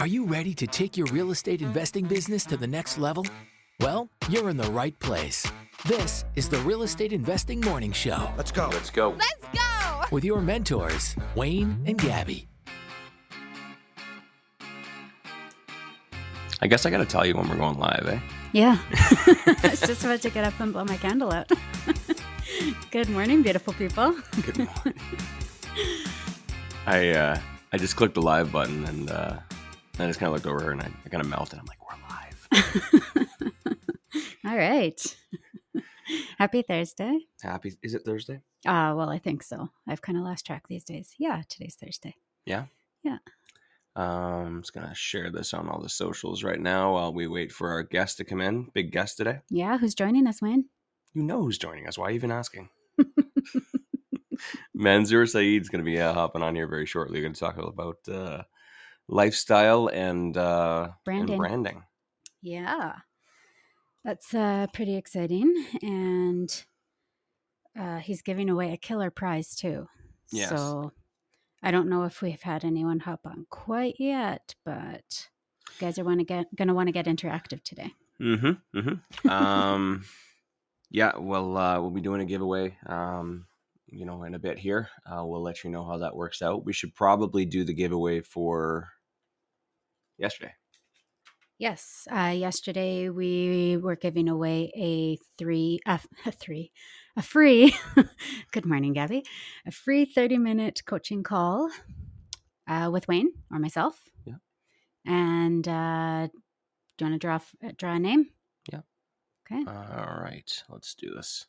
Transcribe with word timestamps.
Are 0.00 0.06
you 0.06 0.24
ready 0.24 0.54
to 0.54 0.66
take 0.66 0.96
your 0.96 1.06
real 1.06 1.30
estate 1.30 1.62
investing 1.62 2.06
business 2.06 2.44
to 2.46 2.56
the 2.56 2.66
next 2.66 2.98
level? 2.98 3.24
Well, 3.80 4.08
you're 4.28 4.50
in 4.50 4.56
the 4.56 4.70
right 4.70 4.98
place. 4.98 5.46
This 5.84 6.24
is 6.34 6.48
the 6.48 6.58
Real 6.58 6.82
Estate 6.82 7.12
Investing 7.12 7.60
Morning 7.60 7.92
Show 7.92 8.28
Let's 8.36 8.50
go. 8.50 8.68
Let's 8.72 8.90
go. 8.90 9.10
Let's 9.10 9.34
go! 9.52 10.02
with 10.10 10.24
your 10.24 10.40
mentors, 10.40 11.14
Wayne 11.34 11.80
and 11.86 11.98
Gabby. 11.98 12.48
I 16.60 16.66
guess 16.66 16.86
I 16.86 16.90
got 16.90 16.98
to 16.98 17.04
tell 17.04 17.26
you 17.26 17.36
when 17.36 17.48
we're 17.48 17.56
going 17.56 17.78
live, 17.78 18.06
eh? 18.08 18.18
Yeah. 18.52 18.78
I 18.90 19.68
was 19.70 19.80
just 19.80 20.02
about 20.02 20.22
to 20.22 20.30
get 20.30 20.44
up 20.44 20.58
and 20.58 20.72
blow 20.72 20.84
my 20.84 20.96
candle 20.96 21.32
out. 21.32 21.50
Good 22.90 23.10
morning, 23.10 23.42
beautiful 23.42 23.74
people. 23.74 24.16
Good 24.42 24.58
morning. 24.58 25.00
I 26.86 27.10
uh, 27.10 27.38
I 27.72 27.78
just 27.78 27.96
clicked 27.96 28.14
the 28.14 28.22
live 28.22 28.52
button 28.52 28.84
and 28.84 29.10
uh, 29.10 29.38
I 29.98 30.06
just 30.06 30.20
kind 30.20 30.28
of 30.28 30.34
looked 30.34 30.46
over 30.46 30.60
her 30.64 30.70
and 30.72 30.80
I, 30.80 30.90
I 31.04 31.08
kind 31.08 31.22
of 31.22 31.28
melted. 31.28 31.58
I'm 31.58 31.66
like, 31.66 31.78
we're 31.82 31.96
live. 32.08 33.46
All 34.46 34.56
right. 34.56 35.16
Happy 36.38 36.62
Thursday. 36.62 37.18
Happy? 37.42 37.74
Is 37.82 37.94
it 37.94 38.02
Thursday? 38.04 38.40
Uh, 38.64 38.94
well, 38.96 39.10
I 39.10 39.18
think 39.18 39.42
so. 39.42 39.70
I've 39.88 40.02
kind 40.02 40.16
of 40.16 40.24
lost 40.24 40.46
track 40.46 40.68
these 40.68 40.84
days. 40.84 41.14
Yeah, 41.18 41.42
today's 41.48 41.74
Thursday. 41.74 42.14
Yeah. 42.44 42.66
Yeah. 43.02 43.18
Um, 43.96 44.04
I'm 44.06 44.62
just 44.62 44.74
gonna 44.74 44.94
share 44.94 45.30
this 45.30 45.54
on 45.54 45.68
all 45.68 45.80
the 45.80 45.88
socials 45.88 46.44
right 46.44 46.60
now 46.60 46.92
while 46.92 47.12
we 47.12 47.26
wait 47.26 47.50
for 47.50 47.70
our 47.70 47.82
guest 47.82 48.18
to 48.18 48.24
come 48.24 48.40
in. 48.40 48.68
Big 48.74 48.92
guest 48.92 49.16
today. 49.16 49.40
Yeah, 49.50 49.78
who's 49.78 49.94
joining 49.94 50.26
us, 50.26 50.42
Wayne? 50.42 50.66
You 51.14 51.22
know 51.22 51.42
who's 51.42 51.58
joining 51.58 51.88
us. 51.88 51.96
Why 51.96 52.06
are 52.06 52.10
you 52.10 52.16
even 52.16 52.30
asking? 52.30 52.68
Manzoor 54.76 55.28
Syed's 55.28 55.68
going 55.68 55.84
to 55.84 55.90
be 55.90 56.00
uh, 56.00 56.12
hopping 56.12 56.42
on 56.42 56.54
here 56.54 56.68
very 56.68 56.86
shortly. 56.86 57.18
We're 57.18 57.24
going 57.24 57.34
to 57.34 57.40
talk 57.40 57.58
about 57.58 57.96
uh, 58.08 58.42
lifestyle 59.08 59.88
and 59.88 60.36
uh, 60.36 60.88
Branding. 61.04 61.30
And 61.30 61.38
branding. 61.38 61.82
Yeah. 62.42 62.92
That's 64.04 64.34
uh, 64.34 64.66
pretty 64.72 64.96
exciting. 64.96 65.66
And 65.82 66.64
uh, 67.78 67.98
he's 67.98 68.22
giving 68.22 68.48
away 68.48 68.72
a 68.72 68.76
killer 68.76 69.10
prize, 69.10 69.54
too. 69.54 69.88
Yes. 70.30 70.50
So 70.50 70.92
I 71.62 71.70
don't 71.70 71.88
know 71.88 72.04
if 72.04 72.22
we've 72.22 72.42
had 72.42 72.64
anyone 72.64 73.00
hop 73.00 73.20
on 73.24 73.46
quite 73.50 73.96
yet, 73.98 74.54
but 74.64 75.28
you 75.70 75.86
guys 75.86 75.98
are 75.98 76.04
wanna 76.04 76.24
get, 76.24 76.54
gonna 76.54 76.74
want 76.74 76.88
to 76.88 76.92
get 76.92 77.06
interactive 77.06 77.62
today. 77.62 77.92
Mm-hmm. 78.20 78.78
Mm-hmm. 78.78 79.28
um, 79.28 80.04
yeah. 80.90 81.12
Well, 81.18 81.56
uh, 81.56 81.80
we'll 81.80 81.90
be 81.90 82.00
doing 82.00 82.20
a 82.20 82.24
giveaway. 82.24 82.76
Um, 82.86 83.46
you 83.88 84.04
know, 84.04 84.24
in 84.24 84.34
a 84.34 84.38
bit 84.38 84.58
here. 84.58 84.88
Uh, 85.06 85.24
we'll 85.24 85.42
let 85.42 85.64
you 85.64 85.70
know 85.70 85.84
how 85.84 85.98
that 85.98 86.16
works 86.16 86.42
out. 86.42 86.64
We 86.64 86.72
should 86.72 86.94
probably 86.94 87.44
do 87.44 87.64
the 87.64 87.74
giveaway 87.74 88.20
for 88.20 88.88
yesterday. 90.18 90.52
Yes. 91.58 92.06
Uh, 92.10 92.34
yesterday 92.36 93.08
we 93.08 93.78
were 93.78 93.96
giving 93.96 94.28
away 94.28 94.70
a 94.76 95.16
three, 95.38 95.80
uh, 95.86 95.98
a 96.26 96.32
three, 96.32 96.70
a 97.16 97.22
free, 97.22 97.74
good 98.52 98.66
morning, 98.66 98.92
Gabby, 98.92 99.24
a 99.66 99.70
free 99.70 100.04
30 100.04 100.36
minute 100.36 100.82
coaching 100.84 101.22
call 101.22 101.70
uh, 102.68 102.90
with 102.92 103.08
Wayne 103.08 103.32
or 103.50 103.58
myself. 103.58 103.98
Yeah. 104.26 104.34
And 105.06 105.66
uh, 105.66 106.28
do 106.98 107.04
you 107.04 107.10
want 107.10 107.20
to 107.20 107.26
draw, 107.26 107.36
uh, 107.64 107.72
draw 107.74 107.94
a 107.94 107.98
name? 107.98 108.26
Yeah. 108.70 108.80
Okay. 109.50 109.64
All 109.66 110.20
right. 110.20 110.62
Let's 110.68 110.94
do 110.94 111.10
this. 111.14 111.46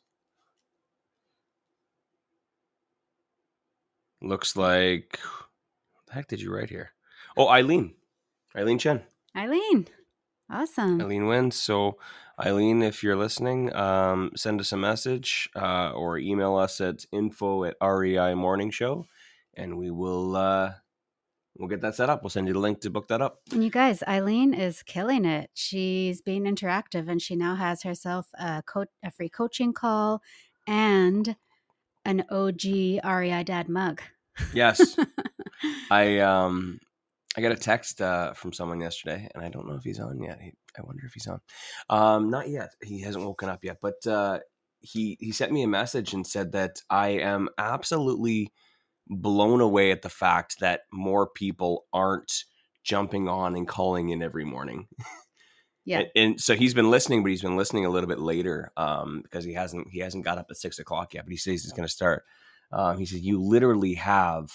Looks 4.20 4.56
like. 4.56 5.18
What 5.20 6.06
the 6.06 6.14
heck 6.14 6.28
did 6.28 6.40
you 6.40 6.52
write 6.52 6.70
here? 6.70 6.90
Oh, 7.36 7.48
Eileen. 7.48 7.94
Eileen 8.56 8.78
Chen. 8.78 9.02
Eileen. 9.36 9.86
Awesome. 10.50 11.00
Eileen 11.00 11.26
wins. 11.26 11.56
So, 11.56 11.98
Eileen, 12.40 12.82
if 12.82 13.02
you're 13.02 13.16
listening, 13.16 13.74
um, 13.74 14.32
send 14.34 14.60
us 14.60 14.72
a 14.72 14.76
message 14.76 15.48
uh, 15.54 15.92
or 15.92 16.18
email 16.18 16.56
us 16.56 16.80
at 16.80 17.04
info 17.12 17.64
at 17.64 17.76
REI 17.82 18.34
Morning 18.34 18.70
Show, 18.70 19.06
and 19.54 19.76
we 19.76 19.90
will 19.90 20.34
uh, 20.34 20.72
we'll 21.58 21.68
get 21.68 21.80
that 21.82 21.96
set 21.96 22.08
up. 22.08 22.22
We'll 22.22 22.30
send 22.30 22.46
you 22.46 22.54
the 22.54 22.60
link 22.60 22.80
to 22.80 22.90
book 22.90 23.08
that 23.08 23.20
up. 23.20 23.40
And 23.52 23.62
you 23.62 23.70
guys, 23.70 24.02
Eileen 24.08 24.54
is 24.54 24.82
killing 24.82 25.24
it. 25.24 25.50
She's 25.54 26.22
being 26.22 26.44
interactive 26.44 27.08
and 27.08 27.20
she 27.20 27.36
now 27.36 27.56
has 27.56 27.82
herself 27.82 28.28
a, 28.38 28.62
co- 28.64 28.86
a 29.02 29.10
free 29.10 29.28
coaching 29.28 29.72
call 29.72 30.22
and 30.66 31.36
an 32.08 32.24
OG 32.30 32.64
REI 33.04 33.44
Dad 33.44 33.68
mug. 33.68 34.00
Yes, 34.52 34.96
I 35.90 36.18
um 36.18 36.80
I 37.36 37.40
got 37.40 37.52
a 37.52 37.56
text 37.56 38.00
uh, 38.00 38.32
from 38.32 38.52
someone 38.52 38.80
yesterday, 38.80 39.28
and 39.34 39.44
I 39.44 39.48
don't 39.50 39.68
know 39.68 39.76
if 39.76 39.84
he's 39.84 40.00
on 40.00 40.20
yet. 40.20 40.40
He, 40.40 40.52
I 40.76 40.82
wonder 40.82 41.04
if 41.06 41.12
he's 41.12 41.28
on. 41.28 41.40
Um, 41.90 42.30
not 42.30 42.48
yet. 42.48 42.70
He 42.82 43.02
hasn't 43.02 43.24
woken 43.24 43.48
up 43.48 43.62
yet, 43.62 43.76
but 43.82 44.04
uh, 44.06 44.40
he 44.80 45.18
he 45.20 45.30
sent 45.32 45.52
me 45.52 45.62
a 45.62 45.68
message 45.68 46.14
and 46.14 46.26
said 46.26 46.52
that 46.52 46.80
I 46.88 47.08
am 47.08 47.48
absolutely 47.58 48.52
blown 49.06 49.60
away 49.60 49.90
at 49.90 50.02
the 50.02 50.08
fact 50.08 50.56
that 50.60 50.80
more 50.92 51.28
people 51.28 51.84
aren't 51.92 52.32
jumping 52.84 53.28
on 53.28 53.54
and 53.54 53.68
calling 53.68 54.08
in 54.08 54.22
every 54.22 54.44
morning. 54.44 54.88
Yeah. 55.88 56.00
And, 56.00 56.08
and 56.16 56.40
so 56.40 56.54
he's 56.54 56.74
been 56.74 56.90
listening, 56.90 57.22
but 57.22 57.30
he's 57.30 57.40
been 57.40 57.56
listening 57.56 57.86
a 57.86 57.88
little 57.88 58.08
bit 58.08 58.18
later 58.18 58.70
um, 58.76 59.22
because 59.22 59.42
he 59.42 59.54
hasn't 59.54 59.88
he 59.90 60.00
hasn't 60.00 60.22
got 60.22 60.36
up 60.36 60.48
at 60.50 60.58
six 60.58 60.78
o'clock 60.78 61.14
yet. 61.14 61.24
But 61.24 61.30
he 61.30 61.38
says 61.38 61.62
he's 61.62 61.72
going 61.72 61.88
to 61.88 61.92
start. 61.92 62.24
Um, 62.70 62.98
he 62.98 63.06
says 63.06 63.20
you 63.22 63.40
literally 63.40 63.94
have 63.94 64.50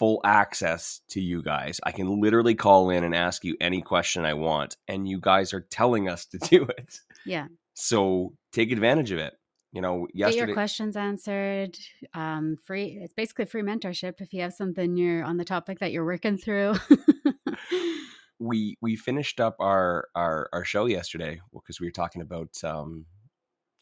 full 0.00 0.20
access 0.24 1.02
to 1.10 1.20
you 1.20 1.40
guys. 1.40 1.78
I 1.84 1.92
can 1.92 2.20
literally 2.20 2.56
call 2.56 2.90
in 2.90 3.04
and 3.04 3.14
ask 3.14 3.44
you 3.44 3.56
any 3.60 3.80
question 3.80 4.24
I 4.24 4.34
want, 4.34 4.76
and 4.88 5.06
you 5.06 5.20
guys 5.20 5.54
are 5.54 5.60
telling 5.60 6.08
us 6.08 6.26
to 6.26 6.38
do 6.50 6.64
it. 6.64 6.98
Yeah. 7.24 7.46
So 7.74 8.32
take 8.52 8.72
advantage 8.72 9.12
of 9.12 9.20
it. 9.20 9.34
You 9.72 9.82
know, 9.82 10.08
Get 10.12 10.34
your 10.34 10.52
questions 10.52 10.96
answered. 10.96 11.78
Um, 12.12 12.56
free. 12.66 12.98
It's 13.00 13.14
basically 13.14 13.44
free 13.44 13.62
mentorship 13.62 14.14
if 14.18 14.32
you 14.32 14.42
have 14.42 14.52
something 14.52 14.96
you're 14.96 15.22
on 15.22 15.36
the 15.36 15.44
topic 15.44 15.78
that 15.78 15.92
you're 15.92 16.04
working 16.04 16.38
through. 16.38 16.74
we 18.40 18.76
we 18.80 18.96
finished 18.96 19.38
up 19.38 19.56
our 19.60 20.08
our 20.16 20.48
our 20.52 20.64
show 20.64 20.86
yesterday 20.86 21.40
because 21.52 21.78
we 21.78 21.86
were 21.86 21.92
talking 21.92 22.22
about 22.22 22.48
um 22.64 23.04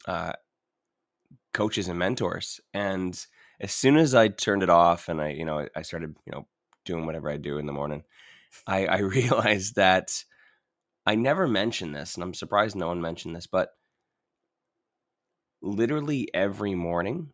uh 0.07 0.33
coaches 1.55 1.89
and 1.89 1.99
mentors 1.99 2.61
and 2.75 3.27
as 3.61 3.73
soon 3.73 3.97
as 3.97 4.15
i 4.15 4.29
turned 4.29 4.63
it 4.63 4.69
off 4.69 5.09
and 5.09 5.21
i 5.21 5.31
you 5.31 5.45
know 5.45 5.67
i 5.77 5.83
started 5.83 6.15
you 6.27 6.33
know 6.33 6.47
doing 6.85 7.07
whatever 7.07 7.31
i 7.31 7.37
do 7.37 7.59
in 7.59 7.67
the 7.67 7.73
morning 7.73 8.03
i 8.67 8.87
i 8.87 8.99
realized 8.99 9.77
that 9.77 10.25
i 11.07 11.15
never 11.15 11.47
mentioned 11.47 11.95
this 11.95 12.17
and 12.17 12.25
i'm 12.25 12.35
surprised 12.35 12.77
no 12.77 12.89
one 12.89 13.01
mentioned 13.01 13.35
this 13.35 13.47
but 13.47 13.71
literally 15.63 16.29
every 16.35 16.75
morning 16.75 17.29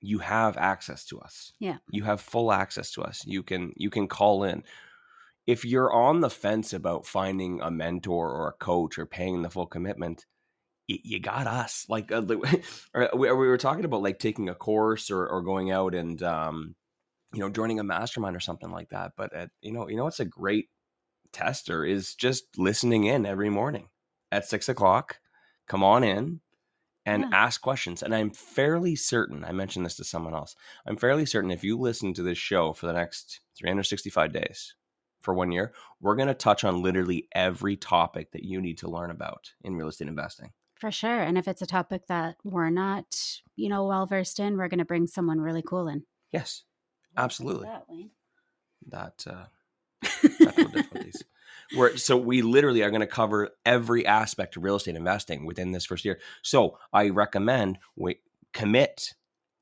you 0.00 0.18
have 0.18 0.56
access 0.56 1.04
to 1.06 1.20
us. 1.20 1.52
Yeah. 1.58 1.76
you 1.90 2.04
have 2.04 2.20
full 2.20 2.52
access 2.52 2.90
to 2.92 3.02
us. 3.02 3.22
You 3.26 3.42
can 3.42 3.72
you 3.76 3.90
can 3.90 4.08
call 4.08 4.44
in 4.44 4.64
if 5.46 5.64
you're 5.64 5.92
on 5.92 6.20
the 6.20 6.30
fence 6.30 6.72
about 6.72 7.06
finding 7.06 7.60
a 7.60 7.70
mentor 7.70 8.30
or 8.30 8.48
a 8.48 8.52
coach 8.64 8.98
or 8.98 9.06
paying 9.06 9.42
the 9.42 9.50
full 9.50 9.66
commitment 9.66 10.26
you 10.88 11.20
got 11.20 11.46
us 11.46 11.86
like 11.88 12.10
uh, 12.12 12.22
we 13.14 13.32
we 13.32 13.32
were 13.32 13.56
talking 13.56 13.84
about 13.84 14.02
like 14.02 14.18
taking 14.18 14.48
a 14.48 14.54
course 14.54 15.10
or, 15.10 15.26
or 15.28 15.42
going 15.42 15.70
out 15.70 15.94
and 15.94 16.22
um 16.22 16.74
you 17.32 17.40
know 17.40 17.48
joining 17.50 17.78
a 17.78 17.84
mastermind 17.84 18.36
or 18.36 18.40
something 18.40 18.70
like 18.70 18.88
that 18.90 19.12
but 19.16 19.32
at, 19.32 19.50
you 19.62 19.72
know 19.72 19.88
you 19.88 19.96
know 19.96 20.04
what's 20.04 20.20
a 20.20 20.24
great 20.24 20.68
tester 21.32 21.84
is 21.84 22.14
just 22.14 22.44
listening 22.58 23.04
in 23.04 23.26
every 23.26 23.50
morning 23.50 23.88
at 24.32 24.46
six 24.46 24.68
o'clock 24.68 25.20
come 25.68 25.84
on 25.84 26.02
in 26.04 26.40
and 27.06 27.22
Yeah. 27.22 27.28
ask 27.32 27.60
questions 27.60 28.02
and 28.02 28.14
i'm 28.14 28.30
fairly 28.30 28.96
certain 28.96 29.44
i 29.44 29.52
mentioned 29.52 29.86
this 29.86 29.96
to 29.96 30.04
someone 30.04 30.34
else 30.34 30.56
i'm 30.86 30.96
fairly 30.96 31.26
certain 31.26 31.50
if 31.50 31.64
you 31.64 31.78
listen 31.78 32.12
to 32.14 32.22
this 32.22 32.38
show 32.38 32.72
for 32.72 32.86
the 32.86 32.92
next 32.92 33.40
365 33.56 34.32
days 34.32 34.74
for 35.20 35.34
one 35.34 35.52
year 35.52 35.72
we're 36.00 36.16
going 36.16 36.28
to 36.28 36.34
touch 36.34 36.64
on 36.64 36.82
literally 36.82 37.28
every 37.34 37.76
topic 37.76 38.32
that 38.32 38.44
you 38.44 38.60
need 38.60 38.78
to 38.78 38.88
learn 38.88 39.10
about 39.10 39.52
in 39.62 39.74
real 39.76 39.88
estate 39.88 40.08
investing 40.08 40.50
For 40.76 40.90
sure. 40.90 41.20
And 41.20 41.36
if 41.36 41.46
it's 41.46 41.60
a 41.62 41.66
topic 41.66 42.06
that 42.08 42.36
we're 42.42 42.70
not, 42.70 43.04
you 43.56 43.68
know, 43.68 43.84
well 43.86 44.06
versed 44.06 44.40
in, 44.40 44.56
we're 44.56 44.68
going 44.68 44.78
to 44.78 44.84
bring 44.86 45.06
someone 45.06 45.40
really 45.40 45.62
cool 45.62 45.88
in. 45.88 46.04
yes 46.32 46.62
Absolutely. 47.16 47.66
that, 47.66 47.84
Wayne? 47.88 48.10
that 48.88 49.24
uh 49.28 49.44
technical 50.42 50.70
difficulties 50.70 51.22
where 51.76 51.96
so 51.98 52.16
we 52.16 52.40
literally 52.42 52.82
are 52.82 52.88
going 52.90 53.00
to 53.02 53.06
cover 53.06 53.50
every 53.66 54.06
aspect 54.06 54.56
of 54.56 54.62
real 54.64 54.76
estate 54.76 54.96
investing 54.96 55.44
within 55.44 55.72
this 55.72 55.84
first 55.84 56.04
year 56.04 56.18
so 56.42 56.78
i 56.92 57.08
recommend 57.10 57.78
we 57.96 58.16
commit 58.54 59.14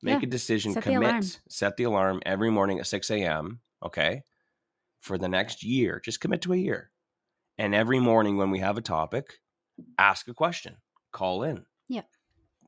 make 0.02 0.22
Yeah, 0.22 0.26
a 0.28 0.30
decision 0.30 0.72
set 0.72 0.84
the 0.84 0.92
commit 0.92 1.40
set 1.48 1.76
the 1.76 1.84
alarm 1.84 2.20
every 2.24 2.50
morning 2.50 2.78
at 2.78 2.86
6 2.86 3.10
a.m 3.10 3.60
okay 3.84 4.22
for 5.00 5.18
the 5.18 5.28
next 5.28 5.62
year 5.62 6.00
just 6.04 6.20
commit 6.20 6.42
to 6.42 6.52
a 6.52 6.56
year 6.56 6.90
and 7.58 7.74
every 7.74 7.98
morning 8.00 8.36
when 8.36 8.50
we 8.50 8.58
have 8.58 8.76
a 8.78 8.82
topic 8.82 9.40
ask 9.98 10.28
a 10.28 10.34
question 10.34 10.76
call 11.12 11.42
in 11.42 11.64
Yeah. 11.88 12.02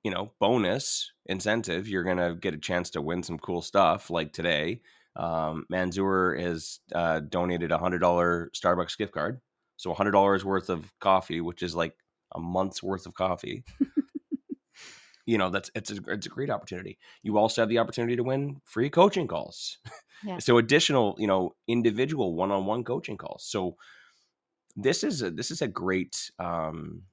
you 0.04 0.10
know 0.10 0.32
bonus 0.40 1.12
incentive 1.26 1.88
you're 1.88 2.04
going 2.04 2.16
to 2.18 2.34
get 2.34 2.54
a 2.54 2.58
chance 2.58 2.90
to 2.90 3.02
win 3.02 3.22
some 3.22 3.38
cool 3.38 3.62
stuff 3.62 4.10
like 4.10 4.32
today 4.32 4.80
Um, 5.16 5.66
Manzoor 5.72 6.38
has 6.40 6.78
uh, 6.94 7.18
donated 7.20 7.72
a 7.72 7.78
hundred 7.78 7.98
dollar 7.98 8.48
Starbucks 8.54 8.96
gift 8.96 9.12
card, 9.12 9.40
so 9.76 9.90
a 9.90 9.94
hundred 9.94 10.12
dollars 10.12 10.44
worth 10.44 10.70
of 10.70 10.92
coffee, 11.00 11.40
which 11.40 11.62
is 11.64 11.74
like 11.74 11.94
a 12.32 12.38
month's 12.38 12.80
worth 12.80 13.06
of 13.06 13.14
coffee. 13.14 13.64
You 15.30 15.38
know, 15.38 15.50
that's 15.50 15.70
it's 15.74 15.90
a 15.92 15.98
it's 16.08 16.26
a 16.26 16.30
great 16.30 16.50
opportunity. 16.50 16.98
You 17.22 17.38
also 17.38 17.62
have 17.62 17.68
the 17.68 17.78
opportunity 17.78 18.16
to 18.16 18.24
win 18.24 18.60
free 18.64 18.90
coaching 18.90 19.28
calls. 19.28 19.78
Yeah. 20.22 20.36
so 20.38 20.58
additional, 20.58 21.16
you 21.18 21.26
know, 21.26 21.54
individual 21.66 22.34
one 22.34 22.50
on 22.50 22.66
one 22.66 22.84
coaching 22.84 23.16
calls. 23.16 23.42
So 23.42 23.76
this 24.76 25.02
is 25.02 25.22
a 25.22 25.30
this 25.30 25.50
is 25.50 25.62
a 25.62 25.66
great 25.66 26.30
um 26.38 27.04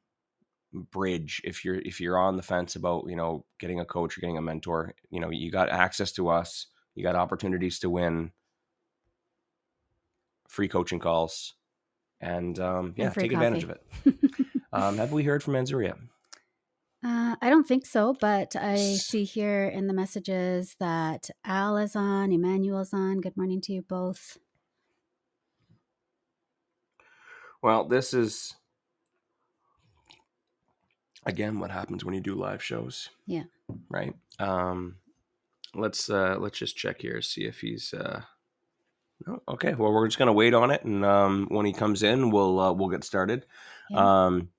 bridge 0.74 1.42
if 1.46 1.64
you're 1.64 1.80
if 1.80 2.02
you're 2.02 2.18
on 2.18 2.36
the 2.36 2.44
fence 2.44 2.76
about 2.76 3.06
you 3.08 3.16
know 3.16 3.46
getting 3.60 3.80
a 3.80 3.86
coach 3.86 4.18
or 4.18 4.22
getting 4.22 4.38
a 4.38 4.42
mentor 4.42 4.94
you 5.10 5.20
know 5.20 5.30
you 5.30 5.50
got 5.50 5.70
access 5.70 6.12
to 6.12 6.28
us 6.28 6.68
you 6.96 7.04
got 7.04 7.16
opportunities 7.16 7.80
to 7.80 7.90
win 7.90 8.32
free 10.50 10.68
coaching 10.68 11.00
calls 11.00 11.54
and 12.20 12.60
um 12.60 12.94
yeah 12.98 13.06
And 13.06 13.16
take 13.16 13.32
advantage 13.32 13.64
of 13.64 13.70
it 13.70 13.82
um 14.74 14.98
have 14.98 15.14
we 15.14 15.24
heard 15.24 15.42
from 15.42 15.54
Manzoor 15.54 15.86
yet 15.86 15.98
Uh, 17.08 17.38
I 17.42 17.50
don't 17.50 17.66
think 17.66 17.86
so, 17.86 18.18
but 18.20 18.54
I 18.58 18.76
see 18.76 19.24
here 19.24 19.64
in 19.70 19.88
the 19.88 19.94
messages 19.94 20.76
that 20.82 21.30
Al 21.46 21.78
is 21.78 21.96
on, 21.96 22.34
Emmanuel's 22.34 22.94
on. 22.94 23.22
Good 23.22 23.38
morning 23.38 23.62
to 23.62 23.72
you 23.74 23.82
both. 23.82 24.38
well 27.64 27.86
this 27.86 28.14
is 28.14 28.54
again 31.26 31.60
what 31.60 31.72
happens 31.72 32.06
when 32.06 32.14
you 32.14 32.22
do 32.22 32.36
live 32.36 32.62
shows 32.64 33.10
Yeah. 33.26 33.44
right 33.90 34.14
um 34.40 34.98
let's 35.74 36.08
uh 36.08 36.36
let's 36.40 36.60
just 36.60 36.78
check 36.78 37.02
here 37.02 37.20
see 37.24 37.46
if 37.46 37.60
he's 37.60 37.96
uh 37.96 38.22
no 39.26 39.42
okay 39.50 39.74
well 39.74 39.92
we're 39.92 40.08
just 40.08 40.20
gonna 40.20 40.32
wait 40.32 40.54
on 40.54 40.70
it 40.70 40.84
and 40.84 41.04
um 41.04 41.48
when 41.50 41.66
he 41.66 41.74
comes 41.74 42.04
in 42.04 42.30
we'll 42.30 42.60
uh, 42.60 42.72
we'll 42.72 42.90
get 42.90 43.04
started 43.04 43.48
Yeah. 43.90 44.26
um 44.26 44.50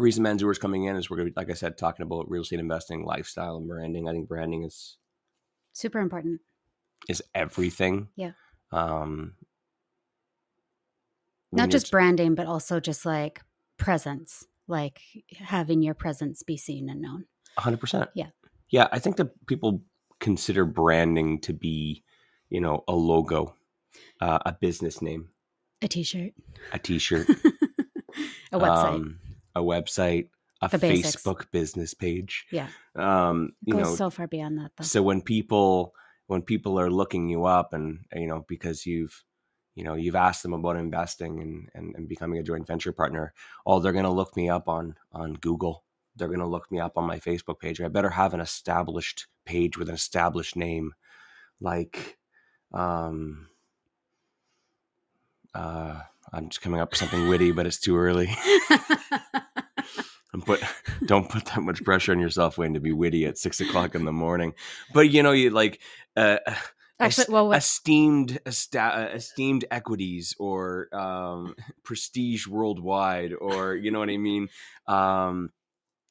reason 0.00 0.24
Manzoor 0.24 0.50
is 0.50 0.58
coming 0.58 0.84
in 0.84 0.96
is 0.96 1.10
we're 1.10 1.16
gonna 1.18 1.30
like 1.36 1.50
i 1.50 1.54
said 1.54 1.76
talking 1.78 2.02
about 2.04 2.30
real 2.30 2.42
estate 2.42 2.60
investing 2.60 3.04
lifestyle 3.04 3.56
and 3.56 3.68
branding 3.68 4.08
i 4.08 4.12
think 4.12 4.28
branding 4.28 4.64
is 4.64 4.96
Super 5.72 5.98
important. 6.00 6.40
is 7.08 7.22
everything 7.34 8.08
Yeah. 8.16 8.32
um 8.72 9.34
Not 11.52 11.70
just 11.70 11.90
branding, 11.90 12.34
but 12.34 12.46
also 12.46 12.78
just 12.80 13.04
like 13.06 13.40
presence, 13.76 14.44
like 14.68 15.00
having 15.32 15.82
your 15.82 15.94
presence 15.94 16.42
be 16.42 16.56
seen 16.56 16.88
and 16.88 17.00
known. 17.00 17.24
100% 17.58 18.08
Yeah. 18.14 18.28
yeah 18.70 18.86
i 18.92 18.98
think 18.98 19.16
that 19.16 19.30
people 19.46 19.82
consider 20.20 20.64
branding 20.64 21.40
to 21.40 21.52
be 21.52 22.04
you 22.48 22.60
know 22.60 22.84
a 22.86 22.92
logo 22.94 23.54
uh, 24.20 24.38
a 24.46 24.52
business 24.52 25.02
name 25.02 25.30
A 25.82 25.88
t 25.88 26.02
shirt, 26.04 26.32
a 26.72 26.78
t-shirt 26.78 27.28
a 28.52 28.58
website. 28.58 28.94
um, 28.94 29.18
a 29.54 29.60
website 29.60 30.28
a 30.62 30.68
The 30.68 30.78
basics. 30.78 31.22
facebook 31.22 31.50
business 31.50 31.94
page 31.94 32.46
yeah. 32.50 32.68
um 32.96 33.52
you 33.64 33.74
Goes 33.74 33.82
know 33.86 33.94
so 33.96 34.10
far 34.10 34.26
beyond 34.26 34.58
that, 34.58 34.72
though. 34.76 34.84
so 34.84 35.02
when 35.02 35.22
people 35.22 35.94
when 36.26 36.42
people 36.42 36.78
are 36.78 36.90
looking 36.90 37.28
you 37.28 37.44
up 37.46 37.72
and 37.72 38.00
you 38.14 38.26
know 38.26 38.44
because 38.48 38.86
you've 38.86 39.24
you 39.74 39.84
know 39.84 39.94
you've 39.94 40.16
asked 40.16 40.42
them 40.42 40.52
about 40.52 40.76
investing 40.76 41.40
and 41.40 41.68
and, 41.74 41.94
and 41.96 42.08
becoming 42.08 42.38
a 42.38 42.42
joint 42.42 42.66
venture 42.66 42.92
partner 42.92 43.32
oh 43.66 43.80
they're 43.80 43.92
going 43.92 44.04
to 44.04 44.10
look 44.10 44.36
me 44.36 44.48
up 44.48 44.68
on 44.68 44.96
on 45.12 45.34
google 45.34 45.84
they're 46.16 46.28
going 46.28 46.40
to 46.40 46.46
look 46.46 46.70
me 46.70 46.78
up 46.78 46.98
on 46.98 47.04
my 47.06 47.18
facebook 47.18 47.58
page 47.58 47.80
i 47.80 47.88
better 47.88 48.10
have 48.10 48.34
an 48.34 48.40
established 48.40 49.26
page 49.46 49.78
with 49.78 49.88
an 49.88 49.94
established 49.94 50.56
name 50.56 50.92
like 51.60 52.18
um 52.74 53.48
uh 55.54 56.00
i'm 56.32 56.48
just 56.48 56.60
coming 56.60 56.80
up 56.80 56.90
with 56.90 56.98
something 56.98 57.28
witty 57.28 57.50
but 57.52 57.66
it's 57.66 57.80
too 57.80 57.96
early 57.96 58.28
and 60.32 60.44
put 60.44 60.62
don't 61.06 61.28
put 61.28 61.46
that 61.46 61.62
much 61.62 61.82
pressure 61.84 62.12
on 62.12 62.20
yourself 62.20 62.58
wayne 62.58 62.74
to 62.74 62.80
be 62.80 62.92
witty 62.92 63.26
at 63.26 63.38
six 63.38 63.60
o'clock 63.60 63.94
in 63.94 64.04
the 64.04 64.12
morning. 64.12 64.54
But 64.92 65.10
you 65.10 65.22
know 65.22 65.32
you 65.32 65.50
like 65.50 65.80
uh 66.16 66.38
Actually, 67.02 67.32
well, 67.32 67.48
what, 67.48 67.56
esteemed 67.56 68.38
esta- 68.44 68.78
uh, 68.78 69.10
esteemed 69.14 69.64
equities 69.70 70.34
or 70.38 70.94
um 70.94 71.54
prestige 71.82 72.46
worldwide 72.46 73.32
or 73.32 73.74
you 73.74 73.90
know 73.90 73.98
what 73.98 74.10
i 74.10 74.18
mean? 74.18 74.48
Um 74.86 75.50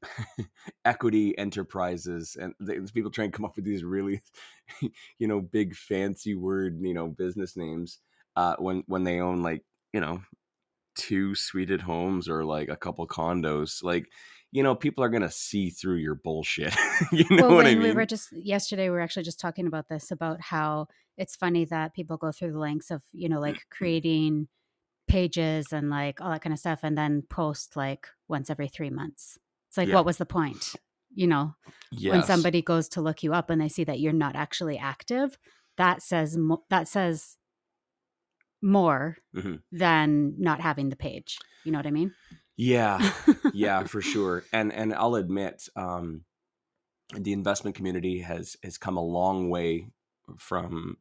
equity 0.85 1.37
enterprises 1.37 2.37
and 2.39 2.53
people 2.93 3.11
try 3.11 3.25
and 3.25 3.33
come 3.33 3.43
up 3.45 3.55
with 3.55 3.65
these 3.65 3.83
really 3.83 4.21
you 5.17 5.27
know 5.27 5.41
big 5.41 5.75
fancy 5.75 6.35
word 6.35 6.79
you 6.81 6.93
know 6.93 7.07
business 7.07 7.57
names 7.57 7.99
uh 8.37 8.55
when 8.59 8.81
when 8.87 9.03
they 9.03 9.19
own 9.19 9.43
like 9.43 9.61
you 9.91 9.99
know 9.99 10.21
two 10.99 11.33
suited 11.33 11.81
homes 11.81 12.27
or 12.27 12.43
like 12.43 12.69
a 12.69 12.75
couple 12.75 13.07
condos 13.07 13.83
like 13.83 14.05
you 14.51 14.61
know 14.61 14.75
people 14.75 15.03
are 15.03 15.09
gonna 15.09 15.31
see 15.31 15.69
through 15.69 15.95
your 15.95 16.15
bullshit 16.15 16.75
you 17.11 17.25
know 17.29 17.47
well, 17.47 17.55
what 17.55 17.57
when 17.57 17.65
i 17.67 17.73
mean 17.73 17.83
we 17.83 17.91
were 17.93 18.05
just 18.05 18.31
yesterday, 18.31 18.89
we 18.89 18.95
were 18.95 19.01
actually 19.01 19.23
just 19.23 19.39
talking 19.39 19.67
about 19.67 19.87
this 19.87 20.11
about 20.11 20.41
how 20.41 20.87
it's 21.17 21.35
funny 21.35 21.65
that 21.65 21.93
people 21.93 22.17
go 22.17 22.31
through 22.31 22.51
the 22.51 22.59
lengths 22.59 22.91
of, 22.91 23.03
you 23.11 23.29
know, 23.29 23.39
like 23.39 23.61
creating 23.69 24.47
pages 25.07 25.73
and 25.73 25.89
like 25.89 26.21
all 26.21 26.29
that 26.31 26.41
kind 26.41 26.53
of 26.53 26.59
stuff 26.59 26.79
and 26.83 26.97
then 26.97 27.23
post 27.29 27.75
like 27.75 28.07
once 28.27 28.49
every 28.49 28.67
three 28.67 28.89
months. 28.89 29.37
It's 29.67 29.77
like, 29.77 29.87
Yeah. 29.87 29.95
what 29.95 30.05
was 30.05 30.17
the 30.17 30.25
point? 30.25 30.75
You 31.13 31.27
know, 31.27 31.55
when 32.05 32.23
somebody 32.23 32.61
goes 32.61 32.87
to 32.89 33.01
look 33.01 33.23
you 33.23 33.33
up 33.33 33.49
and 33.49 33.59
they 33.59 33.67
see 33.67 33.83
that 33.83 33.99
you're 33.99 34.13
not 34.13 34.35
actually 34.35 34.77
active, 34.77 35.37
that 35.77 36.01
says 36.01 36.37
that 36.69 36.87
says 36.87 37.37
more 38.61 39.17
Mhm. 39.35 39.61
than 39.71 40.35
not 40.37 40.59
having 40.61 40.89
the 40.89 40.95
page. 40.95 41.39
You 41.63 41.71
know 41.71 41.79
what 41.79 41.87
I 41.87 41.91
mean? 41.91 42.13
yeah 42.57 42.99
yeah 43.53 43.83
for 43.83 44.01
sure 44.01 44.43
and 44.51 44.73
and 44.73 44.93
i'll 44.93 45.15
admit 45.15 45.69
um 45.77 46.25
the 47.15 47.31
investment 47.31 47.73
community 47.75 48.19
has 48.19 48.57
has 48.63 48.77
come 48.77 48.97
a 48.97 49.01
long 49.03 49.49
way 49.49 49.87
from 50.37 50.97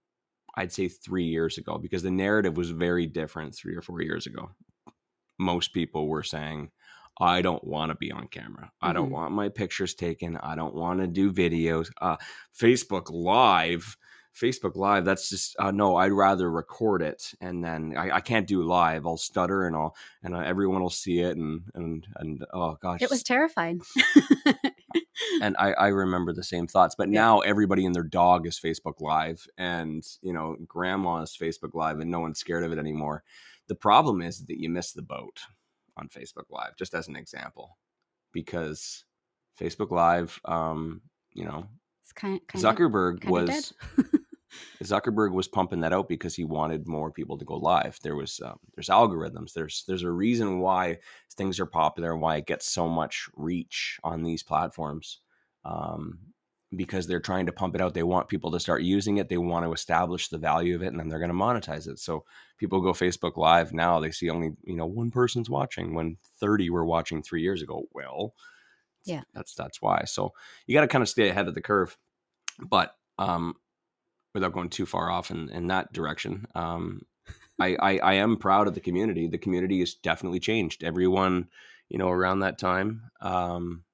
i'd 0.54 0.72
say 0.72 0.86
three 0.88 1.24
years 1.24 1.58
ago 1.58 1.76
because 1.76 2.04
the 2.04 2.12
narrative 2.12 2.56
was 2.56 2.70
very 2.70 3.06
different 3.06 3.54
three 3.56 3.74
or 3.74 3.82
four 3.82 4.00
years 4.02 4.24
ago 4.26 4.50
most 5.38 5.72
people 5.72 6.06
were 6.06 6.22
saying 6.22 6.70
i 7.20 7.42
don't 7.42 7.64
want 7.64 7.90
to 7.90 7.96
be 7.96 8.12
on 8.12 8.28
camera 8.28 8.70
i 8.80 8.92
don't 8.92 9.08
Mhm. 9.08 9.12
want 9.18 9.32
my 9.34 9.48
pictures 9.48 9.94
taken 9.94 10.36
i 10.36 10.54
don't 10.54 10.74
want 10.74 11.00
to 11.00 11.08
do 11.08 11.32
videos 11.32 11.90
uh 12.00 12.16
facebook 12.56 13.10
live 13.10 13.96
facebook 14.40 14.76
live 14.76 15.04
that's 15.04 15.28
just 15.28 15.56
uh, 15.58 15.70
no 15.70 15.96
i'd 15.96 16.12
rather 16.12 16.50
record 16.50 17.02
it 17.02 17.32
and 17.40 17.64
then 17.64 17.94
I, 17.96 18.16
I 18.16 18.20
can't 18.20 18.46
do 18.46 18.62
live. 18.62 19.06
I'll 19.06 19.16
stutter 19.16 19.66
and 19.66 19.74
i'll 19.74 19.96
and 20.22 20.34
uh, 20.34 20.40
everyone 20.40 20.82
will 20.82 20.90
see 20.90 21.20
it 21.20 21.36
and 21.36 21.62
and 21.74 22.06
and 22.16 22.44
oh 22.52 22.76
gosh. 22.80 23.02
It 23.02 23.10
was 23.10 23.22
terrifying. 23.22 23.82
and 25.42 25.56
I, 25.58 25.72
I 25.72 25.86
remember 25.88 26.32
the 26.32 26.44
same 26.44 26.66
thoughts 26.66 26.94
but 26.96 27.08
now 27.08 27.40
everybody 27.40 27.84
and 27.84 27.94
their 27.94 28.02
dog 28.02 28.46
is 28.46 28.58
facebook 28.58 29.00
live 29.00 29.46
and 29.56 30.04
you 30.22 30.32
know 30.32 30.56
grandma 30.66 31.22
is 31.22 31.36
facebook 31.40 31.74
live 31.74 31.98
and 31.98 32.10
no 32.10 32.20
one's 32.20 32.38
scared 32.38 32.64
of 32.64 32.72
it 32.72 32.78
anymore. 32.78 33.24
The 33.68 33.74
problem 33.74 34.22
is 34.22 34.46
that 34.46 34.58
you 34.58 34.70
miss 34.70 34.92
the 34.92 35.02
boat 35.02 35.40
on 35.96 36.08
facebook 36.08 36.46
live 36.50 36.76
just 36.78 36.94
as 36.94 37.08
an 37.08 37.16
example 37.16 37.78
because 38.32 39.04
facebook 39.60 39.90
live 39.90 40.40
um 40.44 41.00
you 41.34 41.44
know 41.44 41.66
It's 42.02 42.12
kind, 42.12 42.40
kind 42.46 42.64
zuckerberg 42.64 43.20
kinda 43.22 43.32
was 43.32 43.74
Zuckerberg 44.82 45.32
was 45.32 45.48
pumping 45.48 45.80
that 45.80 45.92
out 45.92 46.08
because 46.08 46.34
he 46.36 46.44
wanted 46.44 46.86
more 46.86 47.10
people 47.10 47.36
to 47.38 47.44
go 47.44 47.56
live. 47.56 47.98
There 48.02 48.16
was 48.16 48.40
um, 48.44 48.58
there's 48.74 48.88
algorithms. 48.88 49.52
There's 49.52 49.84
there's 49.88 50.02
a 50.04 50.10
reason 50.10 50.60
why 50.60 50.98
things 51.34 51.58
are 51.60 51.66
popular 51.66 52.12
and 52.12 52.20
why 52.22 52.36
it 52.36 52.46
gets 52.46 52.66
so 52.66 52.88
much 52.88 53.28
reach 53.36 53.98
on 54.04 54.22
these 54.22 54.42
platforms. 54.42 55.20
Um, 55.64 56.18
because 56.76 57.06
they're 57.06 57.18
trying 57.18 57.46
to 57.46 57.52
pump 57.52 57.74
it 57.74 57.80
out. 57.80 57.94
They 57.94 58.02
want 58.02 58.28
people 58.28 58.50
to 58.50 58.60
start 58.60 58.82
using 58.82 59.16
it. 59.16 59.30
They 59.30 59.38
want 59.38 59.64
to 59.64 59.72
establish 59.72 60.28
the 60.28 60.36
value 60.36 60.74
of 60.74 60.82
it, 60.82 60.88
and 60.88 61.00
then 61.00 61.08
they're 61.08 61.18
going 61.18 61.30
to 61.30 61.34
monetize 61.34 61.88
it. 61.88 61.98
So 61.98 62.24
people 62.58 62.82
go 62.82 62.92
Facebook 62.92 63.38
Live 63.38 63.72
now. 63.72 64.00
They 64.00 64.10
see 64.10 64.28
only 64.28 64.50
you 64.64 64.76
know 64.76 64.84
one 64.86 65.10
person's 65.10 65.48
watching 65.48 65.94
when 65.94 66.18
thirty 66.38 66.68
were 66.68 66.84
watching 66.84 67.22
three 67.22 67.40
years 67.42 67.62
ago. 67.62 67.84
Well, 67.92 68.34
Yeah. 69.04 69.22
that's 69.32 69.54
that's 69.54 69.80
why. 69.80 70.04
So 70.04 70.34
you 70.66 70.74
got 70.74 70.82
to 70.82 70.88
kind 70.88 71.00
of 71.02 71.08
stay 71.08 71.30
ahead 71.30 71.48
of 71.48 71.54
the 71.54 71.62
curve. 71.62 71.96
But 72.60 72.94
um, 73.18 73.54
without 74.34 74.52
going 74.52 74.70
too 74.70 74.86
far 74.86 75.10
off 75.10 75.30
in, 75.30 75.48
in 75.50 75.68
that 75.68 75.92
direction. 75.92 76.46
Um, 76.54 77.02
I, 77.58 77.76
I, 77.80 77.98
I 77.98 78.12
am 78.14 78.36
proud 78.36 78.68
of 78.68 78.74
the 78.74 78.80
community. 78.80 79.26
The 79.26 79.38
community 79.38 79.80
has 79.80 79.94
definitely 79.94 80.40
changed. 80.40 80.84
Everyone, 80.84 81.48
you 81.88 81.98
know, 81.98 82.08
around 82.08 82.40
that 82.40 82.58
time. 82.58 83.10
Um, 83.20 83.84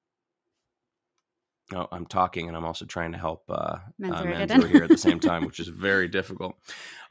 oh, 1.73 1.89
I'm 1.91 2.07
talking 2.07 2.49
and 2.49 2.57
I'm 2.57 2.65
also 2.65 2.85
trying 2.85 3.13
to 3.13 3.19
help 3.19 3.45
uh, 3.49 3.53
uh, 3.53 3.79
Manzoor 4.01 4.47
Manzoor 4.47 4.69
here 4.69 4.85
at 4.85 4.91
the 4.91 4.99
same 4.99 5.21
time, 5.21 5.47
which 5.47 5.61
is 5.61 5.69
very 5.69 6.09
difficult. 6.09 6.57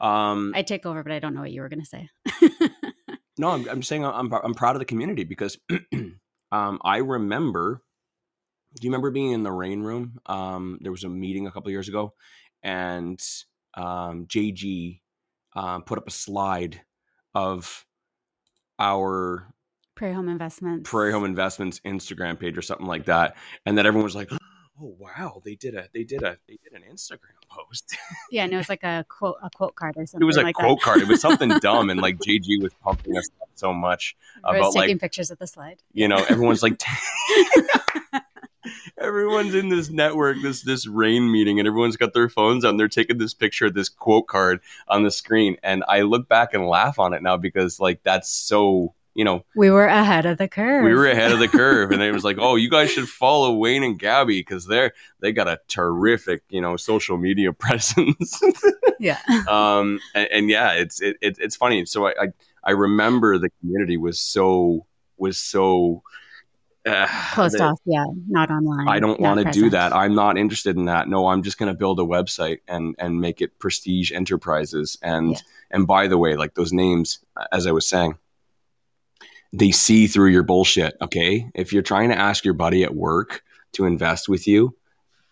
Um, 0.00 0.52
I 0.54 0.62
take 0.62 0.86
over, 0.86 1.02
but 1.02 1.12
I 1.12 1.18
don't 1.18 1.34
know 1.34 1.40
what 1.40 1.52
you 1.52 1.62
were 1.62 1.68
going 1.68 1.82
to 1.82 1.86
say. 1.86 2.08
no, 3.38 3.50
I'm, 3.50 3.68
I'm 3.68 3.82
saying 3.82 4.04
I'm, 4.04 4.32
I'm 4.32 4.54
proud 4.54 4.76
of 4.76 4.80
the 4.80 4.86
community 4.86 5.24
because 5.24 5.58
um, 6.52 6.80
I 6.84 6.98
remember. 6.98 7.82
Do 8.76 8.88
you 8.88 8.90
remember 8.90 9.12
being 9.12 9.30
in 9.30 9.44
the 9.44 9.52
REIN 9.52 9.84
room? 9.84 10.18
Um, 10.26 10.78
there 10.80 10.90
was 10.90 11.04
a 11.04 11.08
meeting 11.08 11.46
a 11.46 11.52
couple 11.52 11.70
years 11.70 11.88
ago, 11.88 12.12
and 12.64 13.22
um, 13.74 14.26
JG 14.26 15.00
um, 15.54 15.82
put 15.82 15.98
up 15.98 16.08
a 16.08 16.10
slide 16.10 16.80
of 17.34 17.84
our 18.78 19.54
Prairie 19.94 20.14
Home 20.14 20.28
Investments. 20.28 20.90
Prairie 20.90 21.12
Home 21.12 21.24
Investments 21.24 21.80
Instagram 21.84 22.38
page 22.38 22.58
or 22.58 22.62
something 22.62 22.86
like 22.86 23.04
that, 23.04 23.36
and 23.64 23.78
that 23.78 23.86
everyone 23.86 24.04
was 24.04 24.16
like, 24.16 24.30
"Oh 24.80 24.96
wow, 24.98 25.40
they 25.44 25.54
did 25.54 25.74
a 25.74 25.88
they 25.92 26.02
did 26.02 26.22
a 26.22 26.36
they 26.48 26.58
did 26.64 26.72
an 26.72 26.82
Instagram 26.90 27.38
post." 27.48 27.96
Yeah, 28.30 28.44
and 28.44 28.52
it 28.52 28.56
was 28.56 28.68
like 28.68 28.82
a 28.82 29.04
quote 29.08 29.36
a 29.42 29.50
quote 29.50 29.76
card 29.76 29.96
or 29.96 30.06
something. 30.06 30.22
it 30.24 30.26
was 30.26 30.36
a 30.36 30.42
like 30.42 30.56
quote 30.56 30.80
that. 30.80 30.84
card. 30.84 31.00
It 31.02 31.08
was 31.08 31.20
something 31.20 31.50
dumb, 31.60 31.90
and 31.90 32.00
like 32.00 32.18
JG 32.26 32.60
was 32.60 32.72
pumping 32.82 33.16
us 33.16 33.28
up 33.40 33.48
so 33.54 33.72
much 33.72 34.16
about 34.42 34.72
taking 34.72 34.94
like 34.94 35.00
pictures 35.00 35.30
of 35.30 35.38
the 35.38 35.46
slide. 35.46 35.82
you 35.92 36.08
know 36.08 36.24
everyone's 36.28 36.62
like. 36.62 36.80
Everyone's 38.98 39.54
in 39.54 39.68
this 39.68 39.90
network, 39.90 40.36
this 40.42 40.62
this 40.62 40.86
REIN 40.86 41.30
meeting, 41.30 41.58
and 41.58 41.68
everyone's 41.68 41.96
got 41.96 42.12
their 42.14 42.28
phones 42.28 42.64
on. 42.64 42.76
They're 42.76 42.88
taking 42.88 43.18
this 43.18 43.34
picture 43.34 43.66
of 43.66 43.74
this 43.74 43.88
quote 43.88 44.26
card 44.26 44.60
on 44.88 45.02
the 45.02 45.10
screen, 45.10 45.56
and 45.62 45.84
I 45.88 46.02
look 46.02 46.28
back 46.28 46.54
and 46.54 46.66
laugh 46.66 46.98
on 46.98 47.14
it 47.14 47.22
now 47.22 47.36
because 47.36 47.80
like 47.80 48.02
that's 48.02 48.30
so 48.30 48.94
you 49.14 49.24
know 49.24 49.44
We 49.54 49.70
were 49.70 49.86
ahead 49.86 50.26
of 50.26 50.38
the 50.38 50.48
curve. 50.48 50.84
we 50.84 50.94
were 50.94 51.06
ahead 51.06 51.32
of 51.32 51.38
the 51.38 51.48
curve 51.62 51.92
and 51.92 52.02
it 52.02 52.12
was 52.12 52.24
like 52.24 52.36
oh 52.40 52.56
you 52.56 52.68
guys 52.68 52.90
should 52.90 53.08
follow 53.08 53.54
wayne 53.54 53.84
and 53.84 53.98
gabby 53.98 54.40
because 54.40 54.66
they're 54.66 54.92
they 55.20 55.32
got 55.32 55.46
a 55.46 55.60
terrific 55.68 56.42
you 56.48 56.60
know 56.60 56.76
social 56.76 57.16
media 57.16 57.52
presence 57.64 58.40
yeah. 58.98 59.20
um 59.48 60.00
and, 60.14 60.28
and 60.32 60.50
yeah 60.50 60.72
it's 60.72 61.00
it, 61.00 61.16
it, 61.20 61.38
it's 61.40 61.56
funny 61.56 61.86
so 61.86 62.08
I, 62.08 62.14
I 62.20 62.26
i 62.64 62.70
remember 62.72 63.38
the 63.38 63.50
community 63.60 63.96
was 63.96 64.18
so 64.18 64.84
was 65.16 65.38
so 65.38 66.02
uh, 66.86 67.06
Closed 67.32 67.54
that 67.54 67.62
off. 67.62 67.80
Yeah. 67.84 68.04
Not 68.28 68.50
online. 68.50 68.88
I 68.88 69.00
don't 69.00 69.18
want 69.20 69.40
to 69.40 69.50
do 69.50 69.70
that. 69.70 69.94
I'm 69.94 70.14
not 70.14 70.36
interested 70.36 70.76
in 70.76 70.84
that. 70.86 71.08
No, 71.08 71.28
I'm 71.28 71.42
just 71.42 71.58
going 71.58 71.72
to 71.72 71.78
build 71.78 71.98
a 72.00 72.04
website 72.04 72.58
and 72.68 72.94
and 72.98 73.20
make 73.20 73.40
it 73.40 73.58
Prestige 73.58 74.12
Enterprises. 74.12 74.98
And 75.02 75.32
Yeah. 75.32 75.38
and 75.70 75.86
by 75.86 76.08
the 76.08 76.18
way, 76.18 76.36
like 76.36 76.54
those 76.54 76.72
names, 76.72 77.20
as 77.52 77.66
I 77.66 77.72
was 77.72 77.88
saying, 77.88 78.16
they 79.52 79.70
see 79.70 80.06
through 80.06 80.30
your 80.30 80.42
bullshit. 80.42 80.96
Okay, 81.00 81.50
if 81.54 81.72
you're 81.72 81.82
trying 81.82 82.10
to 82.10 82.18
ask 82.18 82.44
your 82.44 82.54
buddy 82.54 82.84
at 82.84 82.94
work 82.94 83.42
to 83.72 83.86
invest 83.86 84.28
with 84.28 84.46
you, 84.46 84.76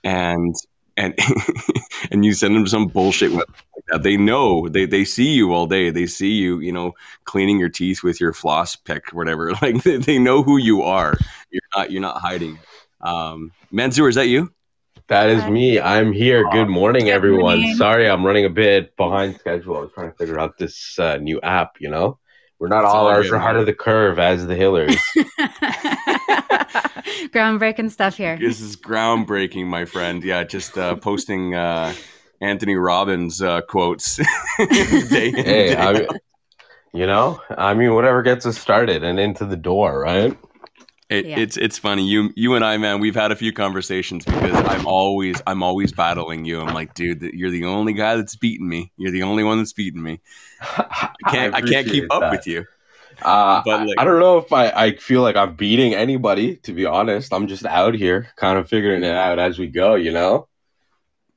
and 0.05 0.55
and 0.97 1.19
and 2.11 2.25
you 2.25 2.33
send 2.33 2.55
them 2.55 2.67
some 2.67 2.87
bullshit 2.87 3.33
like 3.33 3.47
that, 3.89 4.03
they 4.03 4.17
know 4.17 4.69
they 4.69 4.87
they 4.87 5.05
see 5.05 5.33
you 5.33 5.53
all 5.53 5.67
day. 5.67 5.91
They 5.91 6.07
see 6.07 6.33
you, 6.33 6.61
you 6.61 6.73
know, 6.73 6.95
cleaning 7.25 7.59
your 7.59 7.69
teeth 7.69 8.03
with 8.03 8.21
your 8.21 8.33
floss 8.33 8.77
pick, 8.77 9.11
whatever. 9.13 9.53
Like 9.63 9.83
they, 9.85 9.99
they 9.99 10.19
know 10.19 10.43
who 10.43 10.57
you 10.57 10.83
are. 10.83 11.17
You're 11.51 11.63
not 11.77 11.91
you're 11.91 12.01
not 12.01 12.21
hiding. 12.21 12.59
Um, 13.01 13.53
Manzoor, 13.73 14.09
is 14.09 14.17
that 14.17 14.27
you? 14.27 14.53
That 15.09 15.29
is 15.31 15.45
me. 15.47 15.79
I'm 15.79 16.13
here. 16.13 16.49
Good 16.51 16.69
morning, 16.69 17.05
Good 17.05 17.13
everyone. 17.13 17.59
morning. 17.59 17.77
Sorry, 17.77 18.09
I'm 18.09 18.25
running 18.25 18.45
a 18.45 18.51
bit 18.51 18.97
behind 18.97 19.37
schedule. 19.39 19.77
I 19.77 19.81
was 19.81 19.91
trying 19.93 20.11
to 20.11 20.17
figure 20.17 20.39
out 20.39 20.59
this 20.59 20.99
uh, 20.99 21.19
new 21.19 21.41
app. 21.43 21.77
You 21.81 21.91
know, 21.91 22.19
we're 22.63 22.69
not 22.69 22.85
It's 22.85 22.95
all 22.95 23.09
all 23.09 23.19
as 23.19 23.29
good, 23.29 23.35
ahead 23.39 23.55
man. 23.55 23.61
of 23.61 23.67
the 23.67 23.75
curve 23.75 24.21
as 24.21 24.47
the 24.47 24.55
Hilliers. 24.55 24.97
Groundbreaking 27.33 27.91
stuff 27.91 28.17
here. 28.17 28.39
This 28.39 28.61
is 28.61 28.77
groundbreaking, 28.77 29.67
my 29.67 29.85
friend. 29.85 30.23
Yeah, 30.23 30.45
just 30.45 30.79
uh, 30.79 30.95
posting 30.95 31.57
uh, 31.57 31.93
Anthony 32.41 32.77
Robbins 32.77 33.43
uh, 33.43 33.63
quotes. 33.63 34.15
day 34.59 35.31
in, 35.31 35.35
hey, 35.35 35.69
day 35.71 35.77
I 35.77 35.93
mean, 35.93 36.07
you 36.95 37.09
know, 37.09 37.41
I 37.51 37.75
mean, 37.75 37.95
whatever 37.95 38.23
gets 38.23 38.47
us 38.47 38.59
started 38.59 39.03
and 39.03 39.19
into 39.19 39.45
the 39.45 39.57
door, 39.57 39.99
right? 39.99 40.39
It, 41.13 41.27
Yeah. 41.27 41.39
It's 41.39 41.57
it's 41.57 41.79
funny. 41.79 42.07
You 42.07 42.31
you 42.37 42.55
and 42.55 42.65
I, 42.65 42.77
man, 42.79 43.01
we've 43.01 43.15
had 43.15 43.33
a 43.33 43.37
few 43.37 43.53
conversations 43.53 44.25
because 44.25 44.55
I'm 44.67 44.87
always 44.87 45.43
I'm 45.47 45.63
always 45.63 45.93
battling 45.93 46.45
you. 46.45 46.61
I'm 46.61 46.75
like, 46.75 46.95
dude, 46.95 47.23
you're 47.23 47.51
the 47.51 47.65
only 47.67 47.93
guy 47.93 48.17
that's 48.17 48.37
beating 48.37 48.69
me. 48.69 48.93
You're 48.97 49.13
the 49.13 49.23
only 49.23 49.45
one 49.45 49.59
that's 49.59 49.73
beating 49.73 50.03
me. 50.03 50.21
I 50.61 51.11
can't 51.29 51.55
I, 51.55 51.61
can't 51.61 51.87
keep 51.87 52.13
up 52.13 52.31
with 52.31 52.47
you. 52.47 52.65
Uh, 53.21 53.63
But, 53.65 53.81
I- 53.91 53.95
I 54.03 54.05
don't 54.05 54.21
know 54.21 54.39
if 54.39 54.53
I, 54.53 54.71
I 54.71 54.97
feel 54.97 55.21
like 55.23 55.37
I'm 55.37 55.55
beating 55.55 55.95
anybody, 55.95 56.57
to 56.59 56.73
be 56.73 56.87
honest. 56.87 57.33
I'm 57.33 57.47
just 57.47 57.65
out 57.67 57.95
here 57.95 58.29
kind 58.37 58.59
of 58.59 58.69
figuring 58.69 59.05
it 59.05 59.15
out 59.15 59.39
as 59.39 59.59
we 59.59 59.69
go, 59.69 59.95
you 59.95 60.13
know? 60.13 60.49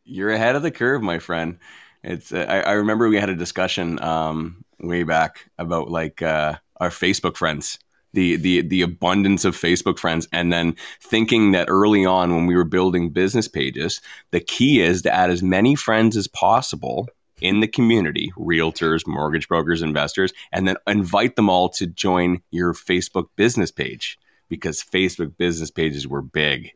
You're 0.05 0.32
ahead 0.32 0.55
of 0.55 0.62
the 0.62 0.72
curve, 0.72 1.01
my 1.01 1.20
friend. 1.20 1.60
It's 2.03 2.32
uh, 2.32 2.46
I, 2.48 2.60
I 2.62 2.72
remember 2.74 3.10
we 3.10 3.17
had 3.17 3.29
a 3.29 3.36
discussion 3.36 4.01
um, 4.01 4.63
way 4.79 5.03
back 5.03 5.50
about 5.58 5.89
like 5.89 6.22
uh, 6.22 6.55
our 6.77 6.89
Facebook 6.89 7.36
friends, 7.36 7.79
the 8.15 8.38
the 8.38 8.62
the 8.62 8.81
abundance 8.81 9.45
of 9.45 9.55
Facebook 9.55 10.00
friends, 10.00 10.27
and 10.31 10.51
then 10.51 10.75
thinking 11.01 11.51
that 11.51 11.67
early 11.69 12.05
on 12.05 12.34
when 12.34 12.48
we 12.48 12.55
were 12.55 12.63
building 12.63 13.12
business 13.12 13.48
pages, 13.48 14.01
the 14.31 14.39
key 14.39 14.81
is 14.81 15.03
to 15.03 15.13
add 15.13 15.29
as 15.29 15.43
many 15.43 15.75
friends 15.75 16.17
as 16.17 16.27
possible 16.27 17.07
in 17.41 17.60
the 17.60 17.67
community, 17.67 18.31
realtors, 18.38 19.05
mortgage 19.05 19.48
brokers, 19.48 19.81
investors, 19.81 20.34
and 20.51 20.67
then 20.67 20.77
invite 20.88 21.36
them 21.36 21.50
all 21.50 21.69
to 21.69 21.86
join 21.86 22.41
your 22.50 22.74
Facebook 22.74 23.27
business 23.36 23.72
page 23.72 24.17
because 24.50 24.81
Facebook 24.81 25.38
business 25.38 25.69
pages 25.69 26.07
were 26.07 26.22
big. 26.22 26.72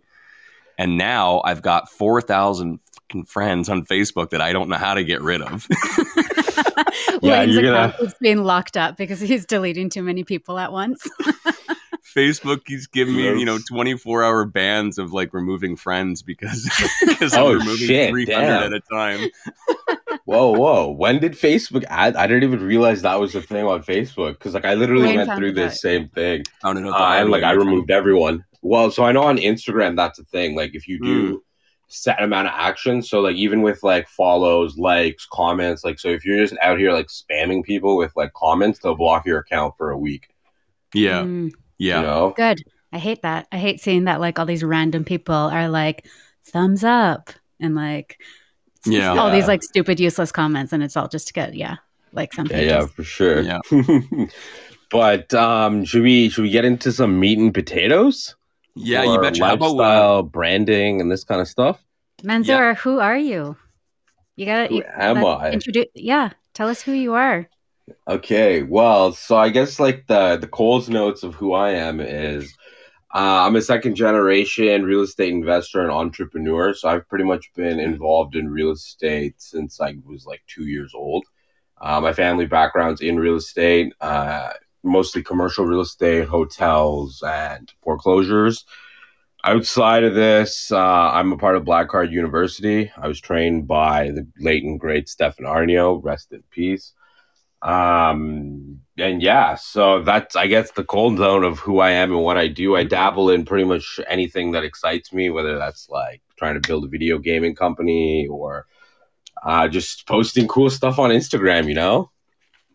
And 0.77 0.98
now 0.98 1.41
I've 1.43 1.62
got 1.62 1.89
4,000 1.89 2.79
friends 3.25 3.69
on 3.69 3.86
Facebook 3.86 4.29
that 4.31 4.41
I 4.41 4.53
don't 4.53 4.69
know 4.69 4.77
how 4.77 4.93
to 4.93 5.03
get 5.03 5.22
rid 5.22 5.41
of. 5.41 5.67
Yeah, 7.21 7.39
Wayne's 7.41 7.53
you're 7.53 7.63
gonna- 7.63 7.87
account 7.89 8.01
is 8.01 8.15
being 8.21 8.43
locked 8.43 8.77
up 8.77 8.95
because 8.97 9.19
he's 9.19 9.45
deleting 9.45 9.89
too 9.89 10.03
many 10.03 10.23
people 10.23 10.57
at 10.59 10.71
once. 10.71 11.07
Facebook 12.15 12.65
keeps 12.65 12.87
giving 12.87 13.15
me, 13.15 13.23
you 13.23 13.45
know, 13.45 13.59
24 13.69 14.23
hour 14.23 14.45
bans 14.45 14.97
of 14.97 15.13
like 15.13 15.33
removing 15.33 15.75
friends 15.75 16.21
because, 16.21 16.67
because 17.07 17.33
Oh, 17.35 17.51
I'm 17.51 17.59
removing 17.59 17.87
shit, 17.87 18.09
300 18.09 18.25
damn. 18.25 18.63
at 18.63 18.73
a 18.73 18.79
time. 18.91 19.29
Whoa, 20.25 20.51
whoa. 20.53 20.89
When 20.91 21.19
did 21.19 21.33
Facebook 21.33 21.83
add? 21.87 22.15
I 22.15 22.25
didn't 22.27 22.43
even 22.43 22.63
realize 22.65 23.01
that 23.03 23.19
was 23.19 23.35
a 23.35 23.41
thing 23.41 23.65
on 23.65 23.83
Facebook 23.83 24.33
because, 24.33 24.53
like, 24.53 24.65
I 24.65 24.73
literally 24.75 25.07
Wayne 25.07 25.17
went 25.27 25.35
through 25.37 25.49
it 25.49 25.55
this 25.55 25.73
out. 25.73 25.77
same 25.79 26.07
thing. 26.09 26.43
I 26.63 26.73
don't 26.73 26.83
know. 26.83 26.91
Uh, 26.93 27.17
and, 27.19 27.29
like, 27.29 27.43
I 27.43 27.51
removed 27.51 27.89
everyone. 27.91 28.43
Well, 28.61 28.91
so 28.91 29.03
I 29.03 29.11
know 29.11 29.23
on 29.23 29.37
Instagram 29.37 29.95
that's 29.95 30.19
a 30.19 30.23
thing. 30.25 30.55
Like, 30.55 30.75
if 30.75 30.87
you 30.87 30.99
do 30.99 31.43
set 31.89 32.22
amount 32.22 32.48
of 32.48 32.53
action, 32.55 33.01
so, 33.01 33.19
like, 33.19 33.36
even 33.36 33.62
with, 33.62 33.84
like, 33.84 34.08
follows, 34.08 34.77
likes, 34.77 35.27
comments, 35.31 35.84
like, 35.84 36.00
so 36.00 36.08
if 36.08 36.24
you're 36.24 36.38
just 36.38 36.55
out 36.62 36.79
here, 36.79 36.91
like, 36.93 37.08
spamming 37.08 37.63
people 37.63 37.98
with, 37.98 38.12
like, 38.15 38.31
comments, 38.34 38.79
they'll 38.79 38.96
block 38.96 39.25
your 39.25 39.39
account 39.39 39.74
for 39.77 39.89
a 39.91 39.98
week. 39.98 40.27
Yeah. 40.93 41.24
Mm, 41.24 41.51
Yeah. 41.77 42.00
You 42.01 42.05
know? 42.08 42.34
good. 42.38 42.63
I 42.91 42.98
hate 42.98 43.22
that. 43.22 43.48
I 43.51 43.58
hate 43.60 43.79
seeing 43.81 44.05
that 44.05 44.19
like 44.19 44.39
all 44.39 44.48
these 44.48 44.63
random 44.63 45.03
people 45.03 45.36
are 45.36 45.69
like 45.69 46.08
thumbs 46.46 46.84
up 46.84 47.29
and 47.60 47.75
like 47.75 48.19
Yeah. 48.86 49.12
all 49.12 49.29
Yeah. 49.29 49.36
these 49.36 49.48
like 49.48 49.62
stupid 49.62 50.00
useless 50.00 50.31
comments 50.31 50.74
and 50.74 50.81
it's 50.81 50.98
all 50.98 51.08
just 51.08 51.27
to 51.27 51.34
get 51.34 51.53
yeah 51.53 51.75
like 52.13 52.34
some 52.34 52.48
Yeah, 52.48 52.62
yeah, 52.62 52.86
for 52.88 53.03
sure. 53.03 53.41
Yeah. 53.41 53.60
but 54.89 55.31
um, 55.36 55.86
should 55.86 56.01
we 56.01 56.29
should 56.29 56.41
we 56.41 56.50
get 56.50 56.65
into 56.65 56.91
some 56.91 57.19
meat 57.19 57.38
and 57.38 57.53
potatoes? 57.53 58.36
Yeah, 58.79 59.03
you 59.03 59.12
Or 59.12 59.21
betcha. 59.21 59.45
How 59.45 59.53
about, 59.53 59.65
uh, 59.67 59.74
lifestyle 59.74 60.24
branding 60.24 61.01
and 61.01 61.12
this 61.12 61.24
kind 61.24 61.41
of 61.41 61.48
stuff. 61.48 61.83
Manzoor, 62.24 62.77
who 62.77 63.00
are 63.00 63.17
you? 63.17 63.55
You 64.36 64.45
gotta 64.45 64.74
am 65.01 65.21
let's 65.21 65.41
I? 65.41 65.51
Introduce 65.51 65.88
yeah. 65.95 66.31
Tell 66.53 66.69
us 66.69 66.81
who 66.81 66.93
you 66.93 67.13
are. 67.13 67.50
Okay, 68.07 68.63
well, 68.63 69.13
so 69.13 69.38
I 69.38 69.50
guess 69.50 69.79
like 69.79 70.07
the 70.07 70.38
the 70.38 70.48
Coles 70.48 70.89
notes 70.89 71.24
of 71.24 71.36
who 71.36 71.53
I 71.53 71.71
am 71.71 72.00
is 72.00 72.53
uh, 73.13 73.45
I'm 73.45 73.55
a 73.55 73.62
second 73.62 73.95
generation 73.95 74.83
real 74.83 75.01
estate 75.01 75.33
investor 75.33 75.81
and 75.81 75.91
entrepreneur. 75.91 76.74
So 76.74 76.89
I've 76.89 77.07
pretty 77.07 77.25
much 77.25 77.51
been 77.55 77.79
involved 77.79 78.36
in 78.36 78.48
real 78.48 78.71
estate 78.71 79.36
since 79.38 79.81
I 79.81 79.95
was 80.05 80.25
like 80.25 80.41
two 80.48 80.65
years 80.65 80.93
old. 80.93 81.25
Uh, 81.81 82.00
my 82.01 82.13
family 82.13 82.45
background's 82.45 83.01
in 83.01 83.17
real 83.17 83.36
estate, 83.36 83.93
uh, 84.01 84.51
mostly 84.83 85.24
commercial 85.24 85.65
real 85.65 85.81
estate, 85.81 86.27
hotels, 86.27 87.24
and 87.25 87.71
foreclosures. 87.83 88.65
Outside 89.43 90.03
of 90.03 90.15
this, 90.15 90.71
uh, 90.71 90.77
I'm 90.77 91.31
a 91.31 91.38
part 91.38 91.55
of 91.55 91.63
Black 91.63 91.88
Card 91.88 92.12
University. 92.12 92.91
I 92.98 93.07
was 93.07 93.21
trained 93.21 93.67
by 93.67 94.12
the 94.12 94.27
late 94.38 94.63
and 94.63 94.79
great 94.79 95.07
Stefan 95.07 95.45
Aarnio, 95.45 96.03
rest 96.03 96.33
in 96.33 96.43
peace. 96.50 96.93
Um, 97.62 98.81
and 98.98 99.21
yeah, 99.21 99.55
so 99.55 100.01
that's, 100.03 100.36
I 100.36 100.48
guess, 100.48 100.71
the 100.71 100.83
Coles 100.83 101.19
notes 101.19 101.45
of 101.45 101.59
who 101.59 101.79
I 101.79 101.91
am 101.91 102.12
and 102.12 102.24
what 102.24 102.38
I 102.38 102.48
do. 102.48 102.75
I 102.75 102.83
dabble 102.83 103.29
in 103.29 103.45
pretty 103.45 103.65
much 103.65 104.00
anything 104.07 104.51
that 104.51 104.63
excites 104.63 105.13
me, 105.13 105.29
whether 105.29 105.57
that's 105.57 105.89
like 105.89 106.21
trying 106.38 106.59
to 106.59 106.67
build 106.67 106.86
a 106.86 106.88
video 106.88 107.17
gaming 107.17 107.55
company 107.55 108.27
or 108.27 108.65
uh, 109.43 109.67
just 109.67 110.07
posting 110.07 110.48
cool 110.48 110.69
stuff 110.69 111.00
on 111.00 111.12
Instagram, 111.12 111.67
you 111.67 111.75
know? 111.75 112.12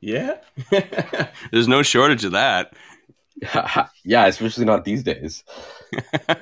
Yeah. 0.05 0.37
There's 1.51 1.67
no 1.67 1.83
shortage 1.83 2.25
of 2.25 2.33
that. 2.33 2.75
yeah, 4.05 4.27
especially 4.27 4.67
not 4.67 4.85
these 4.85 5.03
days. 5.03 5.45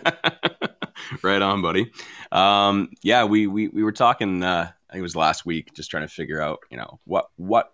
right 1.23 1.41
on, 1.41 1.63
buddy. 1.63 1.93
Um, 2.33 2.91
yeah, 3.03 3.25
we, 3.25 3.47
we 3.47 3.69
we 3.69 3.85
were 3.85 3.93
talking. 3.93 4.43
Uh, 4.43 4.73
I 4.91 4.93
think 4.93 4.99
it 4.99 5.03
was 5.03 5.15
last 5.15 5.47
week, 5.47 5.75
just 5.75 5.93
trying 5.93 6.03
to 6.07 6.13
figure 6.13 6.41
out, 6.41 6.59
you 6.71 6.77
know, 6.77 6.99
what 7.05 7.29
what 7.37 7.73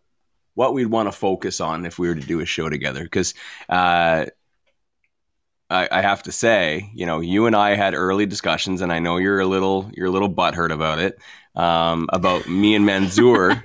what 0.54 0.74
we'd 0.74 0.86
want 0.86 1.08
to 1.08 1.12
focus 1.12 1.58
on 1.58 1.86
if 1.86 1.98
we 1.98 2.08
were 2.08 2.14
to 2.14 2.20
do 2.20 2.40
a 2.40 2.46
show 2.46 2.68
together. 2.68 3.02
Because 3.02 3.32
uh, 3.70 4.26
I, 5.70 5.88
I 5.90 6.02
have 6.02 6.22
to 6.24 6.32
say, 6.32 6.90
you 6.94 7.06
know, 7.06 7.20
you 7.20 7.46
and 7.46 7.56
I 7.56 7.76
had 7.76 7.94
early 7.94 8.26
discussions, 8.26 8.82
and 8.82 8.92
I 8.92 8.98
know 8.98 9.16
you're 9.16 9.40
a 9.40 9.46
little 9.46 9.90
you're 9.94 10.08
a 10.08 10.10
little 10.10 10.32
butthurt 10.32 10.70
about 10.70 10.98
it. 10.98 11.18
Um, 11.56 12.08
about 12.12 12.46
me 12.46 12.74
and 12.76 12.84
Manzoor, 12.84 13.62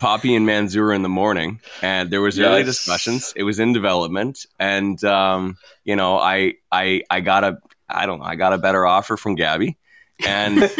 Poppy 0.00 0.34
and 0.34 0.46
Manzoor 0.48 0.94
in 0.96 1.02
the 1.02 1.08
morning, 1.08 1.60
and 1.82 2.10
there 2.10 2.20
was 2.20 2.38
early 2.40 2.58
Yes. 2.58 2.66
discussions. 2.66 3.32
It 3.36 3.42
was 3.44 3.60
in 3.60 3.72
development, 3.72 4.46
and 4.58 5.02
um, 5.04 5.56
you 5.84 5.94
know, 5.94 6.16
I 6.18 6.54
I 6.72 7.02
I 7.10 7.20
got 7.20 7.44
a 7.44 7.58
I 7.88 8.06
don't 8.06 8.18
know, 8.18 8.24
I 8.24 8.34
got 8.34 8.52
a 8.52 8.58
better 8.58 8.86
offer 8.86 9.16
from 9.16 9.34
Gabby, 9.36 9.76
and 10.26 10.58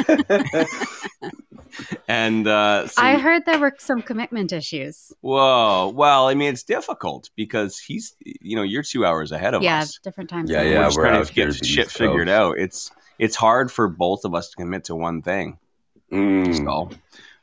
and 2.08 2.46
uh, 2.46 2.86
so- 2.88 3.02
I 3.02 3.18
heard 3.18 3.44
there 3.46 3.58
were 3.58 3.74
some 3.78 4.02
commitment 4.02 4.52
issues. 4.52 5.12
Whoa. 5.20 5.92
Well, 5.94 6.28
I 6.28 6.34
mean, 6.34 6.52
it's 6.52 6.62
difficult 6.62 7.30
because 7.36 7.78
he's, 7.78 8.14
you 8.24 8.56
know, 8.56 8.62
you're 8.62 8.82
two 8.82 9.04
hours 9.04 9.32
ahead 9.32 9.54
of 9.54 9.62
Yeah, 9.62 9.80
us. 9.80 9.98
Yeah, 10.02 10.08
different 10.10 10.30
times. 10.30 10.50
Yeah, 10.50 10.62
yeah, 10.62 10.78
we're 10.78 10.84
just 10.86 10.96
we're 10.98 11.04
trying 11.08 11.24
to 11.24 11.32
get 11.32 11.54
shit 11.64 11.86
East 11.86 11.96
figured 11.98 12.28
out. 12.28 12.58
It's 12.58 12.90
it's 13.18 13.36
hard 13.36 13.70
for 13.70 13.88
both 13.88 14.24
of 14.24 14.34
us 14.34 14.50
to 14.50 14.56
commit 14.56 14.84
to 14.84 14.94
one 14.94 15.22
thing. 15.22 15.58
Mm. 16.12 16.56
So, 16.64 16.90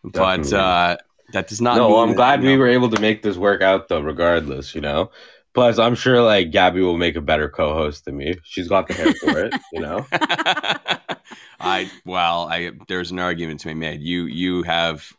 but 0.04 0.52
uh, 0.52 0.98
that 1.34 1.48
does 1.48 1.62
not. 1.62 1.78
no, 1.78 1.90
mean 1.90 2.10
I'm 2.10 2.16
glad 2.16 2.42
we 2.42 2.54
know- 2.54 2.60
were 2.60 2.68
able 2.68 2.90
to 2.90 3.02
make 3.02 3.22
this 3.24 3.38
work 3.38 3.62
out 3.62 3.88
though, 3.88 4.02
regardless, 4.02 4.74
you 4.76 4.82
know. 4.82 5.12
Plus, 5.54 5.80
I'm 5.80 5.96
sure 5.96 6.22
like 6.22 6.52
Gabby 6.52 6.82
will 6.82 6.98
make 6.98 7.16
a 7.16 7.22
better 7.22 7.50
co-host 7.50 8.06
than 8.06 8.16
me. 8.18 8.36
She's 8.44 8.68
got 8.68 8.88
the 8.88 8.94
hair 8.94 9.12
for 9.14 9.40
it, 9.46 9.54
you 9.74 9.80
know. 9.82 10.06
I 11.60 11.90
well, 12.06 12.48
I 12.50 12.72
there's 12.88 13.10
an 13.12 13.18
argument 13.20 13.62
to 13.62 13.68
be 13.70 13.74
made. 13.74 14.02
You 14.02 14.26
you 14.26 14.62
have 14.64 15.12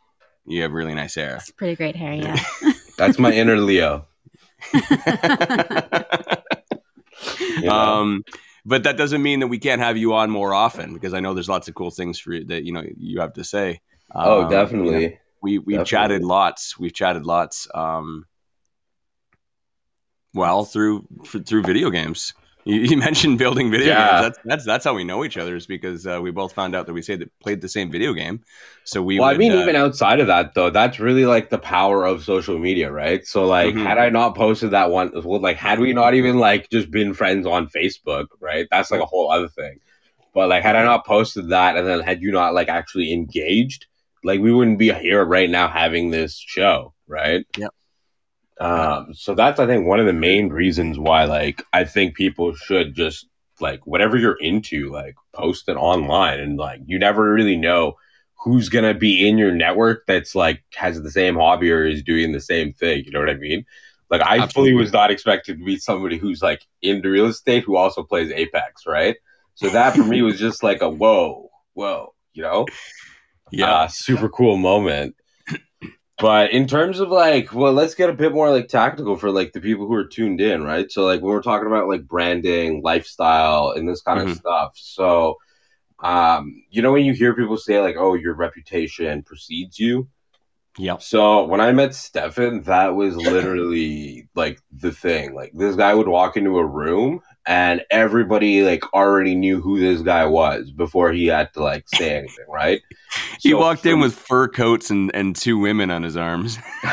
you 0.45 0.61
have 0.61 0.71
really 0.71 0.93
nice 0.95 1.15
hair. 1.15 1.35
It's 1.35 1.51
pretty 1.51 1.75
great 1.75 1.95
hair, 1.97 2.13
yeah. 2.13 2.37
That's 2.97 3.19
my 3.19 3.31
inner 3.33 3.57
Leo. 3.57 4.07
You 7.61 7.63
know? 7.63 7.71
um, 7.73 8.23
but 8.65 8.83
that 8.83 8.95
doesn't 8.97 9.21
mean 9.21 9.41
that 9.41 9.47
we 9.47 9.59
can't 9.59 9.81
have 9.81 9.97
you 9.97 10.13
on 10.13 10.29
more 10.29 10.53
often 10.53 10.93
because 10.93 11.13
I 11.13 11.19
know 11.19 11.33
there's 11.33 11.49
lots 11.49 11.67
of 11.67 11.75
cool 11.75 11.91
things 11.91 12.17
for 12.19 12.33
you 12.33 12.45
that 12.45 12.63
you 12.63 12.71
know 12.71 12.83
you 12.97 13.19
have 13.19 13.33
to 13.33 13.43
say. 13.43 13.81
oh, 14.15 14.43
Um, 14.43 14.49
definitely. 14.49 15.01
you 15.03 15.09
know, 15.09 15.15
we 15.41 15.59
we've 15.59 15.83
Definitely. 15.83 15.85
chatted 15.85 16.23
lots. 16.23 16.77
We've 16.79 16.93
chatted 16.93 17.25
lots. 17.25 17.67
Um, 17.73 18.25
well, 20.33 20.65
through 20.65 21.07
through 21.45 21.63
video 21.63 21.89
games. 21.89 22.33
You, 22.65 22.81
you 22.81 22.97
mentioned 23.07 23.37
building 23.37 23.71
video 23.71 23.87
Yeah. 23.87 23.95
games. 23.95 24.19
That's 24.19 24.39
that's 24.43 24.65
that's 24.65 24.85
how 24.85 24.93
we 24.93 25.03
know 25.03 25.23
each 25.25 25.37
other 25.37 25.55
is 25.55 25.65
because 25.65 26.05
uh, 26.05 26.19
we 26.21 26.31
both 26.31 26.53
found 26.53 26.75
out 26.75 26.85
that 26.87 26.93
we 26.93 27.01
say 27.01 27.15
that 27.15 27.31
played 27.39 27.61
the 27.61 27.69
same 27.69 27.91
video 27.91 28.13
game. 28.13 28.43
So 28.83 29.01
we. 29.01 29.19
well, 29.19 29.29
I 29.29 29.35
mean, 29.37 29.51
uh, 29.51 29.61
even 29.61 29.75
outside 29.75 30.19
of 30.19 30.27
that, 30.27 30.53
though, 30.53 30.69
that's 30.69 30.99
really 30.99 31.25
like 31.25 31.49
the 31.49 31.57
power 31.57 32.05
of 32.05 32.23
social 32.23 32.57
media, 32.59 32.91
right? 32.91 33.25
So, 33.25 33.45
like, 33.47 33.75
Mhm. 33.75 33.83
had 33.83 33.97
I 33.97 34.09
not 34.09 34.35
posted 34.35 34.71
that 34.71 34.89
one, 34.91 35.11
well, 35.23 35.41
like, 35.41 35.57
had 35.57 35.79
we 35.79 35.93
not 35.93 36.13
even 36.13 36.37
like 36.37 36.69
just 36.69 36.91
been 36.91 37.13
friends 37.13 37.45
on 37.45 37.67
Facebook, 37.67 38.27
right? 38.39 38.67
That's 38.71 38.91
like 38.91 39.01
a 39.01 39.05
whole 39.05 39.31
other 39.31 39.47
thing. 39.49 39.79
But 40.33 40.49
like, 40.49 40.63
had 40.63 40.75
I 40.75 40.83
not 40.83 41.05
posted 41.05 41.49
that, 41.49 41.77
and 41.77 41.87
then 41.87 42.01
had 42.01 42.21
you 42.21 42.31
not 42.31 42.53
like 42.53 42.69
actually 42.69 43.13
engaged, 43.13 43.87
like, 44.23 44.39
we 44.39 44.51
wouldn't 44.51 44.79
be 44.79 44.91
here 44.93 45.23
right 45.23 45.49
now 45.49 45.67
having 45.67 46.11
this 46.11 46.35
show, 46.37 46.93
right? 47.07 47.45
Yeah. 47.57 47.67
Um, 48.59 49.13
so 49.13 49.35
that's 49.35 49.59
I 49.59 49.67
think 49.67 49.87
one 49.87 50.01
of 50.01 50.05
the 50.05 50.13
main 50.13 50.49
reasons 50.49 50.99
why 50.99 51.23
like 51.23 51.63
I 51.71 51.85
think 51.85 52.15
people 52.15 52.53
should 52.53 52.93
just 52.93 53.25
like 53.61 53.87
whatever 53.87 54.17
you're 54.17 54.37
into, 54.39 54.91
like 54.91 55.15
post 55.33 55.69
it 55.69 55.77
online 55.77 56.39
and 56.39 56.57
like 56.57 56.81
you 56.85 56.99
never 56.99 57.33
really 57.33 57.55
know 57.55 57.95
who's 58.35 58.67
gonna 58.67 58.93
be 58.93 59.27
in 59.27 59.37
your 59.37 59.51
network 59.51 60.05
that's 60.07 60.35
like 60.35 60.61
has 60.75 61.01
the 61.01 61.11
same 61.11 61.35
hobby 61.35 61.71
or 61.71 61.85
is 61.85 62.03
doing 62.03 62.33
the 62.33 62.41
same 62.41 62.73
thing. 62.73 63.05
You 63.05 63.11
know 63.11 63.19
what 63.19 63.29
I 63.29 63.35
mean? 63.35 63.65
Like 64.09 64.21
I 64.21 64.39
Absolutely. 64.39 64.71
fully 64.71 64.73
was 64.73 64.91
not 64.91 65.11
expected 65.11 65.59
to 65.59 65.65
be 65.65 65.77
somebody 65.77 66.17
who's 66.17 66.41
like 66.41 66.65
into 66.81 67.09
real 67.09 67.27
estate 67.27 67.63
who 67.63 67.77
also 67.77 68.03
plays 68.03 68.31
Apex, 68.31 68.85
right? 68.85 69.15
So 69.55 69.69
that 69.69 69.95
for 69.95 70.03
me 70.03 70.21
was 70.21 70.39
just 70.39 70.63
like 70.63 70.81
a 70.81 70.89
whoa, 70.89 71.49
whoa, 71.73 72.13
you 72.33 72.43
know? 72.43 72.65
Yeah. 73.51 73.79
uh, 73.83 73.87
super 73.87 74.29
cool 74.29 74.57
moment. 74.57 75.15
But 76.19 76.51
in 76.51 76.67
terms 76.67 76.99
of 76.99 77.09
like, 77.09 77.53
well, 77.53 77.71
let's 77.71 77.95
get 77.95 78.09
a 78.09 78.13
bit 78.13 78.33
more 78.33 78.49
like 78.51 78.67
tactical 78.67 79.15
for 79.15 79.31
like 79.31 79.53
the 79.53 79.61
people 79.61 79.87
who 79.87 79.93
are 79.93 80.05
tuned 80.05 80.41
in, 80.41 80.63
right? 80.63 80.91
So 80.91 81.05
like 81.05 81.21
when 81.21 81.31
we're 81.31 81.41
talking 81.41 81.67
about 81.67 81.87
like 81.87 82.07
branding, 82.07 82.81
lifestyle, 82.83 83.71
and 83.71 83.87
this 83.87 84.01
kind 84.01 84.19
Mhm. 84.19 84.29
of 84.29 84.29
stuff. 84.29 84.71
So, 84.75 85.37
um, 85.99 86.63
you 86.71 86.81
know 86.81 86.91
when 86.93 87.05
you 87.05 87.13
hear 87.13 87.35
people 87.35 87.57
say 87.57 87.79
like, 87.81 87.95
"Oh, 87.97 88.15
your 88.15 88.35
reputation 88.35 89.23
precedes 89.23 89.79
you," 89.79 90.09
Yep. 90.77 91.01
So 91.01 91.45
when 91.45 91.61
I 91.61 91.71
met 91.71 91.95
Stefan, 91.95 92.63
that 92.63 92.95
was 92.95 93.15
literally 93.17 94.27
like 94.35 94.59
the 94.71 94.91
thing. 94.91 95.33
Like 95.33 95.51
this 95.53 95.75
guy 95.75 95.93
would 95.93 96.07
walk 96.07 96.37
into 96.37 96.57
a 96.57 96.65
room 96.65 97.21
and 97.45 97.83
everybody 97.89 98.63
like 98.63 98.83
already 98.93 99.35
knew 99.35 99.61
who 99.61 99.79
this 99.79 100.01
guy 100.01 100.25
was 100.25 100.71
before 100.71 101.11
he 101.11 101.27
had 101.27 101.51
to 101.53 101.63
like 101.63 101.87
say 101.89 102.15
anything, 102.17 102.45
right? 102.47 102.81
He 103.39 103.49
So 103.49 103.57
walked 103.57 103.85
in 103.85 103.99
with 103.99 104.13
fur 104.13 104.47
coats 104.47 104.89
and, 104.89 105.11
and 105.13 105.35
two 105.35 105.57
women 105.57 105.89
on 105.91 106.03
his 106.03 106.15
arms. 106.15 106.57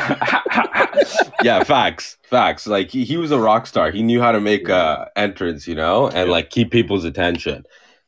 yeah, 1.43 1.63
facts, 1.63 2.17
facts. 2.23 2.65
Like 2.67 2.89
he, 2.89 3.03
he 3.03 3.17
was 3.17 3.31
a 3.31 3.39
rock 3.39 3.67
star. 3.67 3.91
He 3.91 4.01
knew 4.01 4.21
how 4.21 4.31
to 4.31 4.41
make 4.41 4.67
a 4.69 4.75
uh, 4.75 5.05
entrance, 5.15 5.67
you 5.67 5.75
know, 5.75 6.07
and 6.09 6.29
like 6.29 6.49
keep 6.49 6.71
people's 6.71 7.05
attention. 7.05 7.65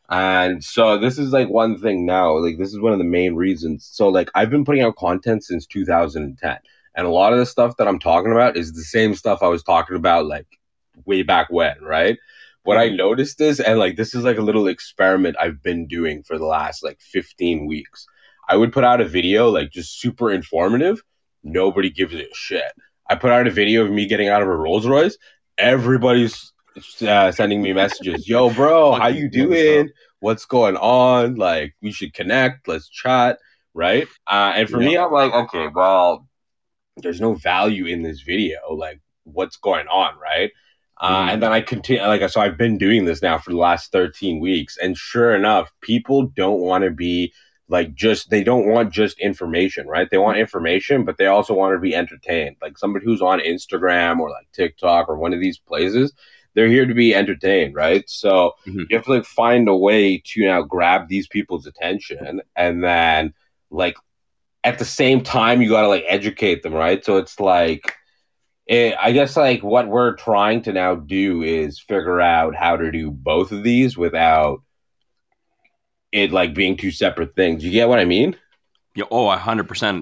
And 0.10 0.64
so 0.64 0.98
this 0.98 1.20
is 1.20 1.32
like 1.32 1.50
one 1.50 1.80
thing 1.80 2.06
now. 2.06 2.38
Like 2.38 2.58
this 2.58 2.70
is 2.70 2.80
one 2.80 2.94
of 2.94 2.98
the 2.98 3.06
main 3.06 3.36
reasons. 3.36 3.88
So 3.92 4.10
like 4.10 4.32
I've 4.34 4.50
been 4.50 4.66
putting 4.66 4.82
out 4.82 4.96
content 4.96 5.44
since 5.44 5.68
2010, 5.68 6.58
and 6.96 7.08
a 7.08 7.12
lot 7.12 7.32
of 7.32 7.40
the 7.40 7.46
stuff 7.46 7.78
that 7.78 7.88
I'm 7.88 8.00
talking 8.00 8.32
about 8.32 8.58
is 8.58 8.74
the 8.74 8.82
same 8.82 9.14
stuff 9.14 9.44
I 9.44 9.48
was 9.48 9.62
talking 9.62 9.96
about 9.96 10.26
like 10.26 10.48
way 11.06 11.22
back 11.22 11.52
when, 11.52 11.76
right? 11.82 12.18
What 12.70 12.78
I 12.78 12.90
noticed 12.90 13.42
is, 13.42 13.60
and 13.60 13.80
like 13.80 13.96
this 13.96 14.14
is 14.14 14.24
like 14.24 14.38
a 14.38 14.44
little 14.44 14.68
experiment 14.68 15.36
I've 15.40 15.64
been 15.64 15.88
doing 15.88 16.22
for 16.22 16.38
the 16.38 16.46
last 16.46 16.84
like 16.84 17.02
15 17.02 17.66
weeks. 17.66 18.06
I 18.48 18.58
would 18.58 18.72
put 18.72 18.84
out 18.84 19.02
a 19.02 19.06
video 19.06 19.50
like 19.50 19.72
just 19.72 20.00
super 20.00 20.32
informative. 20.32 21.02
Nobody 21.44 21.90
gives 21.90 22.14
a 22.14 22.28
shit. 22.32 22.72
I 23.10 23.16
put 23.16 23.32
out 23.32 23.48
a 23.48 23.50
video 23.50 23.84
of 23.84 23.90
me 23.90 24.06
getting 24.06 24.28
out 24.28 24.44
of 24.44 24.48
a 24.48 24.56
Rolls 24.56 24.86
Royce. 24.86 25.18
Everybody's 25.58 26.54
uh, 27.02 27.32
sending 27.32 27.64
me 27.64 27.74
messages. 27.74 28.30
Yo, 28.30 28.52
bro, 28.52 28.92
how 29.00 29.08
you 29.08 29.32
doing? 29.32 29.90
What's 30.20 30.46
going 30.46 30.78
on? 30.78 31.38
Like, 31.38 31.74
we 31.82 31.92
should 31.92 32.14
connect. 32.14 32.68
Let's 32.68 32.88
chat, 32.88 33.40
right? 33.74 34.08
Uh, 34.28 34.54
and 34.58 34.70
for 34.70 34.78
me, 34.78 34.96
I'm 34.96 35.12
like, 35.12 35.34
okay, 35.34 35.70
well, 35.74 36.28
there's 36.98 37.20
no 37.20 37.34
value 37.34 37.88
in 37.88 38.04
this 38.04 38.22
video. 38.22 38.60
Like, 38.76 39.02
what's 39.24 39.58
going 39.58 39.88
on, 39.88 40.20
right? 40.20 40.52
Uh. 41.00 41.28
And 41.32 41.42
then 41.42 41.52
I 41.52 41.62
continue, 41.62 42.04
like, 42.04 42.28
so 42.30 42.42
I've 42.42 42.58
been 42.58 42.78
doing 42.78 43.06
this 43.06 43.22
now 43.22 43.38
for 43.38 43.52
the 43.52 43.58
last 43.58 43.92
13 43.92 44.40
weeks. 44.40 44.78
And 44.78 44.98
sure 44.98 45.34
enough, 45.34 45.72
people 45.82 46.28
don't 46.28 46.60
want 46.60 46.84
to 46.84 46.92
be 46.92 47.34
like 47.70 47.94
just, 47.94 48.30
they 48.32 48.44
don't 48.44 48.68
want 48.68 48.92
just 48.92 49.20
information, 49.20 49.88
right? 49.88 50.10
They 50.10 50.18
want 50.18 50.40
information, 50.40 51.06
but 51.06 51.18
they 51.18 51.28
also 51.28 51.54
want 51.54 51.76
to 51.76 51.80
be 51.80 51.96
entertained. 51.96 52.58
Like 52.62 52.78
somebody 52.78 53.06
who's 53.06 53.22
on 53.22 53.40
Instagram 53.40 54.20
or 54.20 54.30
like 54.30 54.48
TikTok 54.52 55.08
or 55.08 55.18
one 55.18 55.34
of 55.34 55.40
these 55.40 55.60
places, 55.60 56.12
they're 56.56 56.68
here 56.68 56.88
to 56.88 56.96
be 56.96 57.14
entertained, 57.14 57.76
right? 57.76 58.04
So 58.10 58.54
Mhm. 58.68 58.88
you 58.90 58.98
have 58.98 59.06
to 59.06 59.12
like 59.14 59.26
find 59.26 59.70
a 59.70 59.76
way 59.76 60.18
to 60.34 60.46
now 60.46 60.64
grab 60.64 61.08
these 61.08 61.28
people's 61.28 61.68
attention 61.68 62.42
and 62.56 62.84
then 62.84 63.34
like 63.70 63.96
at 64.64 64.80
the 64.80 64.86
same 64.86 65.22
time 65.22 65.62
you 65.62 65.70
got 65.70 65.84
to 65.84 65.88
like 65.88 66.06
educate 66.08 66.64
them, 66.64 66.74
right? 66.74 67.06
So 67.06 67.18
it's 67.18 67.40
like 67.40 67.94
it, 68.70 68.96
I 69.02 69.14
guess 69.14 69.36
like 69.36 69.64
what 69.64 69.88
we're 69.88 70.14
trying 70.14 70.62
to 70.62 70.72
now 70.74 70.94
do 70.94 71.42
is 71.42 71.80
figure 71.80 72.22
out 72.22 72.54
how 72.54 72.78
to 72.78 72.92
do 72.92 73.10
both 73.10 73.52
of 73.52 73.64
these 73.64 73.98
without 73.98 74.62
it 76.12 76.32
like 76.32 76.54
being 76.54 76.78
two 76.78 76.92
separate 76.92 77.36
things. 77.36 77.66
You 77.66 77.72
get 77.72 77.90
what 77.90 77.98
I 77.98 78.06
mean? 78.06 78.36
Yeah, 78.94 79.06
oh, 79.10 79.26
100%. 79.26 79.34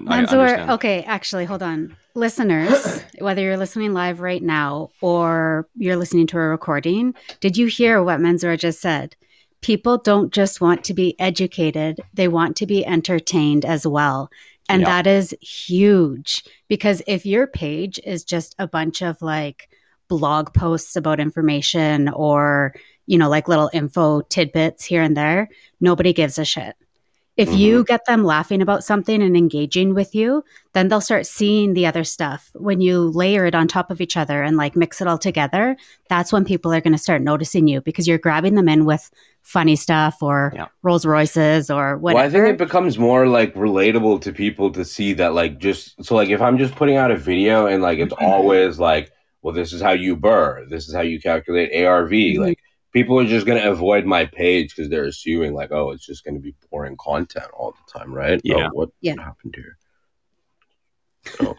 I 0.08 0.20
Manzoor, 0.20 0.40
understand. 0.40 0.70
okay, 0.72 1.02
actually, 1.04 1.46
hold 1.46 1.62
on. 1.62 1.96
Listeners, 2.14 3.02
whether 3.20 3.40
you're 3.40 3.56
listening 3.56 3.94
live 3.94 4.20
right 4.20 4.42
now 4.42 4.90
or 5.00 5.66
you're 5.74 5.96
listening 5.96 6.26
to 6.26 6.36
a 6.36 6.48
recording, 6.48 7.14
did 7.40 7.56
you 7.56 7.68
hear 7.68 8.02
what 8.02 8.20
Manzoor 8.20 8.58
just 8.58 8.82
said? 8.82 9.16
People 9.62 9.96
don't 9.96 10.30
just 10.30 10.60
want 10.60 10.84
to 10.84 10.94
be 10.94 11.18
educated, 11.18 12.00
they 12.12 12.28
want 12.28 12.54
to 12.58 12.66
be 12.66 12.84
entertained 12.84 13.64
as 13.64 13.86
well. 13.86 14.28
And 14.68 14.82
Yeah. 14.82 15.02
that 15.02 15.06
is 15.06 15.34
huge 15.40 16.44
because 16.68 17.02
if 17.06 17.24
your 17.24 17.46
page 17.46 17.98
is 18.04 18.24
just 18.24 18.54
a 18.58 18.68
bunch 18.68 19.02
of 19.02 19.20
like 19.22 19.70
blog 20.08 20.52
posts 20.54 20.96
about 20.96 21.20
information 21.20 22.08
or, 22.08 22.74
you 23.06 23.18
know, 23.18 23.28
like 23.28 23.48
little 23.48 23.70
info 23.72 24.20
tidbits 24.22 24.84
here 24.84 25.02
and 25.02 25.16
there, 25.16 25.48
nobody 25.80 26.12
gives 26.12 26.38
a 26.38 26.44
shit. 26.44 26.76
If 27.38 27.54
you 27.54 27.76
mm-hmm. 27.76 27.84
get 27.84 28.04
them 28.04 28.24
laughing 28.24 28.62
about 28.62 28.82
something 28.82 29.22
and 29.22 29.36
engaging 29.36 29.94
with 29.94 30.12
you, 30.12 30.42
then 30.72 30.88
they'll 30.88 31.00
start 31.00 31.24
seeing 31.24 31.72
the 31.72 31.86
other 31.86 32.02
stuff. 32.02 32.50
When 32.54 32.80
you 32.80 33.10
layer 33.10 33.46
it 33.46 33.54
on 33.54 33.68
top 33.68 33.92
of 33.92 34.00
each 34.00 34.16
other 34.16 34.42
and 34.42 34.56
like 34.56 34.74
mix 34.74 35.00
it 35.00 35.06
all 35.06 35.18
together, 35.18 35.76
that's 36.08 36.32
when 36.32 36.44
people 36.44 36.72
are 36.72 36.80
going 36.80 36.94
to 36.94 36.98
start 36.98 37.22
noticing 37.22 37.68
you 37.68 37.80
because 37.80 38.08
you're 38.08 38.18
grabbing 38.18 38.56
them 38.56 38.68
in 38.68 38.84
with 38.86 39.08
funny 39.48 39.76
stuff 39.76 40.16
or 40.22 40.52
Yeah. 40.54 40.66
Rolls 40.82 41.06
Royces 41.06 41.70
or 41.70 41.96
whatever. 41.96 42.00
Well, 42.00 42.16
I 42.16 42.26
whatever. 42.26 42.46
think 42.46 42.54
it 42.60 42.64
becomes 42.66 42.98
more 42.98 43.26
like 43.26 43.54
relatable 43.54 44.20
to 44.22 44.32
people 44.32 44.70
to 44.72 44.84
see 44.84 45.14
that 45.14 45.32
like 45.34 45.58
just 45.58 46.04
so 46.04 46.14
like 46.14 46.28
if 46.28 46.40
I'm 46.42 46.58
just 46.58 46.74
putting 46.76 46.96
out 46.96 47.10
a 47.10 47.16
video 47.16 47.66
and 47.66 47.82
like 47.82 47.98
it's 47.98 48.12
always 48.20 48.78
like 48.78 49.10
well, 49.42 49.54
this 49.54 49.72
is 49.72 49.80
how 49.80 49.92
you 49.92 50.16
BRRRR, 50.16 50.68
this 50.68 50.88
is 50.88 50.94
how 50.94 51.00
you 51.00 51.18
calculate 51.20 51.70
ARV. 51.74 52.10
Mhm. 52.10 52.38
Like 52.40 52.58
people 52.92 53.18
are 53.20 53.24
just 53.26 53.46
going 53.46 53.60
to 53.62 53.70
avoid 53.70 54.04
my 54.04 54.26
page 54.26 54.74
because 54.74 54.90
they're 54.90 55.04
assuming 55.04 55.54
like, 55.54 55.70
oh, 55.72 55.90
it's 55.92 56.04
just 56.04 56.24
going 56.24 56.34
to 56.34 56.40
be 56.40 56.54
boring 56.70 56.96
content 56.98 57.46
all 57.56 57.70
the 57.72 57.98
time, 57.98 58.12
right? 58.12 58.40
Yeah. 58.44 58.66
Oh, 58.66 58.70
what 58.72 58.90
Yeah. 59.00 59.14
happened 59.18 59.54
here? 59.54 59.78
Oh, 61.40 61.56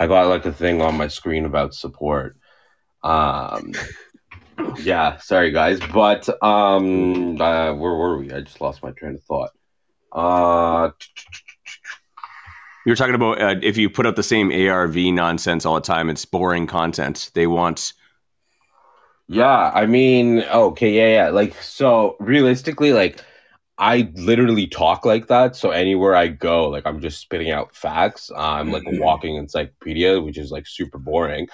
I 0.00 0.06
got 0.06 0.28
like 0.28 0.44
a 0.46 0.52
thing 0.52 0.82
on 0.82 0.96
my 0.96 1.08
screen 1.08 1.44
about 1.44 1.74
support. 1.74 2.36
Um, 3.04 3.72
yeah, 4.76 5.18
sorry 5.18 5.50
guys, 5.50 5.80
but 5.80 6.28
um, 6.42 7.40
uh, 7.40 7.74
where 7.74 7.94
were 7.94 8.18
we? 8.18 8.32
I 8.32 8.40
just 8.40 8.60
lost 8.60 8.82
my 8.82 8.90
train 8.92 9.14
of 9.14 9.22
thought. 9.24 9.50
Uh, 10.12 10.90
You 12.84 12.90
were 12.90 12.96
talking 12.96 13.14
about 13.14 13.40
uh, 13.40 13.54
if 13.62 13.76
you 13.76 13.88
put 13.88 14.06
out 14.06 14.16
the 14.16 14.22
same 14.22 14.50
ARV 14.50 14.96
nonsense 15.12 15.64
all 15.64 15.76
the 15.76 15.80
time, 15.80 16.10
it's 16.10 16.24
boring 16.24 16.66
content. 16.66 17.30
They 17.34 17.46
want 17.46 17.92
Yeah, 19.28 19.70
I 19.74 19.86
mean, 19.86 20.40
okay, 20.42 20.92
yeah, 20.92 21.24
yeah. 21.24 21.30
Like, 21.30 21.54
so 21.62 22.16
realistically, 22.20 22.92
like, 22.92 23.24
I 23.78 24.10
literally 24.14 24.66
talk 24.66 25.06
like 25.06 25.28
that. 25.28 25.56
So 25.56 25.70
anywhere 25.70 26.14
I 26.14 26.28
go, 26.28 26.68
like, 26.68 26.86
I'm 26.86 27.00
just 27.00 27.20
spitting 27.20 27.50
out 27.50 27.74
facts. 27.74 28.30
I'm 28.36 28.70
like 28.70 28.84
a 28.86 28.90
Mhm. 28.90 28.98
walking 29.00 29.36
encyclopedia, 29.36 30.20
which 30.20 30.38
is 30.38 30.50
like 30.50 30.66
super 30.66 30.98
boring. 30.98 31.48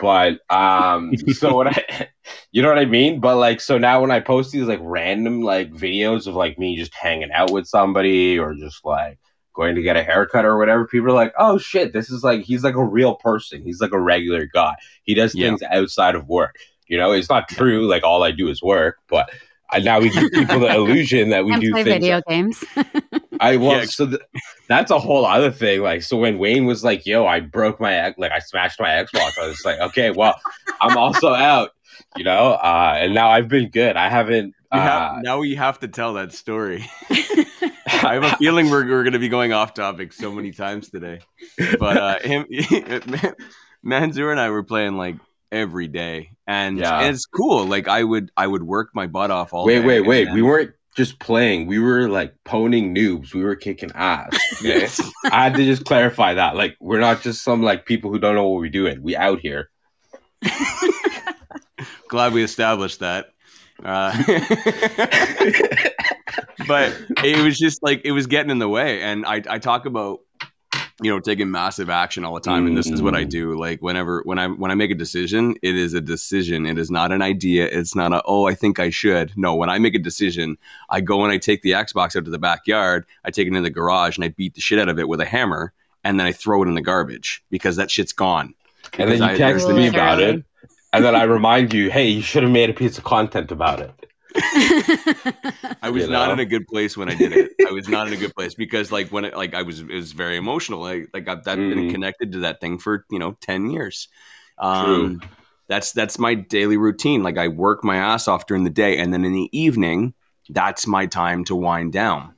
But 0.00 0.40
um, 0.50 1.14
so 1.28 1.54
what 1.54 1.68
I, 1.68 2.08
you 2.52 2.62
know 2.62 2.68
what 2.68 2.78
I 2.78 2.86
mean? 2.86 3.20
But 3.20 3.36
like, 3.36 3.60
so 3.60 3.78
now 3.78 4.00
when 4.00 4.10
I 4.10 4.20
post 4.20 4.52
these 4.52 4.66
like 4.66 4.80
random 4.82 5.42
like 5.42 5.70
videos 5.72 6.26
of 6.26 6.34
like 6.34 6.58
me 6.58 6.76
just 6.76 6.94
hanging 6.94 7.32
out 7.32 7.50
with 7.52 7.66
somebody 7.66 8.38
or 8.38 8.54
just 8.54 8.84
like 8.84 9.18
going 9.54 9.74
to 9.74 9.82
get 9.82 9.96
a 9.96 10.02
haircut 10.02 10.44
or 10.44 10.58
whatever, 10.58 10.86
people 10.86 11.08
are 11.08 11.12
like, 11.12 11.34
oh 11.38 11.58
shit, 11.58 11.92
this 11.92 12.10
is 12.10 12.24
like 12.24 12.42
he's 12.42 12.64
like 12.64 12.76
a 12.76 12.84
real 12.84 13.14
person. 13.16 13.62
He's 13.62 13.80
like 13.80 13.92
a 13.92 14.00
regular 14.00 14.46
guy. 14.46 14.74
He 15.02 15.14
does 15.14 15.34
Yeah. 15.34 15.48
things 15.48 15.62
outside 15.62 16.14
of 16.14 16.28
work. 16.28 16.56
You 16.86 16.98
know, 16.98 17.12
it's 17.12 17.30
not 17.30 17.48
true. 17.48 17.86
Like 17.86 18.02
all 18.02 18.22
I 18.22 18.32
do 18.32 18.48
is 18.48 18.62
work, 18.62 18.96
but 19.08 19.30
now 19.78 20.00
we 20.00 20.10
give 20.10 20.30
people 20.32 20.60
the 20.60 20.74
illusion 20.74 21.30
that 21.30 21.44
we 21.44 21.52
and 21.52 21.62
do 21.62 21.70
play 21.72 21.84
things. 21.84 21.94
video 21.96 22.20
games. 22.28 22.64
I 23.40 23.56
well, 23.56 23.78
Yeah. 23.78 23.84
so 23.86 24.06
th- 24.06 24.20
that's 24.68 24.90
a 24.90 24.98
whole 24.98 25.24
other 25.24 25.50
thing. 25.50 25.80
Like, 25.82 26.02
so 26.02 26.16
when 26.16 26.38
Wayne 26.38 26.66
was 26.66 26.82
like, 26.84 27.06
"Yo, 27.06 27.26
I 27.26 27.40
broke 27.40 27.80
my 27.80 27.94
X- 27.94 28.18
like 28.18 28.32
I 28.32 28.38
smashed 28.40 28.80
my 28.80 28.88
Xbox," 28.88 29.38
I 29.40 29.46
was 29.46 29.62
like, 29.64 29.78
"Okay, 29.80 30.10
well, 30.10 30.34
I'm 30.80 30.96
also 30.96 31.32
out," 31.32 31.70
you 32.16 32.24
know. 32.24 32.52
Uh, 32.52 32.94
and 32.98 33.14
now 33.14 33.30
I've 33.30 33.48
been 33.48 33.70
good. 33.70 33.96
I 33.96 34.08
haven't. 34.08 34.48
you 34.72 34.78
Uh, 34.78 34.80
have, 35.14 35.22
now 35.22 35.38
we 35.38 35.54
have 35.54 35.78
to 35.80 35.88
tell 35.88 36.14
that 36.14 36.32
story. 36.32 36.84
I 38.02 38.14
have 38.14 38.24
a 38.24 38.36
feeling 38.36 38.70
we're, 38.70 38.86
we're 38.88 39.02
going 39.02 39.12
to 39.14 39.18
be 39.18 39.28
going 39.28 39.52
off 39.52 39.74
topic 39.74 40.12
so 40.12 40.32
many 40.32 40.52
times 40.52 40.88
today. 40.90 41.20
But 41.78 41.96
uh, 41.96 42.18
him, 42.20 42.46
Manzoor 43.84 44.30
and 44.30 44.40
I 44.40 44.50
were 44.50 44.62
playing 44.62 44.96
like 44.96 45.16
every 45.52 45.88
day, 45.88 46.30
and, 46.46 46.78
Yeah. 46.78 47.00
and 47.00 47.14
it's 47.14 47.26
cool. 47.26 47.64
Like 47.66 47.88
I 47.88 48.02
would 48.04 48.30
I 48.36 48.46
would 48.46 48.62
work 48.62 48.90
my 48.94 49.06
butt 49.06 49.30
off 49.30 49.52
all 49.52 49.66
wait, 49.66 49.80
day. 49.80 49.86
wait, 49.86 50.00
wait. 50.06 50.24
then- 50.26 50.34
We 50.34 50.42
weren't 50.42 50.72
just 50.96 51.18
playing. 51.20 51.66
We 51.66 51.78
were 51.78 52.08
like 52.08 52.34
poning 52.44 52.94
noobs. 52.94 53.32
We 53.34 53.42
were 53.44 53.56
kicking 53.56 53.90
ass. 53.94 54.36
Okay? 54.64 54.86
I 55.24 55.44
had 55.44 55.54
to 55.54 55.64
just 55.64 55.84
clarify 55.86 56.34
that. 56.34 56.54
Like, 56.56 56.76
we're 56.80 57.00
not 57.00 57.22
just 57.22 57.42
some 57.42 57.62
like 57.62 57.86
people 57.86 58.10
who 58.12 58.18
don't 58.18 58.34
know 58.34 58.46
what 58.48 58.60
we're 58.60 58.68
doing. 58.68 59.02
We 59.02 59.16
out 59.16 59.40
here. 59.40 59.70
Glad 62.08 62.32
we 62.34 62.42
established 62.42 62.98
that. 63.00 63.28
Uh, 63.82 64.12
but 66.66 66.94
it 67.24 67.42
was 67.42 67.58
just 67.58 67.82
like 67.82 68.02
it 68.04 68.12
was 68.12 68.26
getting 68.26 68.50
in 68.50 68.58
the 68.58 68.68
way, 68.68 69.00
and 69.02 69.24
I 69.24 69.42
I 69.48 69.58
talk 69.58 69.86
about 69.86 70.20
you 71.02 71.10
know 71.10 71.20
taking 71.20 71.50
massive 71.50 71.88
action 71.90 72.24
all 72.24 72.34
the 72.34 72.40
time, 72.40 72.66
and 72.66 72.76
this 72.76 72.88
is 72.90 73.00
what 73.02 73.14
I 73.14 73.24
Mm. 73.24 73.28
do. 73.30 73.58
Like 73.58 73.80
whenever 73.80 74.22
when 74.24 74.38
I 74.38 74.48
when 74.48 74.70
I 74.70 74.74
make 74.74 74.90
a 74.90 74.94
decision, 74.94 75.54
it 75.62 75.74
is 75.76 75.94
a 75.94 76.00
decision. 76.00 76.66
It 76.66 76.78
is 76.78 76.90
not 76.90 77.12
an 77.12 77.22
idea. 77.22 77.66
It's 77.66 77.94
not 77.94 78.12
a 78.12 78.22
oh 78.24 78.46
I 78.46 78.54
think 78.54 78.78
I 78.78 78.90
should. 78.90 79.32
No, 79.36 79.54
when 79.54 79.70
I 79.70 79.78
make 79.78 79.94
a 79.94 79.98
decision, 79.98 80.58
I 80.88 81.00
go 81.00 81.22
and 81.24 81.32
I 81.32 81.38
take 81.38 81.62
the 81.62 81.72
Xbox 81.72 82.16
out 82.16 82.24
to 82.24 82.30
the 82.30 82.38
backyard. 82.38 83.06
I 83.24 83.30
take 83.30 83.46
it 83.48 83.54
in 83.54 83.62
the 83.62 83.70
garage 83.70 84.16
and 84.16 84.24
I 84.24 84.28
beat 84.28 84.54
the 84.54 84.60
shit 84.60 84.78
out 84.78 84.88
of 84.88 84.98
it 84.98 85.08
with 85.08 85.20
a 85.20 85.24
hammer, 85.26 85.72
and 86.04 86.18
then 86.18 86.26
I 86.26 86.32
throw 86.32 86.62
it 86.62 86.68
in 86.68 86.74
the 86.74 86.82
garbage 86.82 87.42
because 87.50 87.76
that 87.76 87.90
shit's 87.90 88.12
gone. 88.12 88.54
And 88.98 89.10
then 89.10 89.18
you 89.18 89.24
I- 89.24 89.36
text 89.36 89.68
me 89.68 89.86
about 89.88 90.20
it, 90.20 90.42
and 90.92 91.04
then 91.04 91.14
I 91.14 91.22
remind 91.24 91.72
you, 91.72 91.90
"Hey, 91.90 92.08
you 92.08 92.22
should 92.22 92.42
have 92.42 92.52
made 92.52 92.70
a 92.70 92.74
piece 92.74 92.98
of 92.98 93.04
content 93.04 93.50
about 93.52 93.80
it." 93.80 93.99
I 95.82 95.90
was 95.90 96.04
You 96.04 96.12
not 96.12 96.30
in 96.30 96.38
a 96.38 96.44
good 96.44 96.66
place 96.68 96.96
when 96.96 97.08
I 97.08 97.14
did 97.14 97.32
it. 97.32 97.52
I 97.66 97.72
was 97.72 97.88
not 97.88 98.06
in 98.06 98.12
a 98.12 98.16
good 98.16 98.34
place 98.34 98.54
because 98.54 98.92
like 98.92 99.10
when 99.10 99.24
it 99.24 99.36
like 99.36 99.54
I 99.54 99.62
was 99.62 99.80
it 99.80 99.88
was 99.88 100.12
very 100.12 100.36
emotional. 100.36 100.80
Like 100.80 101.08
like 101.14 101.28
I've, 101.28 101.46
I've 101.46 101.68
been 101.68 101.84
Mhm. 101.84 101.90
connected 101.90 102.32
to 102.32 102.38
that 102.40 102.60
thing 102.60 102.78
for 102.78 103.04
you 103.10 103.18
know 103.18 103.32
ten 103.40 103.70
years. 103.70 104.08
Um, 104.58 105.22
That's 105.68 105.92
that's 105.92 106.18
my 106.18 106.34
daily 106.34 106.76
routine. 106.76 107.22
Like 107.22 107.38
I 107.38 107.48
work 107.48 107.84
my 107.84 107.96
ass 107.96 108.28
off 108.28 108.46
during 108.46 108.64
the 108.64 108.70
day, 108.70 108.98
and 108.98 109.12
then 109.14 109.24
in 109.24 109.32
the 109.32 109.48
evening, 109.58 110.14
that's 110.48 110.86
my 110.86 111.06
time 111.06 111.44
to 111.44 111.54
wind 111.56 111.92
down. 111.92 112.34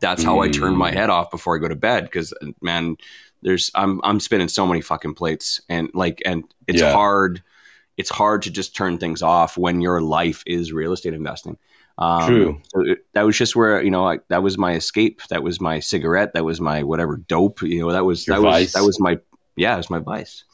That's 0.00 0.22
how 0.22 0.40
I 0.40 0.48
turn 0.48 0.76
my 0.76 0.90
Mm. 0.90 0.94
head 0.94 1.10
off 1.10 1.30
before 1.30 1.56
I 1.56 1.60
go 1.60 1.68
to 1.68 1.76
bed. 1.76 2.04
Because 2.04 2.32
man, 2.62 2.96
there's 3.42 3.70
I'm 3.74 4.00
I'm 4.04 4.20
spinning 4.20 4.48
so 4.48 4.66
many 4.66 4.80
fucking 4.80 5.14
plates, 5.14 5.60
and 5.68 5.90
like 5.94 6.22
and 6.24 6.44
it's 6.66 6.82
Yeah. 6.82 6.92
hard. 6.92 7.42
It's 7.98 8.10
hard 8.10 8.42
to 8.42 8.50
just 8.50 8.74
turn 8.74 8.98
things 8.98 9.22
off 9.22 9.58
when 9.58 9.80
your 9.82 10.00
life 10.00 10.42
is 10.46 10.72
real 10.72 10.92
estate 10.92 11.14
investing. 11.14 11.58
Um, 11.98 12.28
True. 12.28 12.62
So 12.68 12.80
it, 12.86 12.98
that 13.14 13.22
was 13.22 13.36
just 13.36 13.56
where 13.56 13.82
you 13.82 13.90
know 13.90 14.06
I, 14.08 14.18
that 14.28 14.42
was 14.42 14.56
my 14.56 14.74
escape. 14.74 15.20
That 15.30 15.42
was 15.42 15.60
my 15.60 15.80
cigarette. 15.80 16.32
That 16.32 16.44
was 16.44 16.60
my 16.60 16.84
whatever 16.84 17.16
dope. 17.16 17.60
You 17.62 17.80
know 17.80 17.92
that 17.92 18.04
was 18.04 18.26
Your 18.26 18.36
that 18.36 18.42
was 18.42 18.72
that 18.72 18.84
was 18.84 19.00
my 19.00 19.18
yeah. 19.56 19.74
It 19.74 19.78
was 19.78 19.90
my 19.90 19.98
vice. 19.98 20.44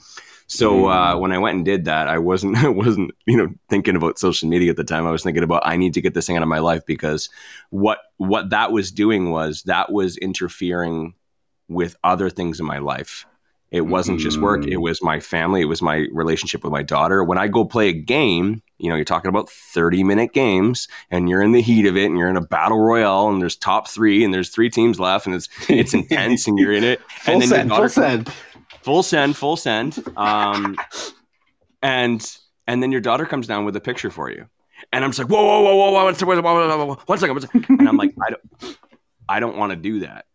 So 0.47 0.83
Mm. 0.83 0.95
uh, 0.95 1.19
when 1.19 1.33
I 1.33 1.39
went 1.39 1.57
and 1.57 1.65
did 1.65 1.85
that, 1.87 2.09
I 2.09 2.19
wasn't 2.19 2.57
I 2.65 2.69
wasn't 2.69 3.13
you 3.27 3.37
know 3.37 3.49
thinking 3.69 3.97
about 3.97 4.19
social 4.19 4.49
media 4.49 4.71
at 4.71 4.77
the 4.77 4.85
time. 4.85 5.07
I 5.07 5.11
was 5.11 5.23
thinking 5.23 5.43
about 5.43 5.63
I 5.67 5.77
need 5.77 5.95
to 5.95 6.01
get 6.01 6.15
this 6.15 6.27
thing 6.27 6.37
out 6.37 6.43
of 6.43 6.49
my 6.49 6.61
life 6.61 6.87
because 6.87 7.29
what 7.71 7.99
what 8.17 8.51
that 8.51 8.73
was 8.73 8.91
doing 8.91 9.31
was 9.31 9.63
that 9.65 9.93
was 9.93 10.17
interfering 10.17 11.15
with 11.69 11.97
other 12.05 12.31
things 12.31 12.59
in 12.61 12.67
my 12.67 12.79
life. 12.79 13.27
It 13.71 13.83
wasn't 13.83 14.21
just 14.21 14.41
work. 14.41 14.63
Mm. 14.63 14.73
It 14.73 14.77
was 14.77 15.03
my 15.03 15.19
family. 15.19 15.61
It 15.61 15.65
was 15.65 15.83
my 15.83 16.07
relationship 16.13 16.63
with 16.63 16.73
my 16.73 16.83
daughter. 16.83 17.25
When 17.25 17.39
I 17.39 17.49
go 17.49 17.65
play 17.65 17.89
a 17.89 17.93
game, 17.93 18.63
you 18.79 18.89
know, 18.89 18.95
you're 18.95 19.05
talking 19.05 19.29
about 19.29 19.51
30 19.51 20.05
minute 20.05 20.33
games 20.33 20.87
and 21.11 21.29
you're 21.29 21.43
in 21.43 21.51
the 21.51 21.61
heat 21.61 21.87
of 21.87 21.97
it 21.97 22.05
and 22.05 22.17
you're 22.17 22.29
in 22.29 22.37
a 22.37 22.41
battle 22.41 22.79
royale 22.79 23.29
and 23.29 23.43
there's 23.43 23.57
top 23.57 23.89
three 23.89 24.25
and 24.25 24.33
there's 24.33 24.51
three 24.51 24.71
teams 24.71 25.01
left 25.01 25.27
and 25.27 25.35
it's 25.35 25.49
it's 25.69 25.93
intense 25.93 26.47
and 26.47 26.59
you're 26.59 26.73
in 26.73 26.85
it. 26.85 27.01
full 27.11 27.33
and 27.35 27.43
then 27.43 27.49
send, 27.49 27.69
daughter 27.71 27.89
full 27.89 28.03
send. 28.03 28.33
full 28.83 29.03
send, 29.03 29.37
full 29.37 29.57
send. 29.57 30.05
Um, 30.17 30.77
and 31.83 32.37
and 32.67 32.83
then 32.83 32.93
your 32.93 33.01
daughter 33.01 33.27
comes 33.27 33.47
down 33.47 33.65
with 33.65 33.77
a 33.77 33.81
picture 33.81 34.11
for 34.11 34.31
you, 34.31 34.47
and 34.93 35.05
I'm 35.05 35.11
just 35.11 35.19
like, 35.19 35.29
whoa, 35.29 35.45
whoa, 35.45 35.63
whoa, 35.63 35.77
whoa, 35.77 35.91
whoa, 35.93 36.05
one 36.05 36.15
second, 36.15 36.29
whoa, 36.29 36.43
whoa, 36.43 36.79
whoa, 36.79 36.87
whoa, 36.87 36.99
one 37.07 37.19
second, 37.19 37.35
one 37.35 37.43
second. 37.43 37.67
and 37.81 37.89
I'm 37.89 37.97
like, 37.97 38.15
I 38.27 38.31
don't, 38.31 38.79
I 39.29 39.41
don't 39.41 39.57
want 39.57 39.71
to 39.71 39.77
do 39.77 40.01
that. 40.01 40.27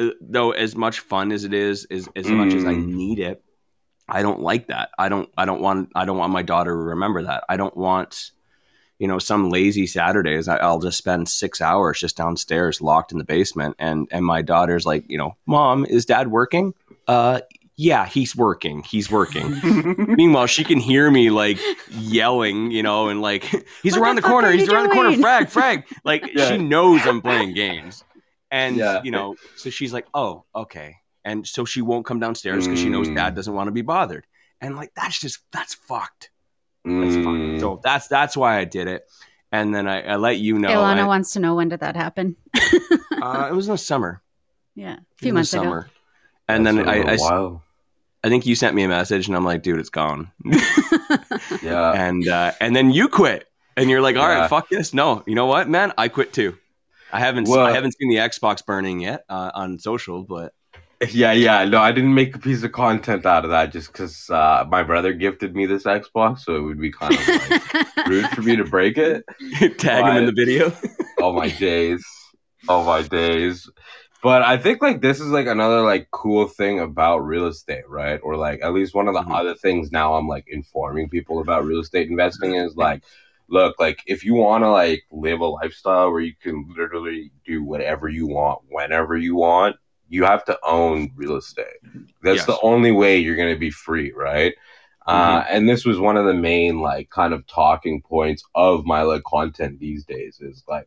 Uh, 0.00 0.10
Though 0.20 0.52
as 0.52 0.74
much 0.76 1.00
fun 1.00 1.32
as 1.32 1.44
it 1.44 1.52
is, 1.52 1.86
as 1.90 2.08
as 2.16 2.26
much 2.30 2.54
as 2.54 2.64
I 2.64 2.74
Mm. 2.74 2.86
need 2.86 3.18
it, 3.18 3.42
I 4.08 4.22
don't 4.22 4.40
like 4.40 4.68
that. 4.68 4.90
I 4.98 5.08
don't, 5.08 5.28
I 5.36 5.44
don't 5.44 5.60
want, 5.60 5.90
I 5.94 6.04
don't 6.04 6.16
want 6.18 6.32
my 6.32 6.42
daughter 6.42 6.70
to 6.72 6.76
remember 6.76 7.22
that. 7.24 7.44
I 7.48 7.56
don't 7.56 7.76
want. 7.76 8.32
You 8.98 9.08
know, 9.08 9.18
some 9.18 9.48
lazy 9.48 9.86
Saturdays, 9.86 10.46
I, 10.46 10.58
I'll 10.58 10.78
just 10.78 10.98
spend 10.98 11.26
six 11.26 11.62
hours 11.62 11.98
just 12.00 12.18
downstairs, 12.18 12.82
locked 12.82 13.12
in 13.12 13.18
the 13.18 13.24
basement, 13.24 13.76
and 13.78 14.06
and 14.10 14.22
my 14.26 14.42
daughter's 14.42 14.84
like, 14.84 15.04
you 15.08 15.16
know, 15.16 15.36
mom, 15.46 15.86
is 15.86 16.04
dad 16.04 16.28
working? 16.28 16.74
Uh, 17.08 17.40
yeah, 17.76 18.04
he's 18.04 18.36
working. 18.36 18.82
He's 18.82 19.10
working. 19.10 19.58
Meanwhile, 20.06 20.48
she 20.48 20.64
can 20.64 20.78
hear 20.78 21.10
me 21.10 21.30
like 21.30 21.56
yelling, 21.88 22.70
you 22.72 22.82
know, 22.82 23.08
and 23.08 23.22
like 23.22 23.44
he's 23.82 23.94
What 23.96 24.02
around 24.02 24.16
the 24.16 24.20
the, 24.20 24.28
corner. 24.28 24.50
He's 24.52 24.68
around 24.68 24.90
the 24.90 24.94
corner. 24.94 25.16
Frag, 25.16 25.48
frag. 25.48 25.84
Like 26.04 26.30
Yeah. 26.34 26.48
she 26.48 26.58
knows 26.58 27.06
I'm 27.06 27.22
playing 27.22 27.54
games, 27.54 28.04
and 28.50 28.76
Yeah. 28.76 29.02
you 29.04 29.10
know, 29.10 29.36
so 29.56 29.70
she's 29.70 29.92
like, 29.92 30.06
oh, 30.14 30.44
okay, 30.54 30.96
and 31.24 31.46
so 31.46 31.64
she 31.64 31.82
won't 31.82 32.06
come 32.06 32.20
downstairs 32.20 32.66
because 32.66 32.80
she 32.80 32.88
knows 32.88 33.08
Mm. 33.08 33.16
dad 33.16 33.34
doesn't 33.34 33.52
want 33.54 33.68
to 33.68 33.72
be 33.72 33.82
bothered, 33.82 34.26
and 34.60 34.76
like 34.76 34.92
that's 34.94 35.18
just 35.20 35.40
that's 35.52 35.74
fucked. 35.74 36.30
That's 36.84 37.14
Mm. 37.16 37.24
fucked. 37.52 37.60
So 37.60 37.80
that's 37.82 38.08
that's 38.08 38.36
why 38.36 38.58
I 38.58 38.64
did 38.64 38.88
it, 38.88 39.04
and 39.52 39.74
then 39.74 39.86
I, 39.88 40.02
I 40.02 40.16
let 40.16 40.38
you 40.38 40.58
know. 40.58 40.68
Ilana 40.70 41.00
I- 41.00 41.06
wants 41.06 41.32
to 41.34 41.40
know 41.40 41.54
when 41.54 41.68
did 41.68 41.80
that 41.80 41.96
happen? 41.96 42.36
uh, 43.22 43.48
it 43.50 43.54
was 43.54 43.68
in 43.68 43.72
the 43.74 43.78
summer. 43.78 44.22
yeah, 44.74 44.94
a 44.94 44.96
few 45.16 45.28
in 45.28 45.34
the 45.34 45.38
months 45.40 45.52
ago. 45.52 45.62
summer. 45.64 45.90
And 46.48 46.66
then 46.66 46.76
That's 46.76 46.88
I, 46.88 46.98
been 46.98 47.06
a 47.08 47.10
I, 47.10 47.14
s- 47.14 47.20
while. 47.20 47.62
I 48.24 48.28
think 48.28 48.44
you 48.44 48.54
sent 48.54 48.74
me 48.74 48.82
a 48.82 48.88
message, 48.88 49.28
and 49.28 49.36
I'm 49.36 49.44
like, 49.44 49.62
dude, 49.62 49.78
it's 49.78 49.88
gone. 49.90 50.30
yeah. 51.62 51.92
and 51.92 52.26
uh, 52.28 52.52
and 52.60 52.74
then 52.74 52.90
you 52.90 53.08
quit, 53.08 53.46
and 53.76 53.88
you're 53.90 54.00
like, 54.00 54.16
all 54.16 54.26
right, 54.28 54.38
Yeah. 54.38 54.48
fuck 54.48 54.68
this. 54.68 54.92
No, 54.94 55.22
you 55.26 55.34
know 55.34 55.46
what, 55.46 55.68
man, 55.68 55.92
I 55.96 56.08
quit 56.08 56.32
too. 56.32 56.56
I 57.12 57.20
haven't 57.20 57.48
Well- 57.48 57.66
I 57.66 57.72
haven't 57.72 57.92
seen 57.98 58.08
the 58.10 58.16
Xbox 58.16 58.64
burning 58.64 59.00
yet 59.00 59.24
uh, 59.28 59.50
on 59.54 59.78
social, 59.78 60.22
but 60.24 60.52
Yeah, 61.10 61.32
yeah. 61.32 61.64
No, 61.64 61.78
I 61.80 61.92
didn't 61.92 62.14
make 62.14 62.36
a 62.36 62.38
piece 62.38 62.62
of 62.62 62.72
content 62.72 63.24
out 63.24 63.44
of 63.44 63.50
that 63.50 63.72
just 63.72 63.90
because 63.92 64.28
uh, 64.30 64.64
my 64.68 64.82
brother 64.82 65.12
gifted 65.14 65.56
me 65.56 65.64
this 65.66 65.84
Xbox, 65.84 66.40
so 66.40 66.56
it 66.56 66.60
would 66.62 66.78
be 66.80 66.90
kind 66.92 67.14
of 67.14 67.26
like 67.26 67.96
rude 68.06 68.28
for 68.30 68.42
me 68.42 68.56
to 68.56 68.64
break 68.64 68.98
it. 68.98 69.24
tag 69.78 70.04
him 70.04 70.16
in 70.16 70.26
the 70.26 70.32
video. 70.32 70.72
Oh 71.22 71.32
my 71.34 71.48
days. 71.50 72.02
Oh 72.66 72.82
my 72.84 73.02
days. 73.02 73.68
But 74.22 74.40
I 74.42 74.56
think 74.56 74.80
like 74.80 75.00
this 75.02 75.20
is 75.20 75.28
like 75.28 75.46
another 75.46 75.82
like 75.82 76.08
cool 76.12 76.46
thing 76.48 76.80
about 76.80 77.18
real 77.18 77.46
estate, 77.46 77.86
right? 77.88 78.18
Or 78.22 78.36
like 78.36 78.60
at 78.62 78.72
least 78.72 78.94
one 78.94 79.06
of 79.08 79.12
the 79.14 79.20
Mhm. 79.20 79.34
other 79.38 79.54
things 79.54 79.90
now 79.92 80.14
I'm 80.14 80.26
like 80.28 80.44
informing 80.48 81.08
people 81.10 81.40
about 81.40 81.64
real 81.66 81.80
estate 81.80 82.08
investing 82.10 82.54
is 82.54 82.74
like, 82.76 83.02
look, 83.50 83.78
like 83.80 84.02
if 84.06 84.24
you 84.24 84.34
want 84.34 84.64
to 84.64 84.70
like 84.70 85.04
live 85.12 85.40
a 85.40 85.46
lifestyle 85.46 86.12
where 86.12 86.22
you 86.22 86.34
can 86.42 86.66
literally 86.76 87.32
do 87.46 87.64
whatever 87.64 88.08
you 88.08 88.26
want 88.28 88.60
whenever 88.68 89.16
you 89.16 89.36
want, 89.36 89.76
you 90.08 90.24
have 90.24 90.44
to 90.46 90.58
own 90.64 91.10
real 91.16 91.36
estate. 91.36 91.66
That's 92.22 92.44
Yes. 92.44 92.46
the 92.46 92.58
only 92.62 92.92
way 92.92 93.18
you're 93.18 93.36
going 93.36 93.54
to 93.54 93.60
be 93.60 93.70
free, 93.70 94.12
right? 94.12 94.54
Uh, 95.06 95.44
and 95.48 95.68
this 95.68 95.84
was 95.84 95.98
one 95.98 96.16
of 96.16 96.26
the 96.26 96.34
main 96.34 96.80
like 96.80 97.10
kind 97.10 97.34
of 97.34 97.46
talking 97.46 98.02
points 98.02 98.44
of 98.54 98.84
my 98.86 99.02
like 99.02 99.22
content 99.24 99.78
these 99.80 100.04
days 100.04 100.38
is 100.40 100.62
like 100.68 100.86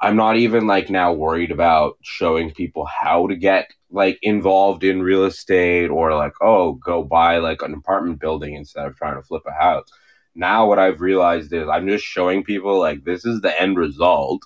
I'm 0.00 0.16
not 0.16 0.36
even 0.36 0.66
like 0.66 0.90
now 0.90 1.12
worried 1.12 1.52
about 1.52 1.96
showing 2.02 2.50
people 2.52 2.84
how 2.86 3.28
to 3.28 3.36
get 3.36 3.70
like 3.90 4.18
involved 4.22 4.84
in 4.84 5.02
real 5.02 5.24
estate 5.24 5.88
or 5.90 6.14
like 6.14 6.32
oh 6.42 6.74
go 6.74 7.04
buy 7.04 7.38
like 7.38 7.62
an 7.62 7.74
apartment 7.74 8.20
building 8.20 8.54
instead 8.54 8.86
of 8.86 8.96
trying 8.96 9.16
to 9.16 9.22
flip 9.22 9.42
a 9.46 9.52
house. 9.52 9.88
Now 10.34 10.66
what 10.66 10.78
I've 10.78 11.00
realized 11.00 11.52
is 11.52 11.68
I'm 11.68 11.88
just 11.88 12.04
showing 12.04 12.44
people 12.44 12.78
like 12.78 13.04
this 13.04 13.24
is 13.24 13.40
the 13.40 13.60
end 13.60 13.76
result. 13.76 14.42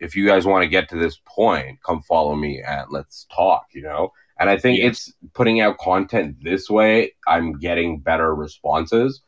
If 0.00 0.16
you 0.16 0.26
guys 0.26 0.44
want 0.44 0.62
to 0.62 0.68
get 0.68 0.88
to 0.88 0.96
this 0.96 1.20
point, 1.24 1.78
come 1.84 2.02
follow 2.02 2.34
me 2.34 2.62
and 2.66 2.86
let's 2.90 3.26
talk, 3.34 3.66
you 3.72 3.82
know? 3.82 4.12
And 4.38 4.50
I 4.50 4.56
think 4.58 4.80
it's 4.80 5.12
putting 5.34 5.60
out 5.60 5.78
content 5.78 6.38
this 6.42 6.68
way, 6.68 7.12
I'm 7.28 7.58
getting 7.58 8.00
better 8.00 8.34
responses 8.34 9.22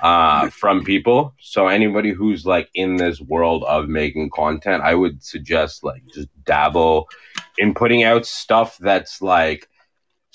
uh, 0.00 0.50
from 0.50 0.84
people. 0.84 1.34
So 1.38 1.68
anybody 1.68 2.10
who's 2.10 2.44
like 2.44 2.68
in 2.74 2.96
this 2.96 3.20
world 3.20 3.62
of 3.64 3.88
making 3.88 4.30
content, 4.30 4.82
I 4.82 4.94
would 4.94 5.22
suggest 5.22 5.84
like 5.84 6.02
just 6.12 6.28
dabble 6.44 7.08
in 7.56 7.74
putting 7.74 8.02
out 8.02 8.26
stuff 8.26 8.76
that's 8.78 9.22
like 9.22 9.68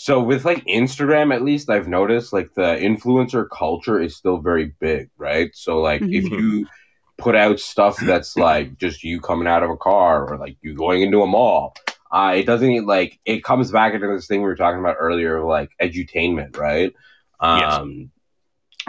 so 0.03 0.21
with 0.21 0.43
like 0.43 0.65
Instagram 0.65 1.33
at 1.33 1.43
least 1.43 1.69
I've 1.69 1.87
noticed 1.87 2.33
like 2.33 2.53
the 2.55 2.75
influencer 2.75 3.47
culture 3.49 4.01
is 4.01 4.17
still 4.17 4.37
very 4.39 4.73
big, 4.81 5.09
right? 5.17 5.49
So 5.53 5.79
like 5.79 6.05
if 6.11 6.25
Mhm. 6.25 6.37
you 6.39 6.67
put 7.17 7.35
out 7.35 7.61
stuff 7.61 7.97
that's 7.99 8.35
like 8.35 8.77
just 8.77 9.05
you 9.05 9.21
coming 9.21 9.47
out 9.47 9.63
of 9.63 9.69
a 9.69 9.77
car 9.77 10.27
or 10.29 10.37
like 10.37 10.57
you 10.61 10.73
going 10.73 11.03
into 11.03 11.21
a 11.21 11.25
mall, 11.25 11.73
uh, 12.11 12.33
it 12.35 12.43
doesn't 12.45 12.85
like 12.85 13.17
it 13.23 13.45
comes 13.45 13.71
back 13.71 13.93
into 13.93 14.07
this 14.07 14.27
thing 14.27 14.41
we 14.41 14.47
were 14.47 14.57
talking 14.57 14.81
about 14.81 14.97
earlier, 14.99 15.37
of, 15.37 15.45
like 15.45 15.69
edutainment, 15.81 16.57
right? 16.57 16.91
Yes. 17.39 17.79
Um, 17.79 18.11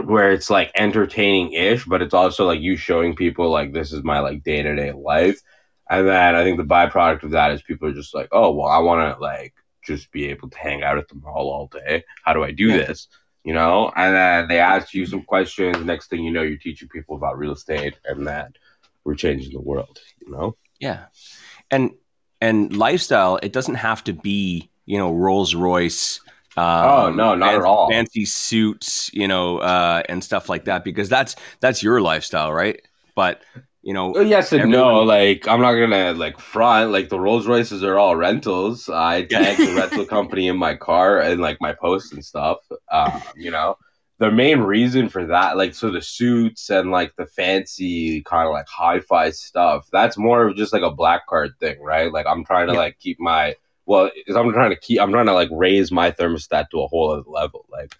where 0.02 0.32
it's 0.32 0.50
like 0.50 0.72
entertaining 0.74 1.52
ish, 1.52 1.84
but 1.84 2.02
it's 2.02 2.14
also 2.14 2.44
like 2.44 2.60
you 2.60 2.76
showing 2.76 3.14
people 3.14 3.50
like 3.50 3.72
this 3.72 3.92
is 3.92 4.02
my 4.02 4.18
like 4.18 4.42
day 4.42 4.62
to 4.62 4.74
day 4.74 4.90
life. 4.90 5.40
And 5.88 6.08
then 6.08 6.34
I 6.34 6.42
think 6.42 6.56
the 6.58 6.64
byproduct 6.64 7.22
of 7.22 7.30
that 7.32 7.52
is 7.52 7.62
people 7.62 7.88
are 7.88 7.94
just 7.94 8.16
like, 8.16 8.30
oh 8.32 8.50
well, 8.52 8.66
I 8.66 8.78
want 8.78 9.16
to 9.16 9.22
like 9.22 9.54
just 9.84 10.10
be 10.12 10.26
able 10.28 10.48
to 10.50 10.58
hang 10.58 10.82
out 10.82 10.98
at 10.98 11.08
the 11.08 11.16
mall 11.16 11.50
all 11.50 11.66
day. 11.66 12.04
How 12.22 12.32
do 12.32 12.42
I 12.42 12.50
do 12.50 12.72
this? 12.72 13.08
You 13.44 13.52
know, 13.52 13.92
and 13.94 14.14
then 14.14 14.48
they 14.48 14.58
ask 14.58 14.94
you 14.94 15.04
some 15.04 15.22
questions. 15.22 15.76
Next 15.84 16.08
thing 16.08 16.24
you 16.24 16.30
know, 16.30 16.42
you're 16.42 16.56
teaching 16.56 16.88
people 16.88 17.16
about 17.16 17.38
real 17.38 17.52
estate, 17.52 17.98
and 18.06 18.26
that 18.26 18.52
we're 19.04 19.14
changing 19.14 19.52
the 19.52 19.60
world. 19.60 20.00
You 20.20 20.32
know, 20.32 20.56
Yeah. 20.80 21.06
And 21.70 21.92
and 22.40 22.76
lifestyle, 22.76 23.38
it 23.42 23.52
doesn't 23.52 23.76
have 23.76 24.02
to 24.04 24.12
be, 24.12 24.70
you 24.86 24.98
know, 24.98 25.12
Rolls 25.12 25.54
Royce. 25.54 26.20
Um, 26.56 26.64
Oh, 26.66 27.10
no, 27.10 27.34
not 27.34 27.54
at 27.54 27.62
all. 27.62 27.90
Fancy 27.90 28.24
suits, 28.24 29.10
you 29.12 29.26
know, 29.28 29.58
uh, 29.58 30.02
and 30.08 30.22
stuff 30.22 30.48
like 30.48 30.64
that, 30.64 30.84
because 30.84 31.08
that's 31.08 31.36
that's 31.60 31.82
your 31.82 32.00
lifestyle, 32.00 32.52
right? 32.52 32.80
But 33.14 33.42
you 33.84 33.94
know, 33.94 34.14
Well, 34.14 34.24
yes 34.24 34.52
and 34.52 34.70
no. 34.70 35.02
Like 35.02 35.48
I'm 35.48 35.60
not 35.60 35.74
gonna 35.74 36.12
like 36.14 36.38
front. 36.40 36.92
Like 36.92 37.08
the 37.10 37.20
Rolls 37.20 37.46
Royces 37.46 37.84
are 37.84 37.98
all 37.98 38.16
rentals. 38.16 38.88
I 38.88 39.24
tag 39.26 39.62
the 39.62 39.72
rental 39.74 40.06
company 40.06 40.48
in 40.48 40.56
my 40.56 40.76
car 40.76 41.20
and 41.20 41.40
like 41.40 41.58
my 41.60 41.74
posts 41.74 42.12
and 42.12 42.24
stuff. 42.24 42.58
Um, 42.90 43.22
you 43.36 43.50
know, 43.50 43.76
the 44.18 44.30
main 44.30 44.60
reason 44.60 45.08
for 45.10 45.26
that, 45.26 45.56
like, 45.58 45.74
so 45.74 45.90
the 45.90 46.00
suits 46.02 46.70
and 46.70 46.90
like 46.92 47.14
the 47.16 47.26
fancy 47.26 48.22
kind 48.22 48.46
of 48.48 48.52
like 48.54 48.68
hi-fi 48.68 49.30
stuff. 49.30 49.88
That's 49.92 50.16
more 50.18 50.48
of 50.48 50.56
just 50.56 50.72
like 50.72 50.82
a 50.82 50.92
black 50.92 51.26
card 51.26 51.52
thing, 51.60 51.80
right? 51.82 52.12
Like 52.12 52.26
I'm 52.26 52.44
trying 52.44 52.68
to 52.68 52.74
Yeah. 52.74 52.78
like 52.78 52.98
keep 53.00 53.20
my 53.20 53.56
well, 53.86 54.10
I'm 54.34 54.52
trying 54.52 54.70
to 54.70 54.80
keep. 54.80 55.00
I'm 55.00 55.12
trying 55.12 55.26
to 55.26 55.34
like 55.34 55.50
raise 55.52 55.92
my 55.92 56.10
thermostat 56.12 56.70
to 56.70 56.80
a 56.82 56.88
whole 56.88 57.10
other 57.12 57.24
level. 57.28 57.66
Like, 57.70 57.94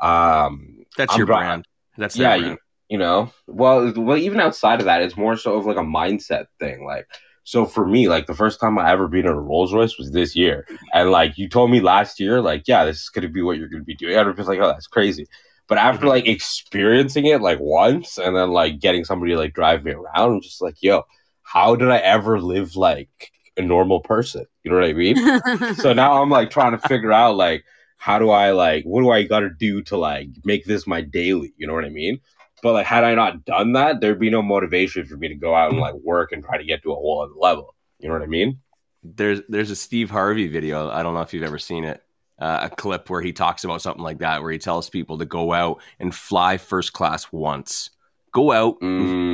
um, 0.00 0.84
that's 0.96 1.16
I'm 1.16 1.18
your 1.18 1.26
brand. 1.26 1.66
That's 1.96 2.18
yeah, 2.18 2.36
brand. 2.36 2.52
you, 2.52 2.58
you 2.88 2.98
know 2.98 3.30
well 3.46 3.92
well 3.96 4.16
even 4.16 4.40
outside 4.40 4.80
of 4.80 4.86
that 4.86 5.02
it's 5.02 5.16
more 5.16 5.36
so 5.36 5.56
of 5.56 5.66
like 5.66 5.76
a 5.76 5.80
mindset 5.80 6.46
thing 6.58 6.84
like 6.84 7.06
so 7.44 7.64
for 7.64 7.86
me 7.86 8.08
like 8.08 8.26
the 8.26 8.34
first 8.34 8.60
time 8.60 8.78
i 8.78 8.90
ever 8.90 9.08
been 9.08 9.26
in 9.26 9.32
a 9.32 9.40
rolls 9.40 9.72
royce 9.72 9.98
was 9.98 10.10
this 10.12 10.34
year 10.36 10.66
and 10.94 11.10
like 11.10 11.36
you 11.38 11.48
told 11.48 11.70
me 11.70 11.80
last 11.80 12.18
year 12.20 12.40
like 12.40 12.62
yeah 12.66 12.84
this 12.84 13.02
is 13.02 13.08
gonna 13.10 13.28
be 13.28 13.42
what 13.42 13.58
you're 13.58 13.68
gonna 13.68 13.84
be 13.84 13.94
doing 13.96 14.16
i 14.16 14.22
was 14.22 14.48
like 14.48 14.58
oh 14.60 14.68
that's 14.68 14.86
crazy 14.86 15.26
but 15.68 15.78
after 15.78 16.06
Mhm. 16.06 16.10
like 16.10 16.26
experiencing 16.26 17.26
it 17.26 17.40
like 17.42 17.58
once 17.60 18.18
and 18.18 18.34
then 18.36 18.50
like 18.50 18.80
getting 18.80 19.04
somebody 19.04 19.32
to 19.32 19.38
like 19.38 19.54
drive 19.54 19.84
me 19.84 19.92
around 19.92 20.34
i'm 20.34 20.40
just 20.40 20.62
like 20.62 20.76
yo 20.82 21.02
how 21.42 21.76
did 21.76 21.90
i 21.90 21.98
ever 21.98 22.40
live 22.40 22.74
like 22.76 23.30
a 23.56 23.62
normal 23.62 24.00
person 24.00 24.44
you 24.62 24.70
know 24.70 24.78
what 24.78 24.86
i 24.88 24.92
mean 24.92 25.16
so 25.74 25.92
now 25.92 26.22
I'm 26.22 26.30
like 26.30 26.50
trying 26.50 26.72
to 26.72 26.78
figure 26.78 27.12
out 27.12 27.36
like 27.36 27.64
how 27.96 28.18
do 28.18 28.30
I 28.30 28.52
like 28.52 28.84
what 28.84 29.02
do 29.02 29.10
I 29.10 29.24
got 29.24 29.40
to 29.40 29.50
do 29.50 29.82
to 29.84 29.96
like 29.96 30.28
make 30.44 30.64
this 30.64 30.86
my 30.86 31.00
daily? 31.00 31.52
You 31.56 31.66
know 31.66 31.74
what 31.74 31.84
I 31.84 31.88
mean? 31.88 32.20
But 32.62 32.72
like 32.72 32.86
had 32.86 33.04
I 33.04 33.14
not 33.14 33.44
done 33.44 33.72
that, 33.72 34.00
there'd 34.00 34.18
be 34.18 34.30
no 34.30 34.42
motivation 34.42 35.06
for 35.06 35.16
me 35.16 35.28
to 35.28 35.34
go 35.34 35.54
out 35.54 35.70
and 35.70 35.80
like 35.80 35.94
work 35.94 36.32
and 36.32 36.44
try 36.44 36.58
to 36.58 36.64
get 36.64 36.82
to 36.82 36.92
a 36.92 36.94
whole 36.94 37.22
other 37.22 37.34
level. 37.38 37.74
You 37.98 38.08
know 38.08 38.14
what 38.14 38.22
I 38.22 38.26
mean? 38.26 38.60
there's 39.02 39.40
there's 39.48 39.70
a 39.70 39.76
Steve 39.76 40.10
Harvey 40.10 40.48
video. 40.48 40.90
I 40.90 41.02
don't 41.02 41.14
know 41.14 41.20
if 41.20 41.32
you've 41.32 41.44
ever 41.44 41.58
seen 41.58 41.84
it. 41.84 42.02
Uh, 42.38 42.68
a 42.70 42.76
clip 42.76 43.10
where 43.10 43.20
he 43.20 43.32
talks 43.32 43.64
about 43.64 43.82
something 43.82 44.02
like 44.02 44.18
that, 44.18 44.40
where 44.40 44.52
he 44.52 44.58
tells 44.58 44.88
people 44.88 45.18
to 45.18 45.24
go 45.24 45.52
out 45.52 45.82
and 45.98 46.14
fly 46.14 46.56
first 46.56 46.92
class 46.92 47.32
once. 47.32 47.90
Go 48.38 48.52
out, 48.52 48.76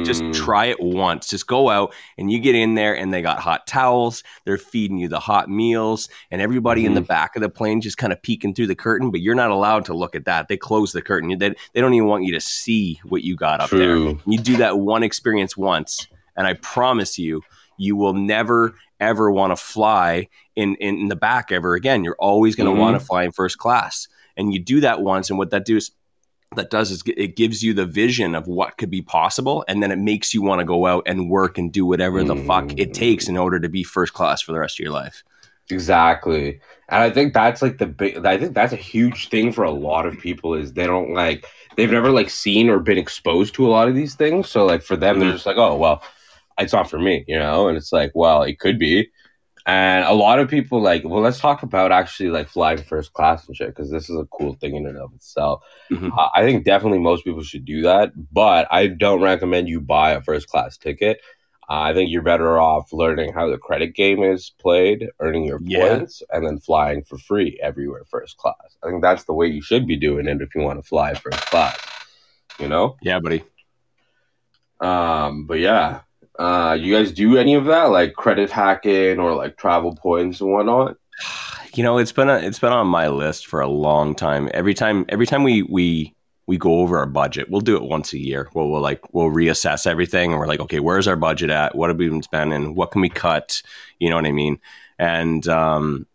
just 0.07 0.23
Mm. 0.23 0.33
try 0.33 0.65
it 0.65 0.81
once. 0.81 1.29
Just 1.29 1.47
go 1.47 1.69
out 1.69 1.93
and 2.17 2.33
you 2.33 2.39
get 2.39 2.55
in 2.55 2.75
there, 2.75 2.97
and 2.97 3.13
they 3.13 3.21
got 3.21 3.39
hot 3.39 3.67
towels. 3.67 4.23
They're 4.47 4.57
feeding 4.57 4.97
you 4.97 5.09
the 5.09 5.21
hot 5.21 5.51
meals, 5.51 6.09
and 6.31 6.41
everybody 6.41 6.87
in 6.87 6.95
the 6.95 7.03
back 7.03 7.37
of 7.37 7.43
the 7.43 7.51
plane 7.51 7.83
just 7.83 7.99
kind 7.99 8.15
of 8.15 8.23
peeking 8.23 8.55
through 8.55 8.69
the 8.69 8.75
curtain. 8.75 9.11
But 9.11 9.21
you're 9.21 9.35
not 9.35 9.51
allowed 9.51 9.85
to 9.87 9.95
look 9.95 10.15
at 10.15 10.25
that. 10.25 10.49
They 10.49 10.57
close 10.57 10.93
the 10.93 11.03
curtain. 11.03 11.37
They, 11.37 11.55
they 11.75 11.81
don't 11.83 11.93
even 11.93 12.09
want 12.09 12.25
you 12.25 12.33
to 12.33 12.41
see 12.41 12.99
what 13.05 13.23
you 13.25 13.37
got 13.37 13.61
up 13.61 13.69
there. 13.69 13.99
You 14.27 14.39
do 14.39 14.57
that 14.57 14.79
one 14.79 15.03
experience 15.03 15.55
once, 15.55 16.07
and 16.35 16.47
I 16.47 16.55
promise 16.55 17.19
you, 17.19 17.43
you 17.77 17.95
will 17.97 18.15
never 18.15 18.73
ever 19.01 19.31
want 19.31 19.51
to 19.51 19.57
fly 19.63 20.29
in, 20.57 20.77
in 20.77 21.09
the 21.09 21.17
back 21.17 21.53
ever 21.53 21.75
again. 21.75 22.05
You're 22.05 22.17
always 22.19 22.57
going 22.57 22.71
to 22.71 22.73
Mhm. 22.75 22.79
want 22.79 22.99
to 22.99 23.05
fly 23.05 23.25
in 23.25 23.33
first 23.33 23.59
class, 23.59 24.09
and 24.35 24.55
you 24.55 24.61
do 24.61 24.81
that 24.81 25.03
once. 25.03 25.29
And 25.29 25.39
what 25.39 25.51
that 25.51 25.67
does 25.67 25.91
that 26.57 26.71
does 26.71 26.91
is 26.91 27.03
it 27.07 27.37
gives 27.37 27.63
you 27.63 27.75
the 27.75 27.87
vision 27.87 28.35
of 28.35 28.47
what 28.47 28.77
could 28.79 28.91
be 28.91 29.03
possible, 29.03 29.65
and 29.69 29.83
then 29.83 29.91
it 29.93 29.99
makes 29.99 30.35
you 30.35 30.43
want 30.43 30.61
to 30.61 30.65
go 30.65 30.87
out 30.87 31.03
and 31.07 31.31
work 31.31 31.59
and 31.59 31.73
do 31.73 31.87
whatever 31.87 32.25
the 32.25 32.37
fuck 32.37 32.73
it 32.77 32.93
takes 32.93 33.29
in 33.29 33.37
order 33.37 33.61
to 33.61 33.69
be 33.69 33.83
first 33.85 34.13
class 34.15 34.43
for 34.43 34.53
the 34.53 34.59
rest 34.61 34.79
of 34.79 34.85
your 34.85 34.93
life. 34.93 35.25
Exactly. 35.71 36.61
And 36.91 37.03
I 37.03 37.11
think 37.11 37.33
that's 37.33 37.63
like 37.63 37.79
the 37.79 37.87
big 37.87 38.25
I 38.27 38.37
think 38.37 38.55
that's 38.55 38.75
a 38.75 38.77
huge 38.77 39.29
thing 39.31 39.51
for 39.51 39.65
a 39.65 39.71
lot 39.71 40.05
of 40.05 40.19
people 40.19 40.55
is 40.55 40.73
they 40.75 40.87
don't 40.87 41.15
like 41.15 41.47
they've 41.77 41.91
never 41.91 42.11
like 42.11 42.29
seen 42.29 42.69
or 42.69 42.79
been 42.81 42.99
exposed 42.99 43.55
to 43.55 43.67
a 43.67 43.71
lot 43.71 43.89
of 43.89 43.95
these 43.95 44.15
things. 44.15 44.51
So 44.51 44.67
like 44.67 44.83
for 44.83 44.97
them 44.97 45.19
they're 45.19 45.31
Mhm. 45.31 45.33
just 45.33 45.47
like, 45.47 45.57
"Oh, 45.57 45.77
well, 45.77 46.03
it's 46.59 46.73
not 46.75 46.91
for 46.91 46.99
me," 46.99 47.25
you 47.29 47.39
know? 47.39 47.69
And 47.69 47.77
it's 47.79 47.93
like, 47.93 48.13
"Well, 48.15 48.43
it 48.43 48.59
could 48.59 48.79
be." 48.79 49.09
And 49.67 50.05
a 50.05 50.13
lot 50.13 50.41
of 50.41 50.51
people 50.51 50.83
like, 50.83 51.05
well, 51.05 51.23
let's 51.23 51.41
talk 51.41 51.63
about 51.63 51.91
actually 51.91 52.29
like 52.29 52.49
flying 52.49 52.83
first 52.83 53.15
class 53.15 53.47
and 53.49 53.57
shit 53.57 53.69
because 53.69 53.91
this 53.91 54.11
is 54.11 54.17
a 54.17 54.27
cool 54.27 54.55
thing 54.55 54.77
in 54.77 54.87
and 54.87 54.99
of 54.99 55.15
itself. 55.15 55.63
Mhm. 55.91 56.13
Uh, 56.17 56.29
I 56.35 56.43
think 56.43 56.65
definitely 56.65 56.99
most 56.99 57.25
people 57.25 57.43
should 57.43 57.65
do 57.65 57.81
that, 57.83 58.13
but 58.33 58.69
I 58.71 58.89
don't 58.89 59.23
recommend 59.23 59.69
you 59.69 59.81
buy 59.81 60.11
a 60.13 60.21
first 60.21 60.49
class 60.49 60.77
ticket. 60.77 61.21
Uh, 61.67 61.81
I 61.81 61.95
think 61.95 62.11
you're 62.11 62.21
better 62.21 62.59
off 62.59 62.93
learning 62.93 63.33
how 63.33 63.49
the 63.49 63.57
credit 63.57 63.95
game 63.95 64.23
is 64.23 64.51
played, 64.61 65.09
earning 65.19 65.45
your 65.47 65.61
Yeah. 65.63 65.97
points, 65.97 66.23
and 66.31 66.47
then 66.47 66.59
flying 66.59 67.03
for 67.03 67.17
free 67.17 67.59
everywhere 67.63 68.05
first 68.05 68.37
class. 68.37 68.77
I 68.83 68.91
think 68.91 69.01
that's 69.01 69.25
the 69.25 69.33
way 69.33 69.47
you 69.47 69.63
should 69.63 69.87
be 69.87 69.97
doing 69.97 70.29
it 70.29 70.43
if 70.43 70.55
you 70.55 70.61
want 70.61 70.79
to 70.79 70.87
fly 70.87 71.15
first 71.15 71.41
class. 71.47 71.79
You 72.59 72.69
know? 72.69 72.97
Yeah, 73.01 73.19
buddy. 73.19 73.43
Um, 74.81 75.47
but 75.47 75.59
yeah. 75.61 76.01
Uh, 76.39 76.77
you 76.79 76.95
guys 76.95 77.13
do 77.13 77.37
any 77.37 77.55
of 77.55 77.67
that, 77.67 77.85
like 77.85 78.15
credit 78.15 78.51
hacking 78.51 79.19
or 79.19 79.35
like 79.35 79.57
travel 79.57 79.95
points 79.95 80.41
and 80.41 80.53
whatnot? 80.53 80.97
You 81.75 81.83
know, 81.83 81.99
it's 81.99 82.13
been 82.13 82.29
a, 82.29 82.37
it's 82.39 82.59
been 82.59 82.73
on 82.73 82.87
my 82.87 83.09
list 83.09 83.47
for 83.47 83.61
a 83.61 83.69
long 83.69 84.15
time. 84.15 84.49
Every 84.53 84.75
time 84.75 85.05
every 85.09 85.27
time 85.27 85.43
we 85.43 85.63
we 85.63 86.15
we 86.47 86.59
go 86.59 86.81
over 86.81 86.99
our 86.99 87.07
budget, 87.07 87.51
we'll 87.51 87.61
do 87.61 87.77
it 87.77 87.83
once 87.83 88.13
a 88.13 88.19
year. 88.19 88.49
We'll, 88.55 88.69
we'll 88.69 88.81
like 88.81 89.01
we'll 89.13 89.31
reassess 89.31 89.87
everything, 89.87 90.31
and 90.31 90.39
we're 90.39 90.47
like, 90.47 90.61
okay, 90.61 90.81
where's 90.81 91.09
our 91.09 91.17
budget 91.17 91.51
at? 91.51 91.75
What 91.75 91.91
have 91.91 91.99
we 91.99 92.09
been 92.09 92.23
spending? 92.23 92.75
What 92.75 92.91
can 92.91 93.01
we 93.01 93.09
cut? 93.09 93.63
You 93.99 94.11
know 94.11 94.17
what 94.17 94.27
I 94.27 94.33
mean? 94.33 94.59
And 94.99 95.47
um, 95.49 96.07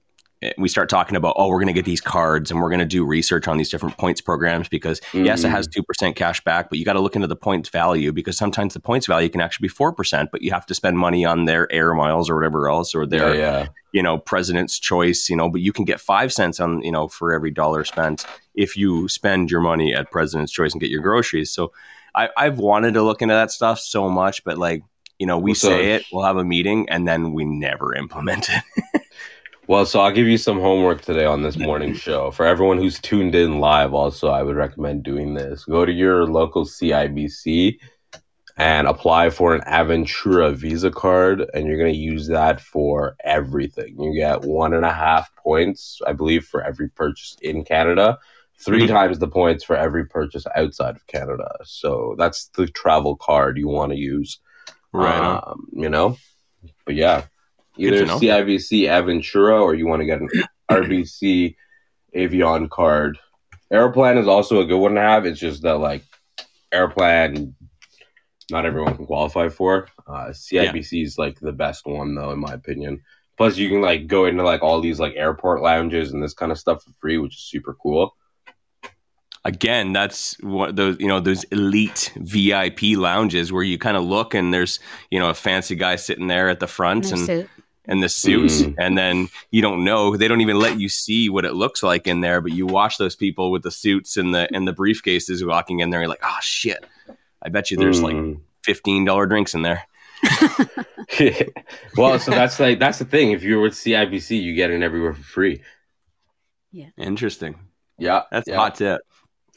we 0.58 0.70
start 0.70 0.90
talking 0.90 1.18
about, 1.18 1.36
oh, 1.38 1.50
we're 1.50 1.58
going 1.58 1.68
to 1.68 1.74
get 1.74 1.84
these 1.84 2.00
cards 2.00 2.50
and 2.50 2.62
we're 2.62 2.70
going 2.70 2.80
to 2.80 2.86
do 2.86 3.06
research 3.06 3.48
on 3.48 3.58
these 3.58 3.70
different 3.70 3.98
points 3.98 4.22
programs 4.22 4.70
because 4.70 5.02
mm-hmm. 5.02 5.26
yes, 5.26 5.44
it 5.44 5.50
has 5.50 5.68
two 5.68 5.84
percent 5.84 6.16
cash 6.16 6.42
back, 6.44 6.70
but 6.70 6.80
you 6.80 6.86
got 6.86 6.94
to 6.94 7.02
look 7.02 7.16
into 7.16 7.28
the 7.28 7.36
points 7.36 7.68
value 7.70 8.14
because 8.14 8.38
sometimes 8.38 8.74
the 8.74 8.80
points 8.80 9.06
value 9.06 9.28
can 9.28 9.42
actually 9.42 9.66
be 9.66 9.70
four 9.70 9.92
percent, 9.92 10.30
but 10.32 10.42
you 10.42 10.52
have 10.52 10.66
to 10.66 10.74
spend 10.74 10.98
money 10.98 11.26
on 11.26 11.46
their 11.46 11.70
air 11.72 11.94
miles 11.94 12.30
or 12.30 12.36
whatever 12.36 12.70
else 12.70 12.96
or 12.96 13.06
their 13.06 13.36
yeah, 13.36 13.42
yeah. 13.42 13.68
you 13.92 14.02
know 14.02 14.18
president's 14.18 14.80
choice, 14.80 15.30
you 15.30 15.36
know. 15.36 15.50
But 15.50 15.62
you 15.62 15.74
can 15.74 15.84
get 15.84 16.00
five 16.00 16.32
cents 16.32 16.60
on 16.62 16.82
you 16.84 16.92
know 16.92 17.10
for 17.10 17.34
every 17.34 17.52
dollar 17.52 17.84
spent 17.84 18.26
if 18.56 18.78
you 18.78 19.10
spend 19.10 19.52
your 19.52 19.62
money 19.62 19.94
at 19.94 20.10
president's 20.10 20.54
choice 20.54 20.72
and 20.72 20.80
get 20.80 20.90
your 20.90 21.02
groceries. 21.02 21.52
So 21.52 21.74
I, 22.16 22.30
I've 22.38 22.60
wanted 22.60 22.94
to 22.94 23.04
look 23.04 23.22
into 23.22 23.34
that 23.34 23.52
stuff 23.52 23.80
so 23.80 24.10
much, 24.10 24.44
but 24.46 24.58
like 24.58 24.84
you 25.20 25.26
know, 25.26 25.38
we 25.38 25.54
so, 25.54 25.68
say 25.68 25.96
it, 25.96 26.06
we'll 26.14 26.24
have 26.24 26.38
a 26.38 26.46
meeting, 26.46 26.88
and 26.90 27.06
then 27.06 27.34
we 27.34 27.44
never 27.44 27.94
implement 27.94 28.48
it. 28.50 29.02
well, 29.70 29.86
so 29.86 30.00
I'll 30.00 30.12
give 30.12 30.28
you 30.28 30.40
some 30.40 30.60
homework 30.60 31.04
today 31.04 31.26
on 31.26 31.44
this 31.44 31.56
morning 31.56 31.94
show. 32.08 32.32
For 32.32 32.44
everyone 32.44 32.80
who's 32.80 33.00
tuned 33.00 33.36
in 33.36 33.60
live, 33.60 33.94
also, 33.94 34.30
I 34.30 34.42
would 34.42 34.56
recommend 34.56 35.04
doing 35.04 35.36
this. 35.36 35.64
Go 35.64 35.86
to 35.86 35.92
your 35.92 36.26
local 36.26 36.66
CIBC 36.66 37.78
and 38.58 38.88
apply 38.88 39.30
for 39.30 39.54
an 39.54 39.62
Aventura 39.62 40.56
Visa 40.56 40.90
card, 40.90 41.48
and 41.54 41.68
you're 41.68 41.78
going 41.78 41.94
to 41.94 42.00
use 42.00 42.26
that 42.30 42.60
for 42.60 43.16
everything. 43.24 44.02
You 44.02 44.16
get 44.16 44.42
one 44.42 44.74
and 44.74 44.86
a 44.86 44.92
half 44.92 45.30
points, 45.36 46.02
I 46.08 46.14
believe, 46.14 46.46
for 46.46 46.64
every 46.64 46.90
purchase 46.90 47.38
in 47.44 47.64
Canada. 47.64 48.18
3 48.62 48.80
mm-hmm. 48.80 48.92
times 48.92 49.20
the 49.20 49.28
points 49.28 49.64
for 49.64 49.76
every 49.76 50.08
purchase 50.08 50.46
outside 50.56 50.96
of 50.96 51.06
Canada. 51.06 51.48
So 51.64 52.16
that's 52.18 52.48
the 52.56 52.66
travel 52.66 53.16
card 53.18 53.60
you 53.60 53.68
want 53.68 53.92
to 53.92 54.00
use. 54.00 54.40
Right. 54.92 55.16
Um, 55.20 55.68
you 55.72 55.90
know, 55.90 56.18
but 56.86 56.96
yeah, 56.96 57.26
either 57.80 58.06
CIBC 58.06 58.84
Aventura 58.84 59.62
or 59.62 59.74
you 59.74 59.88
want 59.88 60.02
to 60.02 60.06
get 60.06 60.22
an 60.22 60.30
RBC 60.72 61.56
Avion 62.16 62.70
card. 62.70 63.18
Aeroplan 63.72 64.18
is 64.18 64.28
also 64.28 64.62
a 64.62 64.66
good 64.66 64.80
one 64.80 64.96
to 64.96 65.02
have. 65.02 65.26
It's 65.26 65.40
just 65.40 65.64
that 65.64 65.78
like 65.78 66.04
Aeroplan, 66.74 67.54
not 68.52 68.66
everyone 68.66 68.96
can 68.96 69.06
qualify 69.06 69.50
for. 69.50 69.88
Uh, 70.08 70.30
CIBC 70.30 70.92
yeah. 70.92 71.04
is 71.06 71.18
like 71.18 71.40
the 71.40 71.52
best 71.52 71.86
one 71.86 72.16
though, 72.16 72.32
in 72.32 72.40
my 72.40 72.54
opinion. 72.54 73.02
Plus, 73.38 73.58
you 73.58 73.70
can 73.70 73.82
like 73.82 74.08
go 74.08 74.26
into 74.26 74.44
like 74.44 74.62
all 74.62 74.82
these 74.82 75.00
like 75.00 75.16
airport 75.16 75.62
lounges 75.62 76.12
and 76.12 76.22
this 76.22 76.34
kind 76.34 76.52
of 76.52 76.60
stuff 76.60 76.84
for 76.84 76.92
free, 77.00 77.18
which 77.18 77.36
is 77.36 77.44
super 77.44 77.78
cool 77.82 78.14
again, 79.46 79.94
that's 79.94 80.40
what 80.42 80.76
those 80.76 81.00
you 81.00 81.08
know 81.08 81.20
those 81.20 81.44
elite 81.46 82.12
VIP 82.18 82.82
lounges 82.96 83.52
where 83.52 83.64
you 83.64 83.78
kind 83.78 83.98
of 83.98 84.04
look 84.04 84.34
and 84.34 84.54
there's 84.54 84.80
you 85.10 85.20
know 85.20 85.30
a 85.30 85.34
fancy 85.34 85.76
guy 85.76 85.96
sitting 85.96 86.28
there 86.28 86.50
at 86.50 86.60
the 86.60 86.68
front 86.68 87.12
and. 87.12 87.30
and 87.30 87.50
and 87.86 88.04
the 88.04 88.10
suits, 88.10 88.62
mm. 88.62 88.76
and 88.78 88.98
then 88.98 89.30
you 89.52 89.62
don't 89.62 89.84
know. 89.84 90.16
They 90.16 90.28
don't 90.28 90.42
even 90.42 90.60
let 90.60 90.80
you 90.80 90.90
see 90.90 91.30
what 91.30 91.46
it 91.46 91.54
looks 91.54 91.82
like 91.82 92.08
in 92.08 92.22
there, 92.22 92.42
but 92.42 92.52
you 92.52 92.68
watch 92.68 92.98
those 92.98 93.16
people 93.16 93.52
with 93.52 93.64
the 93.64 93.72
suits 93.72 94.18
and 94.18 94.34
the 94.34 94.48
and 94.54 94.68
the 94.68 94.74
briefcases 94.74 95.46
walking 95.46 95.80
in 95.80 95.90
there. 95.90 96.02
You're 96.02 96.10
like, 96.10 96.24
oh 96.24 96.38
shit! 96.42 96.86
I 97.42 97.50
bet 97.50 97.72
you 97.72 97.78
there's 97.78 98.02
mm. 98.02 98.34
like 98.34 98.42
fifteen 98.64 99.06
dollar 99.06 99.26
drinks 99.26 99.54
in 99.54 99.62
there. 99.62 99.84
well, 101.98 102.20
so 102.20 102.32
that's 102.32 102.60
like 102.60 102.80
that's 102.80 103.00
the 103.00 103.06
thing. 103.06 103.32
If 103.32 103.44
you're 103.44 103.62
with 103.62 103.74
CIBC, 103.74 104.42
you 104.42 104.54
get 104.56 104.72
in 104.72 104.84
everywhere 104.84 105.14
for 105.14 105.24
free. 105.24 105.62
Yeah. 106.72 106.90
Interesting. 106.98 107.56
Yeah. 107.98 108.24
That's 108.32 108.48
yeah. 108.48 108.56
hot 108.56 108.76
tip. 108.76 109.02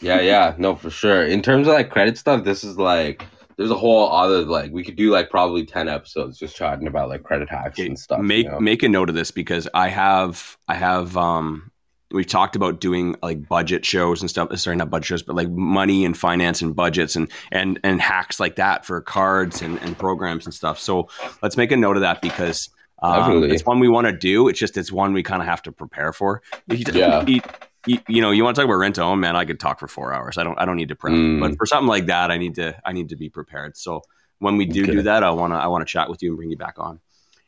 Yeah, 0.00 0.20
yeah, 0.20 0.54
no, 0.58 0.74
for 0.74 0.90
sure. 0.90 1.24
In 1.24 1.42
terms 1.42 1.68
of 1.68 1.74
like 1.74 1.90
credit 1.90 2.18
stuff, 2.18 2.42
this 2.42 2.64
is 2.64 2.76
like 2.76 3.24
there's 3.62 3.70
a 3.70 3.78
whole 3.78 4.10
other 4.10 4.42
like 4.42 4.72
we 4.72 4.84
could 4.84 4.96
do 4.96 5.10
like 5.10 5.30
probably 5.30 5.64
10 5.64 5.88
episodes 5.88 6.38
just 6.38 6.56
chatting 6.56 6.86
about 6.86 7.08
like 7.08 7.22
credit 7.22 7.48
hacks 7.48 7.78
and 7.78 7.98
stuff 7.98 8.20
make 8.20 8.46
you 8.46 8.52
know? 8.52 8.60
make 8.60 8.82
a 8.82 8.88
note 8.88 9.08
of 9.08 9.14
this 9.14 9.30
because 9.30 9.68
i 9.74 9.88
have 9.88 10.56
i 10.68 10.74
have 10.74 11.16
um 11.16 11.70
we've 12.12 12.26
talked 12.26 12.56
about 12.56 12.80
doing 12.80 13.16
like 13.22 13.48
budget 13.48 13.84
shows 13.84 14.20
and 14.20 14.30
stuff 14.30 14.56
sorry 14.58 14.76
not 14.76 14.90
budget 14.90 15.06
shows 15.06 15.22
but 15.22 15.34
like 15.34 15.50
money 15.50 16.04
and 16.04 16.16
finance 16.16 16.62
and 16.62 16.76
budgets 16.76 17.16
and 17.16 17.30
and 17.50 17.80
and 17.82 18.00
hacks 18.00 18.38
like 18.38 18.56
that 18.56 18.84
for 18.84 19.00
cards 19.00 19.62
and, 19.62 19.78
and 19.80 19.98
programs 19.98 20.44
and 20.44 20.54
stuff. 20.54 20.78
So 20.78 21.08
let's 21.42 21.56
make 21.56 21.72
a 21.72 21.76
note 21.76 21.96
of 21.96 22.02
that 22.02 22.22
because 22.22 22.68
um, 23.02 23.42
it's 23.44 23.66
one 23.66 23.80
we 23.80 23.88
want 23.88 24.06
to 24.06 24.12
do. 24.12 24.48
It's 24.48 24.58
just 24.58 24.76
it's 24.76 24.92
one 24.92 25.12
we 25.12 25.22
kind 25.22 25.42
of 25.42 25.48
have 25.48 25.62
to 25.62 25.72
prepare 25.72 26.12
for. 26.12 26.42
Yeah 26.68 27.40
you, 27.86 27.98
you, 28.08 28.20
know, 28.20 28.30
you 28.30 28.44
want 28.44 28.54
to 28.54 28.60
talk 28.60 28.66
about 28.66 28.78
rent 28.78 28.94
to 28.96 29.02
own, 29.02 29.20
man. 29.20 29.36
I 29.36 29.44
could 29.44 29.60
talk 29.60 29.78
for 29.78 29.88
four 29.88 30.12
hours. 30.12 30.38
I 30.38 30.44
don't, 30.44 30.58
I 30.58 30.64
don't 30.64 30.76
need 30.76 30.88
to 30.88 30.96
prep, 30.96 31.12
mm. 31.12 31.40
but 31.40 31.56
for 31.56 31.66
something 31.66 31.88
like 31.88 32.06
that, 32.06 32.30
I 32.30 32.38
need 32.38 32.54
to, 32.56 32.78
I 32.84 32.92
need 32.92 33.08
to 33.10 33.16
be 33.16 33.28
prepared. 33.28 33.76
So 33.76 34.02
when 34.38 34.56
we 34.56 34.66
do 34.66 34.82
okay. 34.82 34.92
do 34.92 35.02
that, 35.02 35.22
I 35.22 35.30
want 35.30 35.52
to, 35.52 35.56
I 35.56 35.66
want 35.66 35.86
to 35.86 35.90
chat 35.90 36.08
with 36.08 36.22
you 36.22 36.30
and 36.30 36.36
bring 36.36 36.50
you 36.50 36.56
back 36.56 36.74
on. 36.78 37.00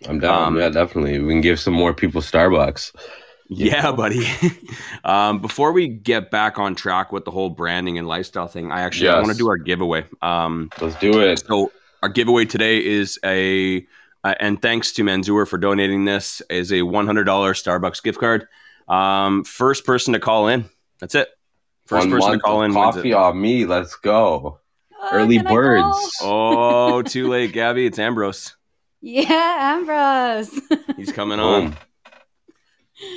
I'm 0.08 0.18
down. 0.18 0.48
Um, 0.48 0.58
yeah, 0.58 0.68
definitely. 0.68 1.18
We 1.18 1.32
can 1.32 1.40
give 1.40 1.60
some 1.60 1.74
more 1.74 1.94
people 1.94 2.20
Starbucks. 2.20 2.92
Yeah, 3.48 3.92
buddy. 3.96 4.26
um, 5.04 5.40
before 5.40 5.72
we 5.72 5.88
get 5.88 6.30
back 6.30 6.58
on 6.58 6.74
track 6.74 7.12
with 7.12 7.24
the 7.24 7.30
whole 7.30 7.50
branding 7.50 7.98
and 7.98 8.08
lifestyle 8.08 8.48
thing, 8.48 8.72
I 8.72 8.82
actually 8.82 9.06
yes. 9.06 9.16
Want 9.16 9.32
to 9.32 9.38
do 9.38 9.48
our 9.48 9.56
giveaway. 9.56 10.06
Um, 10.22 10.70
Let's 10.80 10.96
do 10.96 11.20
it. 11.20 11.40
So 11.46 11.72
our 12.02 12.08
giveaway 12.08 12.44
today 12.44 12.84
is 12.84 13.18
a, 13.24 13.86
uh, 14.24 14.34
and 14.40 14.60
thanks 14.60 14.92
to 14.92 15.04
Manzoor 15.04 15.46
for 15.46 15.58
donating 15.58 16.04
this, 16.04 16.42
is 16.50 16.72
a 16.72 16.80
$100 16.80 17.24
Starbucks 17.24 18.02
gift 18.02 18.18
card. 18.18 18.46
Um, 18.88 19.44
first 19.44 19.84
person 19.84 20.12
to 20.12 20.20
call 20.20 20.48
in. 20.48 20.66
That's 21.00 21.14
it. 21.14 21.28
First 21.86 22.08
One 22.08 22.18
person 22.18 22.32
to 22.32 22.38
call 22.38 22.62
in. 22.62 22.72
Coffee 22.72 23.12
on 23.12 23.40
me. 23.40 23.64
Let's 23.64 23.96
go. 23.96 24.60
Uh, 25.02 25.08
Early 25.12 25.38
birds. 25.38 26.18
oh, 26.22 27.02
too 27.06 27.28
late, 27.28 27.52
Gabby. 27.52 27.86
It's 27.86 27.98
Ambrose. 27.98 28.56
Yeah, 29.00 29.74
Ambrose. 29.76 30.60
He's 30.96 31.12
coming 31.12 31.40
on. 31.40 31.76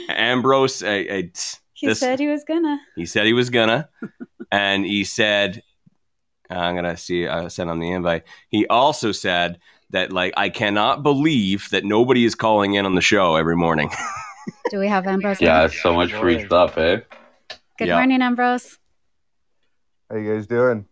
Ambrose, 0.09 0.81
a, 0.81 1.19
a, 1.19 1.31
he 1.73 1.87
this, 1.87 1.99
said 1.99 2.19
he 2.19 2.27
was 2.27 2.43
gonna. 2.43 2.79
He 2.95 3.05
said 3.05 3.25
he 3.25 3.33
was 3.33 3.49
gonna, 3.49 3.87
and 4.51 4.85
he 4.85 5.03
said, 5.03 5.61
"I'm 6.49 6.75
gonna 6.75 6.97
see." 6.97 7.27
I 7.27 7.47
sent 7.47 7.69
on 7.69 7.79
the 7.79 7.91
invite. 7.91 8.23
He 8.49 8.67
also 8.67 9.11
said 9.11 9.59
that, 9.91 10.11
like, 10.11 10.33
I 10.35 10.49
cannot 10.49 11.03
believe 11.03 11.69
that 11.69 11.85
nobody 11.85 12.25
is 12.25 12.35
calling 12.35 12.73
in 12.73 12.85
on 12.85 12.95
the 12.95 13.01
show 13.01 13.35
every 13.35 13.55
morning. 13.55 13.89
Do 14.69 14.79
we 14.79 14.87
have 14.87 15.07
Ambrose? 15.07 15.41
yeah, 15.41 15.65
it's 15.65 15.81
so 15.81 15.93
much 15.93 16.13
free 16.13 16.45
stuff, 16.45 16.77
eh? 16.77 17.01
Good 17.77 17.87
yeah. 17.89 17.95
morning, 17.95 18.21
Ambrose. 18.21 18.77
How 20.09 20.17
you 20.17 20.33
guys 20.33 20.47
doing? 20.47 20.85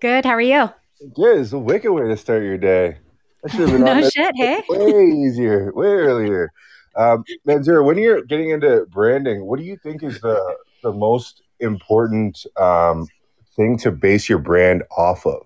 Good. 0.00 0.24
How 0.24 0.32
are 0.32 0.40
you? 0.40 0.70
Good. 1.14 1.40
It's 1.40 1.52
a 1.52 1.58
wicked 1.58 1.92
way 1.92 2.08
to 2.08 2.16
start 2.16 2.42
your 2.42 2.58
day. 2.58 2.98
I 3.44 3.50
should 3.50 3.68
have 3.68 3.70
been 3.70 3.84
no 3.84 4.08
shit. 4.08 4.34
Hey, 4.36 4.62
way 4.68 5.10
easier, 5.10 5.72
way 5.74 5.86
earlier. 5.86 6.52
Um, 6.96 7.24
Manzoor, 7.46 7.84
when 7.84 7.98
you're 7.98 8.22
getting 8.22 8.50
into 8.50 8.86
branding, 8.90 9.46
what 9.46 9.58
do 9.58 9.64
you 9.64 9.76
think 9.76 10.02
is 10.02 10.20
the 10.20 10.56
the 10.82 10.92
most 10.92 11.42
important 11.60 12.44
um, 12.56 13.08
thing 13.56 13.76
to 13.78 13.90
base 13.90 14.28
your 14.28 14.38
brand 14.38 14.84
off 14.96 15.26
of? 15.26 15.42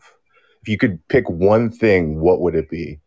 If 0.62 0.68
you 0.68 0.76
could 0.76 1.06
pick 1.08 1.28
one 1.28 1.70
thing, 1.70 2.20
what 2.20 2.40
would 2.40 2.54
it 2.54 2.68
be? 2.68 3.00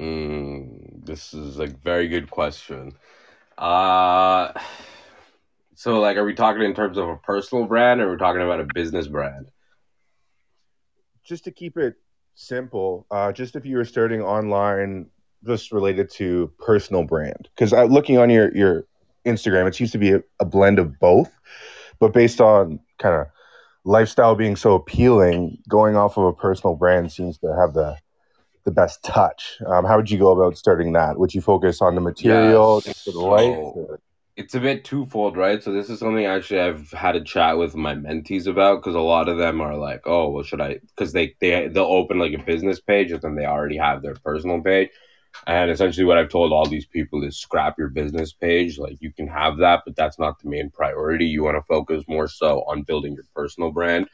Mm, 0.00 0.81
this 1.02 1.34
is 1.34 1.58
a 1.58 1.66
very 1.66 2.08
good 2.08 2.30
question. 2.30 2.92
Uh, 3.58 4.52
so 5.74 6.00
like, 6.00 6.16
are 6.16 6.24
we 6.24 6.34
talking 6.34 6.62
in 6.62 6.74
terms 6.74 6.96
of 6.96 7.08
a 7.08 7.16
personal 7.16 7.66
brand, 7.66 8.00
or 8.00 8.06
we're 8.06 8.12
we 8.12 8.18
talking 8.18 8.42
about 8.42 8.60
a 8.60 8.66
business 8.74 9.08
brand? 9.08 9.50
Just 11.24 11.44
to 11.44 11.50
keep 11.50 11.76
it 11.76 11.96
simple, 12.34 13.06
uh, 13.10 13.32
just 13.32 13.56
if 13.56 13.66
you 13.66 13.76
were 13.76 13.84
starting 13.84 14.22
online, 14.22 15.06
just 15.46 15.72
related 15.72 16.10
to 16.10 16.50
personal 16.58 17.02
brand, 17.02 17.48
because 17.54 17.72
uh, 17.72 17.84
looking 17.84 18.18
on 18.18 18.30
your 18.30 18.54
your 18.56 18.86
Instagram, 19.26 19.68
it 19.68 19.74
seems 19.74 19.92
to 19.92 19.98
be 19.98 20.12
a, 20.12 20.22
a 20.40 20.44
blend 20.44 20.78
of 20.78 20.98
both, 20.98 21.30
but 21.98 22.12
based 22.12 22.40
on 22.40 22.80
kind 22.98 23.14
of 23.14 23.26
lifestyle 23.84 24.34
being 24.34 24.56
so 24.56 24.74
appealing, 24.74 25.58
going 25.68 25.96
off 25.96 26.16
of 26.16 26.24
a 26.24 26.32
personal 26.32 26.76
brand 26.76 27.10
seems 27.10 27.38
to 27.38 27.54
have 27.58 27.74
the 27.74 27.96
the 28.64 28.70
best 28.70 29.02
touch. 29.02 29.58
Um, 29.66 29.84
how 29.84 29.96
would 29.96 30.10
you 30.10 30.18
go 30.18 30.30
about 30.30 30.56
starting 30.56 30.92
that? 30.92 31.18
Would 31.18 31.34
you 31.34 31.40
focus 31.40 31.80
on 31.80 31.94
the 31.94 32.00
material, 32.00 32.82
yes. 32.84 33.04
the 33.04 33.18
light? 33.18 33.98
it's 34.36 34.54
a 34.54 34.60
bit 34.60 34.84
twofold, 34.84 35.36
right? 35.36 35.62
So 35.62 35.72
this 35.72 35.90
is 35.90 35.98
something 35.98 36.24
actually 36.24 36.60
I've 36.60 36.90
had 36.90 37.16
a 37.16 37.24
chat 37.24 37.58
with 37.58 37.74
my 37.74 37.94
mentees 37.94 38.46
about 38.46 38.76
because 38.76 38.94
a 38.94 39.00
lot 39.00 39.28
of 39.28 39.38
them 39.38 39.60
are 39.60 39.76
like, 39.76 40.02
"Oh, 40.06 40.30
well, 40.30 40.42
should 40.42 40.60
I?" 40.60 40.78
Because 40.96 41.12
they 41.12 41.34
they 41.40 41.68
they'll 41.68 41.84
open 41.84 42.18
like 42.18 42.32
a 42.32 42.42
business 42.42 42.80
page 42.80 43.12
and 43.12 43.20
then 43.20 43.34
they 43.34 43.44
already 43.44 43.76
have 43.76 44.02
their 44.02 44.14
personal 44.14 44.60
page. 44.60 44.90
And 45.46 45.70
essentially, 45.70 46.04
what 46.04 46.18
I've 46.18 46.28
told 46.28 46.52
all 46.52 46.66
these 46.66 46.86
people 46.86 47.22
is 47.24 47.38
scrap 47.38 47.78
your 47.78 47.88
business 47.88 48.32
page. 48.32 48.78
Like 48.78 48.96
you 49.00 49.12
can 49.12 49.28
have 49.28 49.58
that, 49.58 49.82
but 49.84 49.96
that's 49.96 50.18
not 50.18 50.38
the 50.40 50.48
main 50.48 50.70
priority. 50.70 51.26
You 51.26 51.44
want 51.44 51.56
to 51.56 51.62
focus 51.62 52.04
more 52.08 52.28
so 52.28 52.64
on 52.68 52.82
building 52.82 53.14
your 53.14 53.24
personal 53.34 53.70
brand 53.70 54.08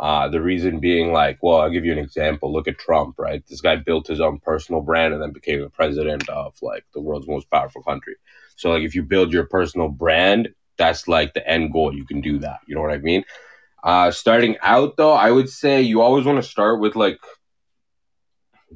uh, 0.00 0.28
the 0.28 0.40
reason 0.40 0.80
being, 0.80 1.12
like, 1.12 1.38
well, 1.42 1.60
I'll 1.60 1.70
give 1.70 1.84
you 1.84 1.92
an 1.92 1.98
example. 1.98 2.52
Look 2.52 2.68
at 2.68 2.78
Trump, 2.78 3.14
right? 3.18 3.44
This 3.46 3.60
guy 3.60 3.76
built 3.76 4.06
his 4.06 4.20
own 4.20 4.40
personal 4.40 4.80
brand 4.80 5.14
and 5.14 5.22
then 5.22 5.32
became 5.32 5.60
the 5.60 5.70
president 5.70 6.28
of 6.28 6.54
like 6.62 6.84
the 6.94 7.00
world's 7.00 7.28
most 7.28 7.50
powerful 7.50 7.82
country. 7.82 8.16
So, 8.56 8.70
like, 8.70 8.82
if 8.82 8.94
you 8.94 9.02
build 9.02 9.32
your 9.32 9.46
personal 9.46 9.88
brand, 9.88 10.48
that's 10.76 11.06
like 11.06 11.34
the 11.34 11.48
end 11.48 11.72
goal. 11.72 11.94
You 11.94 12.04
can 12.04 12.20
do 12.20 12.38
that. 12.38 12.60
You 12.66 12.74
know 12.74 12.80
what 12.80 12.92
I 12.92 12.98
mean? 12.98 13.24
Uh, 13.82 14.10
starting 14.10 14.56
out, 14.62 14.96
though, 14.96 15.12
I 15.12 15.30
would 15.30 15.48
say 15.48 15.82
you 15.82 16.00
always 16.00 16.24
want 16.24 16.42
to 16.42 16.48
start 16.48 16.80
with 16.80 16.96
like 16.96 17.18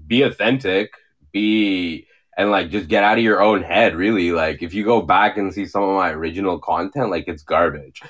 be 0.06 0.22
authentic, 0.22 0.92
be 1.32 2.06
and 2.36 2.50
like 2.50 2.70
just 2.70 2.88
get 2.88 3.02
out 3.02 3.18
of 3.18 3.24
your 3.24 3.42
own 3.42 3.62
head. 3.62 3.96
Really, 3.96 4.30
like 4.32 4.62
if 4.62 4.74
you 4.74 4.84
go 4.84 5.02
back 5.02 5.36
and 5.36 5.52
see 5.52 5.66
some 5.66 5.82
of 5.82 5.96
my 5.96 6.10
original 6.10 6.58
content, 6.58 7.10
like 7.10 7.26
it's 7.26 7.42
garbage. 7.42 8.02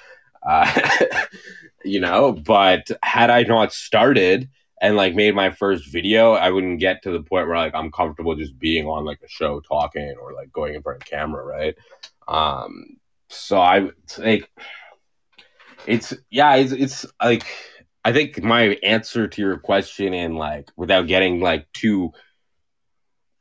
Uh, 0.46 0.70
you 1.88 2.00
know, 2.00 2.32
but 2.32 2.90
had 3.02 3.30
I 3.30 3.42
not 3.42 3.72
started 3.72 4.48
and 4.80 4.96
like 4.96 5.14
made 5.14 5.34
my 5.34 5.50
first 5.50 5.90
video, 5.90 6.32
I 6.32 6.50
wouldn't 6.50 6.80
get 6.80 7.02
to 7.02 7.10
the 7.10 7.22
point 7.22 7.48
where 7.48 7.56
like 7.56 7.74
I'm 7.74 7.90
comfortable 7.90 8.34
just 8.36 8.58
being 8.58 8.86
on 8.86 9.04
like 9.04 9.20
a 9.24 9.28
show 9.28 9.60
talking 9.60 10.14
or 10.20 10.32
like 10.32 10.52
going 10.52 10.74
in 10.74 10.82
front 10.82 11.02
of 11.02 11.08
camera, 11.08 11.44
right? 11.44 11.74
Um, 12.26 12.98
so 13.28 13.58
I 13.58 13.90
like 14.18 14.48
it's 15.86 16.14
yeah, 16.30 16.56
it's 16.56 16.72
it's 16.72 17.06
like 17.22 17.46
I 18.04 18.12
think 18.12 18.42
my 18.42 18.78
answer 18.82 19.26
to 19.26 19.42
your 19.42 19.58
question 19.58 20.14
and 20.14 20.36
like 20.36 20.68
without 20.76 21.06
getting 21.06 21.40
like 21.40 21.70
too 21.72 22.12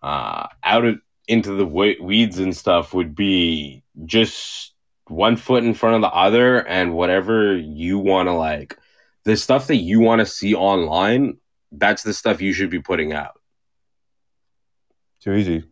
uh 0.01 0.47
out 0.63 0.85
of 0.85 0.99
into 1.27 1.53
the 1.53 1.65
weeds 1.65 2.39
and 2.39 2.55
stuff 2.55 2.93
would 2.93 3.13
be 3.15 3.83
just 4.05 4.73
one 5.09 5.35
foot 5.35 5.63
in 5.63 5.73
front 5.73 5.95
of 5.95 6.01
the 6.01 6.13
other 6.15 6.65
and 6.67 6.93
whatever 6.93 7.55
you 7.55 7.97
want 7.99 8.27
to 8.27 8.33
like 8.33 8.77
the 9.23 9.35
stuff 9.35 9.67
that 9.67 9.77
you 9.77 9.99
want 9.99 10.19
to 10.19 10.25
see 10.25 10.55
online 10.55 11.37
that's 11.71 12.03
the 12.03 12.13
stuff 12.13 12.41
you 12.41 12.53
should 12.53 12.69
be 12.69 12.79
putting 12.79 13.11
out. 13.11 13.39
Too 15.19 15.33
easy. 15.33 15.65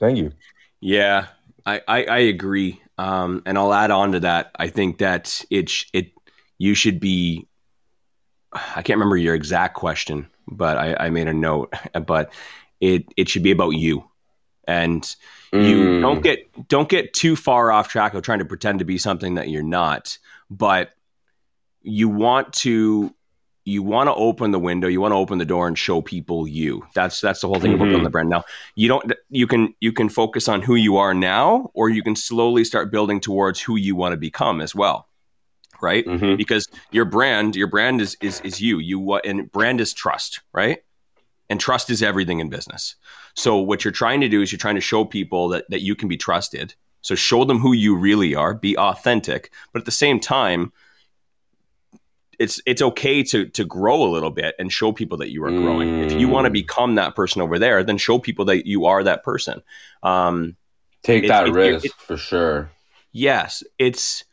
Thank 0.00 0.18
you. 0.18 0.32
Yeah 0.80 1.26
i 1.64 1.80
i, 1.86 2.04
I 2.04 2.18
agree. 2.18 2.80
Um 2.98 3.42
and 3.46 3.56
i'll 3.58 3.74
add 3.74 3.90
on 3.90 4.12
to 4.12 4.20
that. 4.20 4.52
I 4.58 4.68
think 4.68 4.98
that 4.98 5.44
it 5.50 5.70
it 5.92 6.12
you 6.58 6.74
should 6.74 7.00
be 7.00 7.46
i 8.52 8.82
can't 8.82 8.98
remember 8.98 9.16
your 9.16 9.34
exact 9.34 9.74
question 9.74 10.28
but 10.46 10.76
i 10.76 10.94
i 11.06 11.10
made 11.10 11.26
a 11.26 11.32
note 11.32 11.72
but 12.06 12.32
it 12.80 13.06
it 13.16 13.28
should 13.28 13.42
be 13.42 13.52
about 13.52 13.70
you. 13.70 14.04
And 14.66 15.04
you 15.52 15.84
mm. 15.84 16.00
don't 16.00 16.22
get 16.22 16.68
don't 16.68 16.88
get 16.88 17.12
too 17.12 17.36
far 17.36 17.70
off 17.70 17.88
track 17.88 18.14
of 18.14 18.22
trying 18.22 18.38
to 18.38 18.44
pretend 18.44 18.78
to 18.78 18.84
be 18.84 18.96
something 18.98 19.34
that 19.34 19.48
you're 19.48 19.62
not 19.62 20.18
but 20.50 20.90
you 21.82 22.08
want 22.08 22.52
to 22.52 23.14
you 23.64 23.82
want 23.82 24.08
to 24.08 24.14
open 24.14 24.50
the 24.50 24.58
window 24.58 24.88
you 24.88 25.00
want 25.00 25.12
to 25.12 25.16
open 25.16 25.38
the 25.38 25.44
door 25.44 25.68
and 25.68 25.78
show 25.78 26.00
people 26.00 26.48
you 26.48 26.82
that's 26.94 27.20
that's 27.20 27.40
the 27.40 27.46
whole 27.46 27.60
thing 27.60 27.72
mm-hmm. 27.72 27.82
about 27.82 27.88
building 27.90 28.04
the 28.04 28.10
brand 28.10 28.30
now 28.30 28.42
you 28.74 28.88
don't 28.88 29.12
you 29.28 29.46
can 29.46 29.74
you 29.80 29.92
can 29.92 30.08
focus 30.08 30.48
on 30.48 30.62
who 30.62 30.74
you 30.74 30.96
are 30.96 31.14
now 31.14 31.70
or 31.74 31.90
you 31.90 32.02
can 32.02 32.16
slowly 32.16 32.64
start 32.64 32.90
building 32.90 33.20
towards 33.20 33.60
who 33.60 33.76
you 33.76 33.94
want 33.94 34.12
to 34.12 34.16
become 34.16 34.60
as 34.60 34.74
well 34.74 35.08
right 35.82 36.06
mm-hmm. 36.06 36.36
because 36.36 36.66
your 36.90 37.04
brand 37.04 37.54
your 37.54 37.68
brand 37.68 38.00
is 38.00 38.16
is 38.20 38.40
is 38.40 38.60
you 38.60 38.78
you 38.78 38.98
what 38.98 39.24
and 39.26 39.52
brand 39.52 39.80
is 39.80 39.92
trust 39.92 40.40
right 40.52 40.82
and 41.52 41.60
trust 41.60 41.90
is 41.90 42.02
everything 42.02 42.40
in 42.40 42.48
business 42.48 42.96
so 43.34 43.56
what 43.56 43.84
you're 43.84 43.92
trying 43.92 44.20
to 44.20 44.28
do 44.28 44.42
is 44.42 44.52
you're 44.52 44.58
trying 44.58 44.74
to 44.74 44.80
show 44.80 45.04
people 45.04 45.48
that, 45.48 45.68
that 45.70 45.80
you 45.80 45.94
can 45.94 46.08
be 46.08 46.16
trusted. 46.16 46.74
So 47.00 47.14
show 47.14 47.44
them 47.44 47.58
who 47.58 47.72
you 47.72 47.96
really 47.96 48.34
are, 48.34 48.54
be 48.54 48.76
authentic, 48.76 49.50
but 49.72 49.80
at 49.80 49.86
the 49.86 49.90
same 49.90 50.20
time, 50.20 50.72
it's 52.38 52.60
it's 52.66 52.82
okay 52.82 53.22
to 53.24 53.46
to 53.46 53.64
grow 53.64 54.02
a 54.02 54.10
little 54.10 54.30
bit 54.30 54.54
and 54.58 54.72
show 54.72 54.90
people 54.90 55.18
that 55.18 55.30
you 55.30 55.44
are 55.44 55.50
growing. 55.50 55.88
Mm. 55.88 56.06
If 56.06 56.12
you 56.12 56.28
want 56.28 56.46
to 56.46 56.50
mm. 56.50 56.54
become 56.54 56.94
that 56.96 57.14
person 57.14 57.42
over 57.42 57.58
there, 57.58 57.84
then 57.84 57.98
show 57.98 58.18
people 58.18 58.44
that 58.46 58.66
you 58.66 58.86
are 58.86 59.02
that 59.04 59.22
person. 59.22 59.62
Um, 60.02 60.56
Take 61.02 61.28
that 61.28 61.48
it, 61.48 61.52
risk 61.52 61.84
it, 61.84 61.88
it, 61.88 61.94
for 61.94 62.16
sure. 62.16 62.70
Yes, 63.12 63.62
it's 63.78 64.24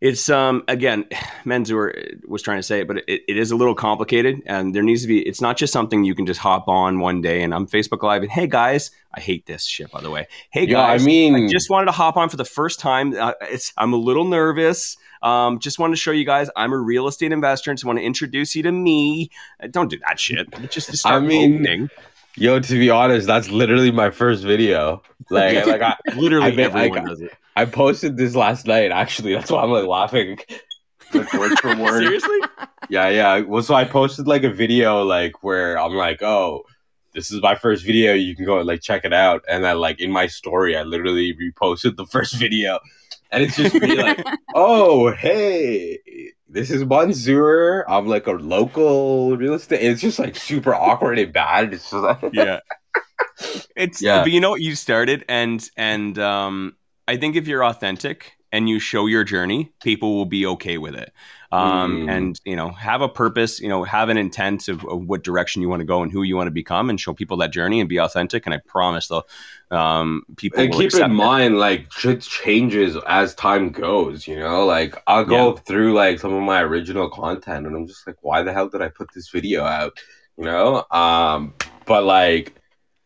it's 0.00 0.28
um 0.28 0.62
again 0.68 1.04
Manzoor 1.44 2.26
was 2.26 2.42
trying 2.42 2.58
to 2.58 2.62
say 2.62 2.80
it 2.80 2.88
but 2.88 2.98
it, 3.08 3.22
it 3.28 3.36
is 3.36 3.50
a 3.50 3.56
little 3.56 3.74
complicated 3.74 4.42
and 4.46 4.74
there 4.74 4.82
needs 4.82 5.02
to 5.02 5.08
be 5.08 5.26
it's 5.26 5.40
not 5.40 5.56
just 5.56 5.72
something 5.72 6.04
you 6.04 6.14
can 6.14 6.26
just 6.26 6.40
hop 6.40 6.68
on 6.68 7.00
one 7.00 7.20
day 7.20 7.42
and 7.42 7.54
i'm 7.54 7.66
facebook 7.66 8.02
live 8.02 8.22
and 8.22 8.30
hey 8.30 8.46
guys 8.46 8.90
i 9.14 9.20
hate 9.20 9.46
this 9.46 9.64
shit 9.64 9.90
by 9.90 10.00
the 10.00 10.10
way 10.10 10.26
hey 10.50 10.66
yeah, 10.66 10.74
guys 10.74 11.02
i 11.02 11.04
mean 11.04 11.34
i 11.34 11.48
just 11.48 11.70
wanted 11.70 11.86
to 11.86 11.92
hop 11.92 12.16
on 12.16 12.28
for 12.28 12.36
the 12.36 12.44
first 12.44 12.80
time 12.80 13.14
uh, 13.14 13.32
it's 13.42 13.72
i'm 13.76 13.92
a 13.92 13.98
little 13.98 14.24
nervous 14.24 14.96
um, 15.22 15.58
just 15.58 15.78
wanted 15.78 15.96
to 15.96 16.00
show 16.00 16.12
you 16.12 16.24
guys 16.24 16.48
I'm 16.56 16.72
a 16.72 16.78
real 16.78 17.06
estate 17.06 17.30
investor 17.30 17.70
and 17.70 17.76
just 17.76 17.84
want 17.84 17.98
to 17.98 18.02
introduce 18.02 18.56
you 18.56 18.62
to 18.62 18.72
me. 18.72 19.30
Uh, 19.62 19.66
don't 19.66 19.90
do 19.90 19.98
that 20.08 20.18
shit. 20.18 20.50
Just, 20.70 20.88
just 20.88 20.98
start 21.00 21.22
I 21.22 21.26
mean, 21.26 21.54
opening. 21.56 21.90
Yo, 22.36 22.60
to 22.60 22.78
be 22.78 22.90
honest, 22.90 23.26
that's 23.26 23.50
literally 23.50 23.90
my 23.90 24.10
first 24.10 24.44
video. 24.44 25.02
Like, 25.30 25.66
like 25.66 25.82
I 25.82 25.96
literally 26.16 26.62
I, 26.62 26.66
everyone 26.66 26.98
I, 26.98 27.04
does 27.04 27.20
it. 27.20 27.32
I 27.56 27.64
posted 27.64 28.16
this 28.16 28.34
last 28.34 28.66
night. 28.66 28.92
Actually, 28.92 29.34
that's 29.34 29.50
why 29.50 29.62
I'm 29.62 29.70
like 29.70 29.86
laughing. 29.86 30.38
like 31.12 31.32
word 31.32 31.58
for 31.58 31.76
word. 31.76 32.02
Seriously? 32.04 32.38
Yeah, 32.88 33.08
yeah. 33.08 33.40
Well, 33.40 33.62
so 33.62 33.74
I 33.74 33.84
posted 33.84 34.26
like 34.26 34.44
a 34.44 34.50
video 34.50 35.02
like 35.02 35.42
where 35.42 35.78
I'm 35.78 35.92
like, 35.92 36.22
oh, 36.22 36.64
this 37.14 37.30
is 37.30 37.42
my 37.42 37.54
first 37.54 37.84
video. 37.84 38.14
You 38.14 38.36
can 38.36 38.44
go 38.44 38.58
and 38.58 38.66
like 38.66 38.82
check 38.82 39.04
it 39.04 39.12
out. 39.12 39.44
And 39.48 39.66
I 39.66 39.72
like 39.72 40.00
in 40.00 40.12
my 40.12 40.26
story, 40.26 40.76
I 40.76 40.82
literally 40.82 41.34
reposted 41.34 41.96
the 41.96 42.06
first 42.06 42.34
video, 42.38 42.78
and 43.32 43.42
it's 43.42 43.56
just 43.56 43.74
me 43.74 43.94
like, 43.96 44.24
oh, 44.54 45.12
hey, 45.12 45.98
this 46.48 46.70
is 46.70 46.84
Manzoor. 46.84 47.84
I'm 47.88 48.06
like 48.06 48.26
a 48.26 48.32
local 48.32 49.36
real 49.36 49.54
estate. 49.54 49.82
It's 49.82 50.00
just 50.00 50.18
like 50.18 50.36
super 50.36 50.74
awkward 50.74 51.18
and 51.18 51.32
bad. 51.32 51.72
It's 51.72 51.90
just 51.90 52.02
like 52.02 52.18
yeah. 52.32 52.60
It's 53.76 54.02
yeah. 54.02 54.22
but 54.22 54.32
you 54.32 54.40
know 54.40 54.50
what 54.50 54.60
you 54.60 54.74
started 54.74 55.24
and 55.28 55.66
and 55.76 56.18
um 56.18 56.76
I 57.08 57.16
think 57.16 57.36
if 57.36 57.46
you're 57.46 57.64
authentic 57.64 58.32
and 58.52 58.68
you 58.68 58.78
show 58.78 59.06
your 59.06 59.24
journey, 59.24 59.72
people 59.82 60.16
will 60.16 60.26
be 60.26 60.44
okay 60.46 60.78
with 60.78 60.94
it. 60.94 61.12
Um, 61.52 62.06
mm. 62.06 62.10
And 62.10 62.40
you 62.44 62.54
know, 62.54 62.70
have 62.70 63.02
a 63.02 63.08
purpose. 63.08 63.60
You 63.60 63.68
know, 63.68 63.82
have 63.82 64.08
an 64.08 64.16
intent 64.16 64.68
of, 64.68 64.84
of, 64.84 65.06
what 65.06 65.24
direction 65.24 65.62
you 65.62 65.68
want 65.68 65.80
to 65.80 65.84
go 65.84 66.02
and 66.02 66.12
who 66.12 66.22
you 66.22 66.36
want 66.36 66.46
to 66.46 66.52
become, 66.52 66.88
and 66.88 67.00
show 67.00 67.12
people 67.12 67.36
that 67.38 67.52
journey 67.52 67.80
and 67.80 67.88
be 67.88 67.98
authentic. 67.98 68.46
And 68.46 68.54
I 68.54 68.58
promise, 68.58 69.08
though, 69.08 69.24
um, 69.70 70.22
people 70.36 70.60
and 70.60 70.72
keep 70.72 70.94
in 70.94 71.12
mind, 71.12 71.54
it. 71.54 71.58
like 71.58 71.92
shit 71.92 72.20
changes 72.20 72.96
as 73.08 73.34
time 73.34 73.70
goes. 73.70 74.28
You 74.28 74.38
know, 74.38 74.64
like 74.64 74.94
I'll 75.08 75.24
go 75.24 75.54
yeah. 75.54 75.60
through 75.62 75.94
like 75.94 76.20
some 76.20 76.32
of 76.32 76.42
my 76.42 76.62
original 76.62 77.10
content, 77.10 77.66
and 77.66 77.74
I'm 77.74 77.88
just 77.88 78.06
like, 78.06 78.16
why 78.20 78.42
the 78.42 78.52
hell 78.52 78.68
did 78.68 78.82
I 78.82 78.88
put 78.88 79.08
this 79.12 79.28
video 79.28 79.64
out? 79.64 79.98
You 80.36 80.44
know, 80.44 80.84
um, 80.92 81.54
but 81.84 82.04
like 82.04 82.54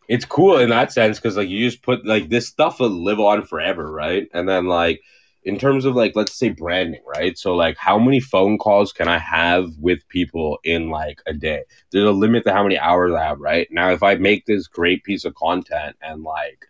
it's 0.07 0.25
cool 0.25 0.59
in 0.59 0.69
that 0.71 0.93
sense 0.93 1.19
because 1.19 1.37
like 1.37 1.49
you 1.49 1.69
just 1.69 1.83
put 1.83 2.05
like 2.07 2.29
this 2.29 2.47
stuff 2.47 2.81
will 2.81 2.91
live 2.91 3.21
on 3.21 3.47
forever, 3.47 3.91
right? 3.91 4.29
And 4.35 4.49
then 4.49 4.67
like 4.67 5.01
in 5.45 5.59
terms 5.59 5.85
of 5.85 5.95
like 5.95 6.13
let's 6.15 6.35
say 6.35 6.49
branding, 6.51 7.03
right? 7.07 7.37
So 7.37 7.55
like 7.55 7.77
how 7.77 7.99
many 7.99 8.21
phone 8.21 8.59
calls 8.59 8.93
can 8.93 9.09
I 9.09 9.19
have 9.19 9.71
with 9.79 10.07
people 10.09 10.59
in 10.65 10.91
like 10.91 11.21
a 11.27 11.35
day? 11.35 11.65
There's 11.91 12.07
a 12.07 12.13
limit 12.13 12.45
to 12.45 12.53
how 12.53 12.63
many 12.63 12.79
hours 12.79 13.13
I 13.13 13.25
have, 13.25 13.41
right? 13.41 13.69
Now 13.71 13.91
if 13.91 14.03
I 14.03 14.15
make 14.17 14.47
this 14.47 14.67
great 14.67 15.05
piece 15.05 15.25
of 15.25 15.35
content 15.35 15.97
and 16.03 16.23
like 16.23 16.65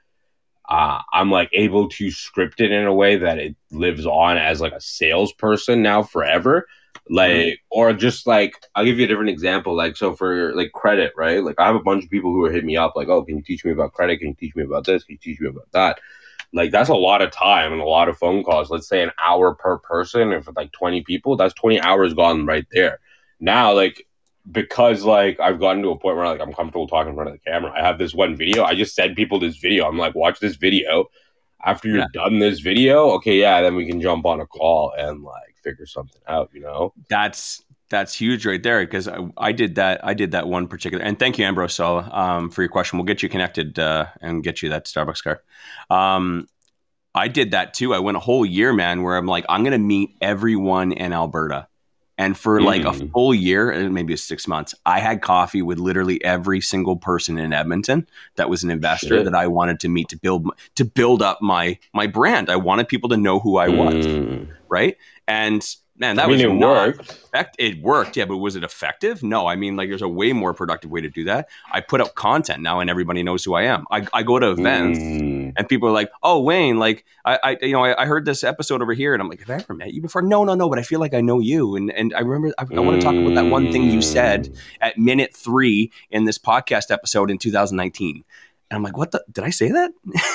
uh, 0.68 1.03
I'm 1.12 1.31
like 1.31 1.51
able 1.53 1.89
to 1.91 2.11
script 2.11 2.61
it 2.61 2.72
in 2.72 2.87
a 2.87 2.95
way 2.95 3.16
that 3.16 3.39
it 3.39 3.55
lives 3.70 4.07
on 4.07 4.39
as 4.39 4.61
like 4.61 4.72
a 4.72 4.81
salesperson 4.81 5.83
now 5.83 6.03
forever 6.03 6.66
like 7.11 7.31
mm-hmm. 7.31 7.55
or 7.70 7.93
just 7.93 8.27
like 8.27 8.55
i'll 8.75 8.85
give 8.85 8.99
you 8.99 9.05
a 9.05 9.09
different 9.09 9.29
example 9.29 9.75
like 9.75 9.97
so 9.97 10.14
for 10.14 10.55
like 10.55 10.72
credit 10.72 11.12
right 11.16 11.45
like 11.45 11.57
i 11.59 11.66
have 11.66 11.77
a 11.77 11.83
bunch 11.83 12.05
of 12.05 12.11
people 12.11 12.33
who 12.33 12.45
are 12.45 12.51
hitting 12.51 12.66
me 12.66 12.77
up 12.77 12.97
like 12.97 13.09
oh 13.09 13.22
can 13.22 13.37
you 13.37 13.43
teach 13.43 13.64
me 13.64 13.72
about 13.72 13.93
credit 13.93 14.18
can 14.18 14.29
you 14.29 14.35
teach 14.35 14.57
me 14.57 14.62
about 14.62 14.85
this 14.85 15.05
can 15.05 15.14
you 15.14 15.18
teach 15.18 15.41
me 15.41 15.49
about 15.49 15.70
that 15.72 15.99
like 16.55 16.71
that's 16.71 16.89
a 16.89 16.95
lot 16.95 17.21
of 17.21 17.31
time 17.31 17.73
and 17.73 17.83
a 17.83 17.85
lot 17.85 18.09
of 18.09 18.17
phone 18.17 18.43
calls 18.43 18.71
let's 18.71 18.89
say 18.89 19.03
an 19.03 19.11
hour 19.23 19.55
per 19.55 19.77
person 19.79 20.33
if 20.33 20.49
it's 20.49 20.57
like 20.57 20.73
20 20.73 21.03
people 21.03 21.37
that's 21.37 21.55
20 21.55 21.81
hours 21.81 22.15
gone 22.15 22.47
right 22.47 22.67
there 22.73 23.01
now 23.41 23.75
like 23.75 24.07
because 24.51 25.05
like 25.05 25.41
I've 25.41 25.61
gotten 25.61 25.83
to 25.83 25.91
a 25.91 25.99
point 25.99 26.17
where 26.17 26.27
like 26.27 26.41
I'm 26.41 26.53
comfortable 26.53 26.87
talking 26.87 27.11
in 27.11 27.15
front 27.15 27.31
of 27.31 27.35
the 27.35 27.51
camera. 27.51 27.73
I 27.75 27.81
have 27.81 27.99
this 27.99 28.15
one 28.15 28.37
video. 28.37 28.65
I 28.65 28.75
just 28.75 28.95
send 28.95 29.17
people 29.17 29.39
this 29.39 29.57
video. 29.57 29.87
I'm 29.87 29.99
like, 29.99 30.15
watch 30.15 30.41
this 30.41 30.57
video. 30.57 31.07
After 31.65 31.89
you're 31.89 31.99
yeah. 31.99 32.07
done 32.13 32.41
this 32.41 32.61
video, 32.61 33.11
okay, 33.13 33.41
yeah, 33.41 33.63
then 33.63 33.75
we 33.75 33.87
can 33.87 33.99
jump 33.99 34.27
on 34.27 34.41
a 34.41 34.47
call 34.47 34.93
and 34.99 35.23
like 35.23 35.57
figure 35.63 35.87
something 35.87 36.21
out, 36.29 36.51
you 36.53 36.61
know? 36.61 36.93
That's 37.09 37.64
that's 37.91 38.14
huge 38.14 38.47
right 38.47 38.62
there 38.62 38.80
because 38.85 39.09
I, 39.09 39.18
I, 39.37 39.53
did 39.53 39.76
that. 39.76 40.05
I 40.05 40.14
did 40.14 40.32
that 40.32 40.49
one 40.49 40.68
particular. 40.68 41.05
And 41.05 41.18
thank 41.18 41.39
you, 41.39 41.45
Ambrose, 41.45 41.78
um, 41.80 42.51
for 42.51 42.62
your 42.62 42.68
question. 42.68 42.99
We'll 42.99 43.07
get 43.07 43.22
you 43.22 43.28
connected 43.28 43.78
uh, 43.78 44.07
and 44.20 44.43
get 44.43 44.62
you 44.62 44.70
that 44.70 44.87
Starbucks 44.87 45.22
card. 45.22 45.39
Um, 45.91 46.49
I 47.14 47.28
did 47.28 47.53
that 47.53 47.74
too. 47.74 47.95
I 47.95 48.01
went 48.01 48.16
a 48.16 48.20
whole 48.20 48.45
year, 48.45 48.72
man, 48.72 49.03
where 49.03 49.16
I'm 49.16 49.26
like, 49.26 49.45
I'm 49.49 49.62
going 49.62 49.72
to 49.72 49.78
meet 49.78 50.16
everyone 50.20 50.93
in 50.93 51.12
Alberta. 51.12 51.68
And 52.16 52.39
for 52.39 52.61
mm. 52.61 52.64
like 52.64 52.82
a 52.82 52.91
mm. 52.91 53.12
full 53.12 53.35
year, 53.35 53.89
maybe 53.91 54.16
six 54.16 54.47
months, 54.47 54.74
I 54.87 55.01
had 55.01 55.20
coffee 55.20 55.62
with 55.62 55.78
literally 55.78 56.24
every 56.24 56.61
single 56.61 56.97
person 56.97 57.39
in 57.39 57.53
Edmonton 57.53 58.07
that 58.37 58.49
was 58.49 58.62
an 58.62 58.70
investor 58.70 59.18
Shit. 59.18 59.24
that 59.24 59.35
I 59.35 59.49
wanted 59.49 59.80
to 59.80 59.89
meet 59.89 60.09
to 60.11 60.16
build 60.16 60.49
to 60.76 60.85
build 60.85 61.22
up 61.22 61.43
my 61.43 61.76
my 61.93 62.07
brand. 62.07 62.51
I 62.51 62.57
wanted 62.57 62.87
people 62.87 63.09
to 63.09 63.16
know 63.16 63.41
who 63.41 63.57
I 63.57 63.68
was, 63.68 64.07
mm. 64.07 64.49
Right? 64.75 64.97
And 65.29 65.64
man, 65.97 66.16
that 66.16 66.25
I 66.25 66.27
mean, 66.27 66.33
was 66.33 66.43
it 66.43 66.66
worked. 66.66 67.01
Effect- 67.01 67.57
it 67.61 67.81
worked, 67.81 68.16
yeah, 68.16 68.25
but 68.25 68.39
was 68.39 68.57
it 68.57 68.64
effective? 68.64 69.22
No, 69.22 69.47
I 69.47 69.55
mean, 69.55 69.77
like, 69.77 69.89
there's 69.89 70.03
a 70.03 70.09
way 70.09 70.33
more 70.33 70.53
productive 70.53 70.91
way 70.91 71.01
to 71.01 71.09
do 71.09 71.25
that. 71.25 71.49
I 71.70 71.81
put 71.81 72.01
up 72.01 72.16
content 72.16 72.61
now, 72.61 72.81
and 72.81 72.91
everybody 72.91 73.22
knows 73.22 73.45
who 73.45 73.55
I 73.55 73.62
am. 73.62 73.85
I, 73.93 74.07
I 74.12 74.25
go 74.25 74.41
to 74.41 74.51
events, 74.51 74.99
mm. 74.99 75.53
and 75.57 75.68
people 75.68 75.89
are 75.89 75.93
like, 75.93 76.11
"Oh, 76.25 76.43
Wayne, 76.43 76.79
like, 76.81 77.05
I, 77.25 77.39
I 77.45 77.59
you 77.62 77.72
know, 77.72 77.85
I, 77.85 78.03
I, 78.03 78.07
heard 78.07 78.25
this 78.25 78.43
episode 78.43 78.83
over 78.83 78.93
here," 78.93 79.14
and 79.14 79.22
I'm 79.22 79.29
like, 79.29 79.39
"Have 79.41 79.51
I 79.51 79.55
ever 79.55 79.75
met 79.75 79.95
you 79.95 80.03
before?" 80.03 80.22
No, 80.22 80.45
no, 80.45 80.57
no, 80.57 80.68
but 80.68 80.81
I 80.81 80.83
feel 80.83 80.99
like 80.99 81.14
I 81.14 81.20
know 81.20 81.39
you, 81.39 81.77
and 81.77 81.93
and 81.93 82.12
I 82.14 82.20
remember 82.20 82.53
I, 82.59 82.62
I 82.62 82.81
want 82.81 83.01
to 83.01 83.05
talk 83.05 83.14
about 83.14 83.35
that 83.37 83.47
one 83.47 83.70
thing 83.70 83.85
you 83.85 84.03
said 84.03 84.49
mm. 84.49 84.59
at 84.81 84.99
minute 84.99 85.35
three 85.37 85.93
in 86.11 86.25
this 86.25 86.39
podcast 86.39 86.91
episode 86.91 87.31
in 87.31 87.39
2019. 87.39 88.25
And 88.70 88.79
I'm 88.79 88.83
like, 88.83 88.97
what 88.97 89.12
the? 89.12 89.22
Did 89.31 89.45
I 89.45 89.51
say 89.51 89.68
that? 89.68 89.93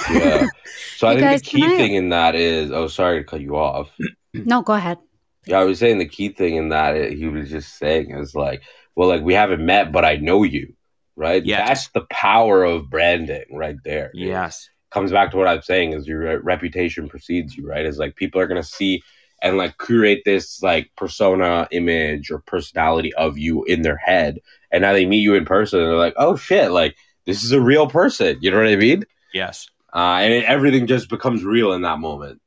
Yeah. 0.10 0.48
So 0.98 1.08
I 1.08 1.14
You 1.14 1.20
think 1.20 1.32
guys, 1.32 1.42
the 1.42 1.48
key 1.48 1.66
I- 1.66 1.78
thing 1.78 1.96
in 1.96 2.10
that 2.10 2.36
is, 2.36 2.72
oh, 2.72 2.88
sorry 2.88 3.20
to 3.20 3.24
cut 3.24 3.40
you 3.40 3.56
off. 3.56 3.90
No, 4.34 4.62
go 4.62 4.74
ahead. 4.74 4.98
Yeah, 5.46 5.60
I 5.60 5.64
was 5.64 5.80
saying 5.80 5.98
the 5.98 6.08
key 6.08 6.30
thing 6.30 6.56
in 6.56 6.70
that 6.70 6.96
it, 6.96 7.14
he 7.14 7.28
was 7.28 7.50
just 7.50 7.78
saying 7.78 8.12
is 8.12 8.36
like, 8.36 8.62
well, 8.96 9.08
like 9.08 9.22
we 9.22 9.34
haven't 9.34 9.66
met, 9.66 9.92
but 9.92 10.06
I 10.06 10.18
know 10.18 10.44
you, 10.44 10.74
right? 11.16 11.44
Yes. 11.44 11.68
That's 11.68 11.90
the 11.90 12.06
power 12.12 12.64
of 12.64 12.90
branding 12.90 13.46
right 13.52 13.78
there. 13.84 14.12
yes. 14.14 14.70
comes 14.92 15.12
back 15.12 15.32
to 15.32 15.38
what 15.38 15.48
I'm 15.48 15.62
saying 15.62 15.94
is 15.94 16.08
your 16.08 16.40
reputation 16.42 17.08
precedes 17.08 17.56
you, 17.56 17.68
right? 17.68 17.86
Is 17.86 17.98
like 17.98 18.16
people 18.16 18.42
are 18.42 18.48
gonna 18.48 18.64
see 18.64 19.02
and 19.42 19.58
like 19.58 19.78
curate 19.78 20.22
this 20.26 20.62
like 20.62 20.92
persona, 20.98 21.68
image, 21.72 22.30
or 22.32 22.40
personality 22.40 23.14
of 23.14 23.38
you 23.38 23.64
in 23.64 23.82
their 23.82 23.98
head, 23.98 24.40
and 24.72 24.82
now 24.82 24.94
they 24.94 25.06
meet 25.06 25.22
you 25.22 25.36
in 25.36 25.46
person, 25.46 25.80
and 25.80 25.90
they're 25.90 25.98
like, 25.98 26.16
oh 26.18 26.36
shit, 26.36 26.72
like 26.72 26.96
this 27.26 27.44
is 27.44 27.52
a 27.52 27.62
real 27.62 27.88
person. 27.88 28.38
You 28.42 28.52
know 28.52 28.58
what 28.58 28.68
I 28.68 28.76
mean? 28.76 29.06
Yes. 29.34 29.68
Uh, 29.94 30.20
and 30.22 30.34
it, 30.34 30.44
everything 30.46 30.88
just 30.88 31.10
becomes 31.10 31.44
real 31.44 31.74
in 31.74 31.82
that 31.84 32.00
moment. 32.00 32.42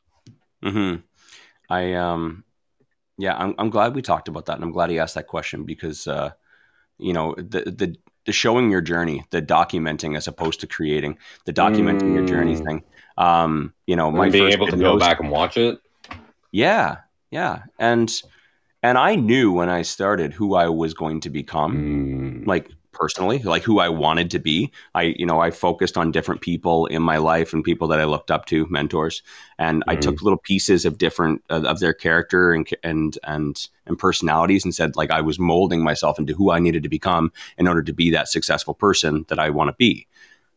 Hmm. 0.62 0.96
I 1.72 1.94
um, 1.94 2.44
yeah, 3.16 3.34
I'm 3.34 3.54
I'm 3.58 3.70
glad 3.70 3.94
we 3.94 4.02
talked 4.02 4.28
about 4.28 4.46
that, 4.46 4.56
and 4.56 4.64
I'm 4.64 4.72
glad 4.72 4.90
he 4.90 4.98
asked 4.98 5.14
that 5.14 5.26
question 5.26 5.64
because 5.64 6.06
uh, 6.06 6.32
you 6.98 7.12
know, 7.12 7.34
the 7.36 7.62
the 7.64 7.96
the 8.26 8.32
showing 8.32 8.70
your 8.70 8.82
journey, 8.82 9.24
the 9.30 9.40
documenting 9.40 10.16
as 10.16 10.28
opposed 10.28 10.60
to 10.60 10.66
creating, 10.66 11.18
the 11.46 11.52
documenting 11.52 12.14
your 12.14 12.26
journey 12.26 12.56
Mm. 12.56 12.64
thing. 12.64 12.82
Um, 13.16 13.74
you 13.86 13.96
know, 13.96 14.10
my 14.10 14.24
and 14.24 14.32
being 14.32 14.52
able 14.52 14.68
to 14.68 14.76
go 14.76 14.98
back 14.98 15.20
and 15.20 15.30
watch 15.30 15.56
it. 15.56 15.78
Yeah, 16.50 16.98
yeah, 17.30 17.62
and 17.78 18.12
and 18.82 18.98
I 18.98 19.14
knew 19.16 19.52
when 19.52 19.70
I 19.70 19.82
started 19.82 20.34
who 20.34 20.54
I 20.54 20.68
was 20.68 20.92
going 20.92 21.20
to 21.20 21.30
become. 21.30 21.74
Mm. 21.74 22.46
like 22.46 22.70
personally 23.02 23.40
like 23.40 23.64
who 23.64 23.80
i 23.80 23.88
wanted 23.88 24.30
to 24.30 24.38
be 24.38 24.70
i 24.94 25.02
you 25.02 25.26
know 25.26 25.40
i 25.40 25.50
focused 25.50 25.98
on 25.98 26.12
different 26.12 26.40
people 26.40 26.86
in 26.86 27.02
my 27.02 27.16
life 27.16 27.52
and 27.52 27.64
people 27.64 27.88
that 27.88 27.98
i 27.98 28.04
looked 28.04 28.30
up 28.30 28.46
to 28.46 28.64
mentors 28.70 29.22
and 29.58 29.82
i 29.88 29.96
Mhm. 29.96 30.02
took 30.02 30.22
little 30.22 30.38
pieces 30.38 30.84
of 30.84 30.98
different 30.98 31.42
of 31.50 31.64
of 31.64 31.80
their 31.80 31.92
character 31.92 32.52
and 32.52 32.68
and 32.84 33.18
and 33.24 33.66
and 33.86 33.98
personalities 33.98 34.64
and 34.64 34.72
said 34.72 34.94
like 34.94 35.10
i 35.10 35.20
was 35.20 35.36
molding 35.40 35.82
myself 35.82 36.16
into 36.16 36.32
who 36.32 36.52
i 36.52 36.60
needed 36.60 36.84
to 36.84 36.88
become 36.88 37.32
in 37.58 37.66
order 37.66 37.82
to 37.82 37.92
be 37.92 38.08
that 38.12 38.28
successful 38.28 38.74
person 38.74 39.24
that 39.28 39.40
i 39.40 39.50
want 39.50 39.66
to 39.68 39.74
be 39.78 40.06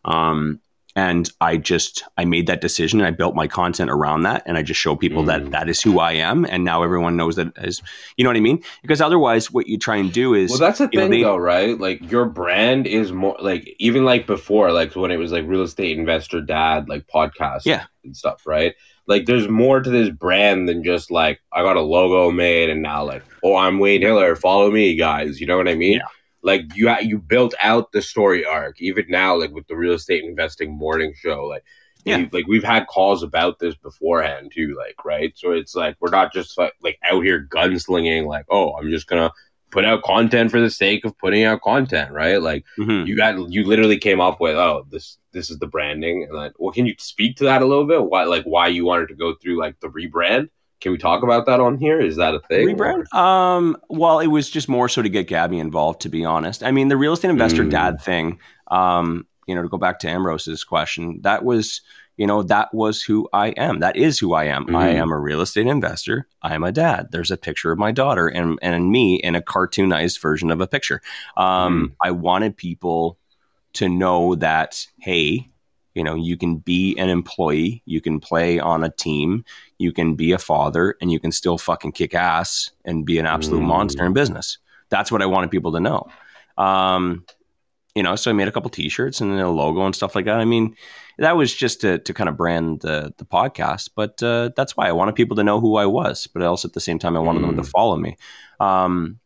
um 0.04 0.60
and 0.96 1.30
i 1.42 1.58
just 1.58 2.04
i 2.18 2.24
made 2.26 2.48
that 2.48 2.62
decision 2.62 3.00
and 3.00 3.08
i 3.08 3.12
built 3.12 3.36
my 3.36 3.48
content 3.48 3.90
around 3.90 4.22
that 4.24 4.42
and 4.46 4.58
i 4.58 4.62
just 4.62 4.80
show 4.80 4.96
people 4.96 5.24
Mm. 5.24 5.28
that 5.28 5.52
that 5.52 5.70
is 5.70 5.82
who 5.82 6.00
i 6.00 6.12
am 6.14 6.46
and 6.46 6.64
now 6.64 6.84
everyone 6.84 7.16
knows 7.18 7.36
that 7.36 7.48
as 7.58 7.82
you 8.18 8.24
know 8.24 8.30
what 8.30 8.38
i 8.38 8.40
mean 8.42 8.64
because 8.82 9.02
otherwise 9.02 9.52
what 9.52 9.68
you 9.68 9.78
try 9.78 9.98
and 9.98 10.12
do 10.14 10.34
is 10.34 10.50
Well, 10.52 10.60
that's 10.60 10.80
the 10.80 10.90
you 10.92 11.00
know, 11.00 11.04
thing, 11.06 11.12
they- 11.12 11.24
though, 11.24 11.38
right? 11.38 11.78
Like 11.80 12.10
your 12.12 12.26
brand 12.26 12.88
is 12.88 13.12
more 13.12 13.36
like 13.40 13.76
even 13.80 14.06
like 14.06 14.26
before, 14.28 14.72
like 14.72 14.96
when 14.96 15.12
it 15.12 15.18
was 15.18 15.32
like 15.32 15.46
real 15.48 15.62
estate 15.64 15.98
investor 15.98 16.42
dad, 16.42 16.88
like 16.90 17.06
podcast, 17.08 17.62
Yeah. 17.66 17.84
and 18.04 18.16
stuff, 18.16 18.46
right? 18.46 18.74
Like 19.08 19.26
there's 19.26 19.48
more 19.50 19.82
to 19.82 19.90
this 19.90 20.10
brand 20.10 20.68
than 20.70 20.84
just 20.84 21.12
like 21.12 21.42
I 21.54 21.62
got 21.62 21.76
a 21.78 21.82
logo 21.82 22.32
made 22.32 22.70
and 22.70 22.82
now 22.82 23.04
like 23.06 23.24
oh 23.44 23.56
I'm 23.56 23.80
Wayne 23.80 24.02
Hillier, 24.02 24.36
follow 24.36 24.72
me, 24.72 24.96
guys. 24.96 25.40
You 25.42 25.48
know 25.48 25.58
what 25.58 25.68
I 25.68 25.76
mean? 25.76 25.94
Yeah. 26.00 26.08
Like 26.50 26.62
you 26.76 26.86
you 27.02 27.18
built 27.20 27.54
out 27.70 27.92
the 27.92 28.02
story 28.02 28.46
arc 28.46 28.76
even 28.82 29.06
now, 29.10 29.32
like 29.42 29.52
with 29.52 29.68
the 29.68 29.76
real 29.76 29.94
estate 29.94 30.24
investing 30.24 30.72
morning 30.86 31.14
show, 31.24 31.46
like. 31.46 31.64
Yeah. 32.08 32.28
like 32.32 32.46
we've 32.46 32.64
had 32.64 32.86
calls 32.86 33.24
about 33.24 33.58
this 33.58 33.74
beforehand 33.88 34.52
too, 34.54 34.78
like 34.78 34.98
right. 35.04 35.32
So 35.36 35.54
it's 35.60 35.74
like 35.74 35.96
we're 36.00 36.12
not 36.20 36.32
just 36.32 36.56
like, 36.56 36.74
like 36.84 37.00
out 37.12 37.24
here 37.24 37.48
gunslinging, 37.58 38.28
like 38.28 38.46
oh 38.58 38.68
I'm 38.78 38.92
just 38.92 39.08
gonna 39.08 39.32
put 39.72 39.86
out 39.86 40.04
content 40.04 40.52
for 40.52 40.62
the 40.62 40.70
sake 40.70 41.04
of 41.04 41.18
putting 41.18 41.44
out 41.46 41.62
content, 41.62 42.12
right? 42.12 42.40
Like 42.50 42.64
Mhm. 42.78 43.08
you 43.08 43.16
got 43.16 43.34
you 43.52 43.64
literally 43.66 43.98
came 43.98 44.22
up 44.22 44.40
with 44.40 44.56
oh 44.56 44.86
this 44.92 45.18
this 45.32 45.50
is 45.50 45.58
the 45.58 45.66
branding 45.76 46.18
and 46.26 46.34
like 46.38 46.54
well 46.60 46.72
can 46.72 46.86
you 46.86 46.94
speak 47.00 47.38
to 47.38 47.46
that 47.46 47.64
a 47.64 47.66
little 47.66 47.88
bit? 47.88 48.04
Why 48.12 48.26
like 48.26 48.44
why 48.44 48.68
you 48.68 48.86
wanted 48.86 49.08
to 49.10 49.16
go 49.16 49.34
through 49.42 49.58
like 49.58 49.80
the 49.80 49.90
rebrand? 49.90 50.50
Can 50.82 50.92
we 50.92 50.98
talk 50.98 51.24
about 51.24 51.46
that 51.48 51.60
on 51.60 51.78
here? 51.78 52.00
Is 52.00 52.18
that 52.18 52.36
a 52.36 52.40
thing? 52.42 52.68
Rebrand? 52.68 53.12
Um, 53.14 53.78
well, 53.90 54.20
it 54.20 54.28
was 54.28 54.50
just 54.50 54.70
more 54.70 54.90
so 54.90 55.02
to 55.02 55.10
get 55.10 55.28
Gabby 55.28 55.60
involved, 55.60 56.02
to 56.02 56.10
be 56.10 56.26
honest. 56.26 56.64
I 56.64 56.72
mean, 56.72 56.90
the 56.90 56.98
real 56.98 57.14
estate 57.14 57.30
investor 57.32 57.64
Mm. 57.64 57.72
dad 57.72 58.02
thing, 58.02 58.40
um, 58.68 59.26
you 59.48 59.56
know, 59.56 59.62
to 59.62 59.70
go 59.70 59.78
back 59.78 60.00
to 60.00 60.10
Ambrose's 60.10 60.64
question, 60.64 61.22
that 61.22 61.44
was, 61.46 61.82
you 62.18 62.28
know, 62.28 62.44
that 62.44 62.74
was 62.74 63.02
who 63.02 63.28
I 63.34 63.50
am. 63.50 63.80
That 63.80 63.96
is 63.96 64.20
who 64.20 64.34
I 64.34 64.46
am. 64.46 64.76
I 64.76 64.88
Mhm. 64.90 64.96
am 64.96 65.12
a 65.12 65.20
real 65.20 65.42
estate 65.42 65.68
investor. 65.68 66.28
I'm 66.42 66.64
a 66.64 66.72
dad. 66.72 67.08
There's 67.12 67.32
a 67.32 67.38
picture 67.38 67.72
of 67.72 67.80
my 67.80 67.92
daughter 67.92 68.28
and, 68.28 68.60
and 68.62 68.90
me 68.92 69.16
in 69.16 69.36
a 69.36 69.42
cartoonized 69.42 70.20
version 70.22 70.52
of 70.52 70.62
a 70.62 70.68
picture. 70.68 71.02
Um, 71.38 71.94
I 72.02 72.12
wanted 72.12 72.58
people 72.58 73.18
to 73.74 73.90
know 73.90 74.36
that, 74.36 74.86
hey, 75.00 75.50
you 75.96 76.04
know, 76.04 76.14
you 76.16 76.38
can 76.38 76.58
be 76.58 76.96
an 76.98 77.10
employee, 77.10 77.82
you 77.86 78.02
can 78.02 78.20
play 78.20 78.60
on 78.60 78.84
a 78.84 78.90
team, 78.90 79.44
you 79.80 79.92
can 79.92 80.16
be 80.16 80.32
a 80.34 80.38
father, 80.38 80.96
and 81.02 81.12
you 81.12 81.20
can 81.20 81.32
still 81.32 81.58
fucking 81.58 81.94
kick 81.94 82.14
ass 82.14 82.72
and 82.84 83.06
be 83.06 83.18
an 83.18 83.26
absolute 83.26 83.62
Mm. 83.62 83.68
monster 83.68 84.06
in 84.06 84.14
business. 84.14 84.58
That's 84.90 85.12
what 85.12 85.22
I 85.22 85.26
wanted 85.26 85.50
people 85.52 85.72
to 85.72 85.80
know. 85.80 86.08
Um, 86.58 87.26
you 87.96 88.04
know, 88.04 88.16
so 88.18 88.30
I 88.30 88.34
made 88.34 88.50
a 88.50 88.52
couple 88.52 88.70
T-shirts 88.70 89.22
and 89.22 89.40
a 89.40 89.50
logo 89.50 89.86
and 89.86 89.96
stuff 89.96 90.16
like 90.16 90.26
that. 90.26 90.40
I 90.40 90.46
mean, 90.46 90.76
that 91.18 91.38
was 91.38 91.54
just 91.54 91.80
to 91.82 91.98
to 92.00 92.14
kind 92.14 92.28
of 92.30 92.36
brand 92.36 92.82
the 92.82 93.14
the 93.18 93.26
podcast, 93.26 93.90
but 93.96 94.22
uh, 94.22 94.50
that's 94.58 94.76
why 94.76 94.88
I 94.90 94.92
wanted 94.92 95.16
people 95.16 95.38
to 95.38 95.44
know 95.46 95.62
who 95.62 95.78
I 95.78 95.86
was, 95.86 96.28
but 96.28 96.42
also 96.44 96.68
at 96.68 96.74
the 96.74 96.82
same 96.82 97.00
time 97.00 97.16
I 97.16 97.22
wanted 97.22 97.42
them 97.44 97.56
to 97.56 97.62
Mm. 97.62 97.70
follow 97.72 97.96
me. 97.96 98.18
Um, 98.60 99.20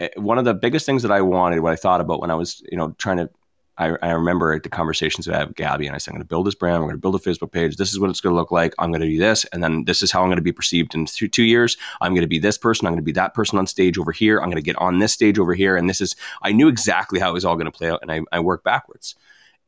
eh, 0.00 0.08
one 0.16 0.38
of 0.38 0.46
the 0.46 0.54
biggest 0.54 0.86
things 0.86 1.02
that 1.02 1.12
I 1.12 1.20
wanted, 1.20 1.60
what 1.60 1.74
I 1.74 1.76
thought 1.76 2.00
about 2.00 2.20
when 2.22 2.30
I 2.30 2.34
was, 2.34 2.62
you 2.72 2.78
know, 2.78 2.94
trying 2.96 3.18
to 3.18 3.28
I, 3.76 3.96
I 4.02 4.10
remember 4.10 4.58
the 4.60 4.68
conversations 4.68 5.28
I 5.28 5.36
had 5.36 5.48
with 5.48 5.56
Gabby, 5.56 5.86
and 5.86 5.94
I 5.94 5.98
said, 5.98 6.12
I'm 6.12 6.16
going 6.16 6.24
to 6.24 6.28
build 6.28 6.46
this 6.46 6.54
brand. 6.54 6.76
I'm 6.76 6.82
going 6.82 6.94
to 6.94 6.98
build 7.00 7.16
a 7.16 7.18
Facebook 7.18 7.50
page. 7.50 7.76
This 7.76 7.92
is 7.92 7.98
what 7.98 8.08
it's 8.08 8.20
going 8.20 8.32
to 8.32 8.38
look 8.38 8.52
like. 8.52 8.72
I'm 8.78 8.90
going 8.90 9.00
to 9.00 9.08
do 9.08 9.18
this. 9.18 9.44
And 9.46 9.64
then 9.64 9.84
this 9.84 10.02
is 10.02 10.12
how 10.12 10.20
I'm 10.22 10.28
going 10.28 10.36
to 10.36 10.42
be 10.42 10.52
perceived 10.52 10.94
in 10.94 11.06
th- 11.06 11.30
two 11.30 11.42
years. 11.42 11.76
I'm 12.00 12.12
going 12.12 12.22
to 12.22 12.28
be 12.28 12.38
this 12.38 12.56
person. 12.56 12.86
I'm 12.86 12.92
going 12.92 13.02
to 13.02 13.04
be 13.04 13.12
that 13.12 13.34
person 13.34 13.58
on 13.58 13.66
stage 13.66 13.98
over 13.98 14.12
here. 14.12 14.38
I'm 14.38 14.46
going 14.46 14.56
to 14.56 14.62
get 14.62 14.76
on 14.76 14.98
this 14.98 15.12
stage 15.12 15.38
over 15.38 15.54
here. 15.54 15.76
And 15.76 15.90
this 15.90 16.00
is, 16.00 16.14
I 16.42 16.52
knew 16.52 16.68
exactly 16.68 17.18
how 17.18 17.30
it 17.30 17.34
was 17.34 17.44
all 17.44 17.56
going 17.56 17.70
to 17.70 17.76
play 17.76 17.90
out. 17.90 18.00
And 18.02 18.12
I, 18.12 18.20
I 18.30 18.40
worked 18.40 18.64
backwards. 18.64 19.16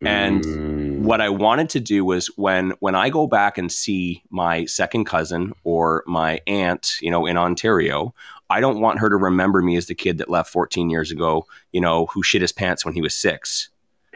And 0.05 0.43
Mm. 0.45 0.99
what 1.05 1.21
I 1.21 1.29
wanted 1.29 1.71
to 1.71 1.81
do 1.81 2.05
was 2.05 2.27
when 2.37 2.73
when 2.81 2.95
I 2.95 3.09
go 3.09 3.27
back 3.27 3.59
and 3.59 3.73
see 3.73 4.23
my 4.31 4.65
second 4.67 5.07
cousin 5.07 5.53
or 5.65 6.05
my 6.07 6.41
aunt, 6.47 6.97
you 7.01 7.11
know, 7.11 7.27
in 7.27 7.37
Ontario, 7.37 8.15
I 8.51 8.61
don't 8.61 8.81
want 8.81 8.99
her 9.01 9.09
to 9.09 9.17
remember 9.17 9.63
me 9.63 9.77
as 9.77 9.87
the 9.87 9.95
kid 9.95 10.19
that 10.19 10.31
left 10.31 10.53
14 10.53 10.91
years 10.91 11.11
ago, 11.11 11.47
you 11.73 11.81
know, 11.81 12.07
who 12.07 12.23
shit 12.23 12.43
his 12.43 12.53
pants 12.53 12.85
when 12.85 12.95
he 12.95 13.01
was 13.03 13.17
6. 13.17 13.69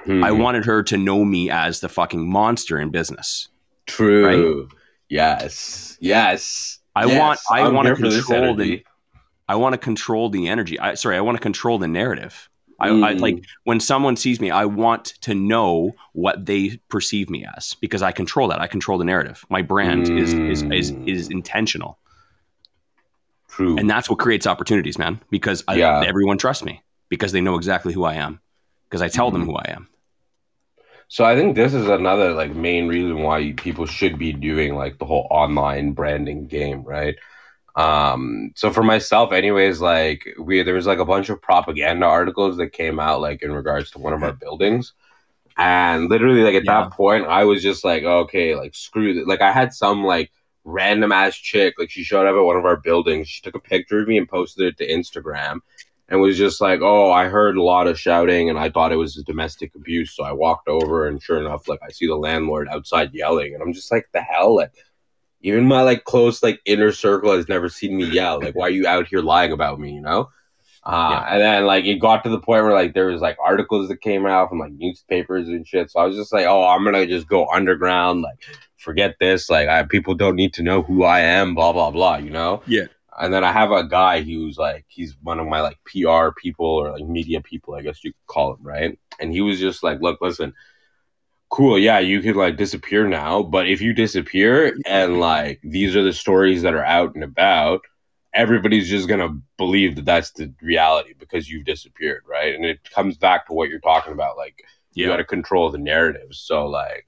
Mhm. 0.06 0.24
I 0.24 0.32
wanted 0.32 0.64
her 0.64 0.82
to 0.84 0.96
know 0.96 1.24
me 1.24 1.50
as 1.50 1.80
the 1.80 1.88
fucking 1.88 2.28
monster 2.28 2.78
in 2.78 2.90
business. 2.90 3.48
true. 3.86 4.68
Yes. 5.08 5.96
Yes. 6.00 6.78
I 6.94 7.06
Yes. 7.06 7.18
want 7.18 7.40
I 7.50 7.68
want 7.68 7.86
to 7.86 7.90
here 7.90 7.96
for 7.96 8.02
this 8.08 8.24
control 8.24 8.54
the 8.54 8.62
energy. 8.64 8.84
I 9.48 9.54
want 9.56 9.72
to 9.72 9.78
control 9.78 10.30
the 10.30 10.46
energy. 10.48 10.78
I 10.78 10.94
sorry, 10.94 11.16
I 11.16 11.20
want 11.20 11.36
to 11.36 11.42
control 11.42 11.78
the 11.78 11.88
narrative. 11.88 12.48
I, 12.78 12.88
I 12.88 12.90
Mm. 13.14 13.20
like 13.20 13.44
when 13.64 13.80
someone 13.80 14.16
sees 14.16 14.40
me, 14.40 14.50
I 14.50 14.64
want 14.64 15.06
to 15.22 15.34
know 15.34 15.92
what 16.12 16.46
they 16.46 16.80
perceive 16.88 17.28
me 17.28 17.44
as 17.56 17.74
because 17.80 18.00
I 18.02 18.12
control 18.12 18.46
that. 18.48 18.60
I 18.60 18.68
control 18.68 18.96
the 18.96 19.04
narrative. 19.04 19.44
My 19.50 19.60
brand 19.60 20.08
is, 20.08 20.32
is 20.34 20.62
is 20.62 20.92
Mm. 20.92 21.08
is 21.08 21.28
intentional, 21.28 21.98
True. 23.48 23.76
and 23.76 23.90
that's 23.90 24.08
what 24.08 24.18
creates 24.20 24.46
opportunities, 24.46 24.96
man. 24.98 25.20
Because 25.30 25.64
I, 25.66 25.74
Yeah. 25.74 26.02
everyone 26.06 26.38
trusts 26.38 26.64
me 26.64 26.80
because 27.08 27.32
they 27.32 27.40
know 27.40 27.56
exactly 27.56 27.92
who 27.92 28.04
I 28.04 28.14
am 28.14 28.40
because 28.90 29.02
I 29.02 29.08
tell 29.08 29.30
them 29.30 29.44
Mhm. 29.44 29.46
who 29.46 29.56
I 29.56 29.66
am. 29.76 29.88
So 31.08 31.24
I 31.24 31.36
think 31.36 31.56
this 31.56 31.74
is 31.74 31.88
another 31.88 32.32
like 32.34 32.54
main 32.54 32.88
reason 32.88 33.22
why 33.22 33.52
people 33.56 33.86
should 33.86 34.18
be 34.18 34.32
doing 34.32 34.74
like 34.74 34.98
the 34.98 35.06
whole 35.06 35.26
online 35.30 35.92
branding 35.92 36.46
game, 36.46 36.82
right? 36.84 37.16
Um, 37.76 38.52
so 38.56 38.70
for 38.70 38.82
myself, 38.82 39.32
anyways, 39.32 39.80
like 39.80 40.26
we 40.38 40.62
there 40.62 40.74
was 40.74 40.86
like 40.86 40.98
a 40.98 41.04
bunch 41.04 41.28
of 41.30 41.42
propaganda 41.42 42.06
articles 42.06 42.56
that 42.58 42.72
came 42.72 43.00
out 43.00 43.20
like 43.20 43.42
in 43.42 43.52
regards 43.52 43.90
to 43.92 43.98
one 43.98 44.12
of 44.14 44.22
our 44.22 44.32
buildings, 44.32 44.94
and 45.58 46.08
literally 46.10 46.42
like 46.42 46.54
at 46.54 46.66
Yeah. 46.66 46.66
that 46.66 46.92
point, 46.92 47.26
I 47.26 47.44
was 47.44 47.62
just 47.62 47.84
like, 47.84 48.02
okay, 48.04 48.54
like 48.56 48.74
screw 48.74 49.20
it. 49.20 49.26
Like 49.28 49.42
I 49.42 49.52
had 49.52 49.72
some 49.74 50.04
like 50.04 50.30
random 50.64 51.12
ass 51.12 51.36
chick, 51.36 51.74
like 51.78 51.90
she 51.90 52.04
showed 52.04 52.26
up 52.26 52.36
at 52.36 52.44
one 52.44 52.56
of 52.56 52.64
our 52.66 52.76
buildings, 52.76 53.28
she 53.28 53.42
took 53.42 53.54
a 53.54 53.60
picture 53.60 54.00
of 54.00 54.08
me 54.08 54.18
and 54.18 54.28
posted 54.28 54.66
it 54.66 54.78
to 54.78 54.88
Instagram, 54.88 55.60
and 56.10 56.20
was 56.20 56.36
just 56.36 56.60
like, 56.60 56.80
"Oh, 56.82 57.10
I 57.10 57.28
heard 57.28 57.56
a 57.56 57.62
lot 57.62 57.86
of 57.86 57.98
shouting, 57.98 58.50
and 58.50 58.58
I 58.58 58.68
thought 58.68 58.92
it 58.92 58.96
was 58.96 59.14
domestic 59.24 59.74
abuse." 59.76 60.14
So 60.14 60.24
I 60.24 60.32
walked 60.32 60.68
over, 60.68 61.06
and 61.06 61.22
sure 61.22 61.38
enough, 61.38 61.68
like 61.68 61.80
I 61.82 61.90
see 61.90 62.06
the 62.06 62.16
landlord 62.16 62.68
outside 62.68 63.14
yelling, 63.14 63.54
and 63.54 63.62
I'm 63.62 63.72
just 63.72 63.90
like, 63.92 64.08
"The 64.12 64.20
hell!" 64.20 64.56
Like, 64.56 64.72
even 65.40 65.64
my 65.64 65.82
like 65.82 66.04
close 66.04 66.42
like 66.42 66.60
inner 66.66 66.92
circle 66.92 67.34
has 67.34 67.48
never 67.48 67.68
seen 67.68 67.96
me 67.96 68.04
yell. 68.04 68.40
Like, 68.40 68.56
why 68.56 68.66
are 68.66 68.70
you 68.70 68.86
out 68.86 69.06
here 69.06 69.20
lying 69.20 69.52
about 69.52 69.78
me? 69.80 69.92
You 69.92 70.02
know? 70.02 70.28
Uh, 70.82 71.08
Yeah. 71.12 71.34
And 71.34 71.40
then 71.40 71.66
like 71.66 71.84
it 71.84 72.00
got 72.00 72.24
to 72.24 72.30
the 72.30 72.40
point 72.40 72.64
where 72.64 72.74
like 72.74 72.92
there 72.94 73.06
was 73.06 73.20
like 73.20 73.36
articles 73.42 73.88
that 73.88 74.00
came 74.00 74.26
out 74.26 74.48
from 74.48 74.58
like 74.58 74.72
newspapers 74.72 75.48
and 75.48 75.66
shit. 75.66 75.90
So 75.90 76.00
I 76.00 76.06
was 76.06 76.16
just 76.16 76.32
like, 76.32 76.46
"Oh, 76.46 76.66
I'm 76.66 76.84
gonna 76.84 77.06
just 77.06 77.28
go 77.28 77.46
underground." 77.48 78.22
Like, 78.22 78.44
forget 78.78 79.14
this. 79.20 79.48
Like, 79.48 79.68
I, 79.68 79.84
people 79.84 80.14
don't 80.14 80.36
need 80.36 80.54
to 80.54 80.62
know 80.62 80.82
who 80.82 81.04
I 81.04 81.20
am. 81.20 81.54
Blah 81.54 81.72
blah 81.72 81.90
blah. 81.92 82.16
You 82.16 82.30
know? 82.30 82.62
Yeah. 82.66 82.86
And 83.20 83.32
then 83.32 83.44
I 83.44 83.52
have 83.52 83.70
a 83.70 83.84
guy 83.84 84.22
who's 84.22 84.58
like, 84.58 84.84
he's 84.88 85.16
one 85.22 85.38
of 85.38 85.46
my 85.46 85.60
like 85.60 85.78
PR 85.84 86.30
people 86.36 86.66
or 86.66 86.92
like 86.92 87.04
media 87.04 87.40
people, 87.40 87.74
I 87.74 87.82
guess 87.82 88.02
you 88.02 88.12
could 88.12 88.26
call 88.26 88.54
him, 88.54 88.62
right? 88.62 88.98
And 89.20 89.32
he 89.32 89.40
was 89.40 89.60
just 89.60 89.82
like, 89.82 90.00
look, 90.00 90.20
listen, 90.20 90.54
cool, 91.50 91.78
yeah, 91.78 91.98
you 91.98 92.20
could 92.20 92.36
like 92.36 92.56
disappear 92.56 93.06
now, 93.06 93.42
but 93.42 93.68
if 93.68 93.80
you 93.80 93.92
disappear 93.92 94.76
and 94.86 95.20
like 95.20 95.60
these 95.62 95.96
are 95.96 96.02
the 96.02 96.12
stories 96.12 96.62
that 96.62 96.74
are 96.74 96.84
out 96.84 97.14
and 97.14 97.24
about, 97.24 97.82
everybody's 98.32 98.88
just 98.88 99.08
gonna 99.08 99.36
believe 99.58 99.96
that 99.96 100.04
that's 100.04 100.30
the 100.32 100.52
reality 100.62 101.12
because 101.18 101.50
you've 101.50 101.64
disappeared, 101.64 102.22
right? 102.28 102.54
And 102.54 102.64
it 102.64 102.88
comes 102.90 103.16
back 103.16 103.46
to 103.46 103.52
what 103.52 103.68
you're 103.68 103.80
talking 103.80 104.12
about, 104.12 104.36
like 104.36 104.62
you 104.92 105.06
got 105.06 105.16
to 105.16 105.24
control 105.24 105.70
the 105.70 105.78
narrative. 105.78 106.28
So 106.32 106.66
like 106.66 107.06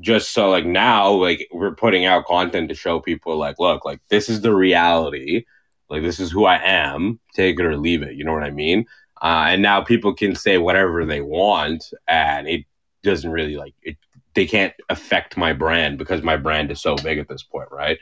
just 0.00 0.32
so 0.32 0.50
like 0.50 0.66
now 0.66 1.10
like 1.10 1.46
we're 1.52 1.74
putting 1.74 2.06
out 2.06 2.26
content 2.26 2.68
to 2.68 2.74
show 2.74 3.00
people 3.00 3.36
like 3.36 3.58
look 3.58 3.84
like 3.84 4.00
this 4.08 4.28
is 4.28 4.40
the 4.42 4.54
reality. 4.54 5.44
Like 5.88 6.02
this 6.02 6.20
is 6.20 6.30
who 6.30 6.44
i 6.46 6.56
am. 6.62 7.20
Take 7.34 7.58
it 7.60 7.66
or 7.66 7.76
leave 7.76 8.02
it. 8.02 8.14
You 8.14 8.24
know 8.24 8.32
what 8.32 8.44
i 8.44 8.50
mean? 8.50 8.86
Uh, 9.22 9.46
and 9.48 9.62
now 9.62 9.82
people 9.82 10.14
can 10.14 10.34
say 10.34 10.58
whatever 10.58 11.04
they 11.04 11.20
want 11.20 11.84
and 12.08 12.48
it 12.48 12.64
doesn't 13.02 13.30
really 13.30 13.56
like 13.56 13.74
it 13.82 13.96
they 14.34 14.46
can't 14.46 14.74
affect 14.88 15.36
my 15.36 15.52
brand 15.52 15.98
because 15.98 16.22
my 16.22 16.36
brand 16.36 16.70
is 16.70 16.80
so 16.80 16.96
big 16.96 17.18
at 17.18 17.28
this 17.28 17.42
point 17.42 17.68
right? 17.70 17.98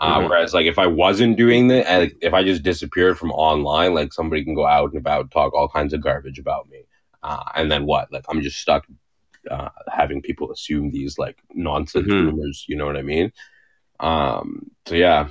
Uh, 0.00 0.20
Mhm. 0.20 0.28
whereas 0.28 0.52
like 0.54 0.66
if 0.66 0.78
i 0.78 0.86
wasn't 0.86 1.36
doing 1.36 1.68
that 1.68 1.88
and 1.88 2.12
if 2.20 2.32
i 2.34 2.42
just 2.42 2.62
disappeared 2.62 3.18
from 3.18 3.30
online 3.32 3.94
like 3.94 4.12
somebody 4.12 4.44
can 4.44 4.54
go 4.54 4.66
out 4.66 4.90
and 4.90 4.98
about 4.98 5.30
talk 5.30 5.54
all 5.54 5.68
kinds 5.68 5.92
of 5.94 6.00
garbage 6.00 6.38
about 6.38 6.68
me. 6.68 6.84
Uh, 7.22 7.42
and 7.54 7.70
then 7.70 7.86
what? 7.86 8.12
Like 8.12 8.24
i'm 8.28 8.42
just 8.42 8.58
stuck 8.58 8.86
uh, 9.50 9.68
having 9.92 10.20
people 10.22 10.50
assume 10.52 10.90
these 10.90 11.18
like 11.18 11.38
nonsense 11.54 12.08
Mhm. 12.08 12.24
rumors 12.26 12.64
you 12.68 12.76
know 12.76 12.86
what 12.86 12.96
i 12.96 13.02
mean 13.02 13.32
um 14.00 14.70
so 14.86 14.94
yeah 14.94 15.28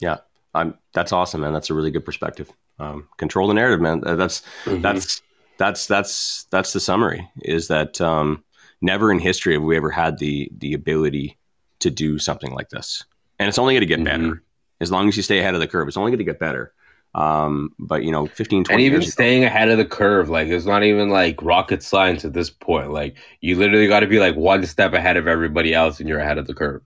yeah, 0.00 0.18
I'm, 0.54 0.76
that's 0.92 1.12
awesome, 1.12 1.40
man. 1.42 1.52
That's 1.52 1.70
a 1.70 1.74
really 1.74 1.90
good 1.92 2.04
perspective. 2.04 2.50
Um, 2.78 3.08
control 3.16 3.46
the 3.46 3.54
narrative, 3.54 3.80
man. 3.80 4.00
That's 4.00 4.42
Mhm. 4.64 4.82
that's 4.82 5.22
that's 5.56 5.86
that's 5.86 6.44
that's 6.50 6.72
the 6.72 6.80
summary. 6.80 7.28
Is 7.42 7.68
that 7.68 8.00
um, 8.00 8.42
never 8.80 9.12
in 9.12 9.20
history 9.20 9.54
have 9.54 9.62
we 9.62 9.76
ever 9.76 9.90
had 9.90 10.18
the 10.18 10.50
the 10.58 10.74
ability 10.74 11.38
to 11.78 11.90
do 11.90 12.18
something 12.18 12.52
like 12.52 12.70
this, 12.70 13.04
and 13.38 13.48
it's 13.48 13.58
only 13.58 13.74
going 13.74 13.82
to 13.82 13.86
get 13.86 14.00
Mhm. 14.00 14.04
better 14.04 14.42
as 14.80 14.90
long 14.90 15.08
as 15.08 15.16
you 15.16 15.22
stay 15.22 15.38
ahead 15.38 15.54
of 15.54 15.60
the 15.60 15.68
curve. 15.68 15.86
It's 15.86 15.96
only 15.96 16.10
going 16.10 16.18
to 16.18 16.24
get 16.24 16.40
better. 16.40 16.72
Um, 17.14 17.70
but 17.78 18.02
you 18.04 18.10
know, 18.12 18.28
15, 18.28 18.64
20 18.64 18.68
and 18.68 18.80
even 18.80 19.02
years 19.02 19.08
ago- 19.08 19.12
staying 19.12 19.44
ahead 19.44 19.68
of 19.68 19.78
the 19.78 19.84
curve 19.84 20.28
like 20.28 20.48
it's 20.48 20.64
not 20.66 20.82
even 20.82 21.10
like 21.10 21.40
rocket 21.42 21.82
science 21.82 22.24
at 22.24 22.32
this 22.32 22.50
point 22.50 22.90
like 22.90 23.16
you 23.40 23.56
literally 23.56 23.86
got 23.86 24.00
to 24.00 24.06
be 24.06 24.18
like 24.18 24.36
one 24.36 24.64
step 24.66 24.92
ahead 24.94 25.16
of 25.16 25.26
everybody 25.28 25.74
else 25.74 26.00
and 26.00 26.08
you're 26.08 26.18
ahead 26.20 26.38
of 26.38 26.46
the 26.46 26.54
curve 26.54 26.82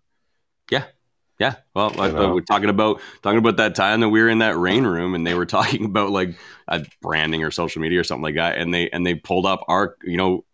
Yeah, 0.70 0.84
yeah. 1.38 1.56
well, 1.74 1.90
like, 1.90 2.12
know? 2.14 2.34
we're 2.34 2.40
talking 2.42 2.68
about 2.68 3.00
talking 3.22 3.38
about 3.38 3.56
that 3.56 3.74
time 3.74 4.00
that 4.00 4.08
we 4.08 4.20
were 4.20 4.28
in 4.28 4.38
that 4.38 4.56
REIN 4.56 4.86
room, 4.86 5.14
and 5.14 5.26
they 5.26 5.34
were 5.34 5.46
talking 5.58 5.84
about 5.84 6.10
like 6.10 6.38
uh, 6.68 6.80
branding 7.00 7.42
or 7.44 7.50
social 7.50 7.80
media 7.82 8.00
or 8.00 8.04
something 8.04 8.22
like 8.22 8.36
that, 8.36 8.58
and 8.58 8.72
they 8.74 8.90
and 8.90 9.06
they 9.06 9.14
pulled 9.14 9.46
up 9.46 9.64
our 9.68 9.96
you 10.02 10.16
know 10.16 10.44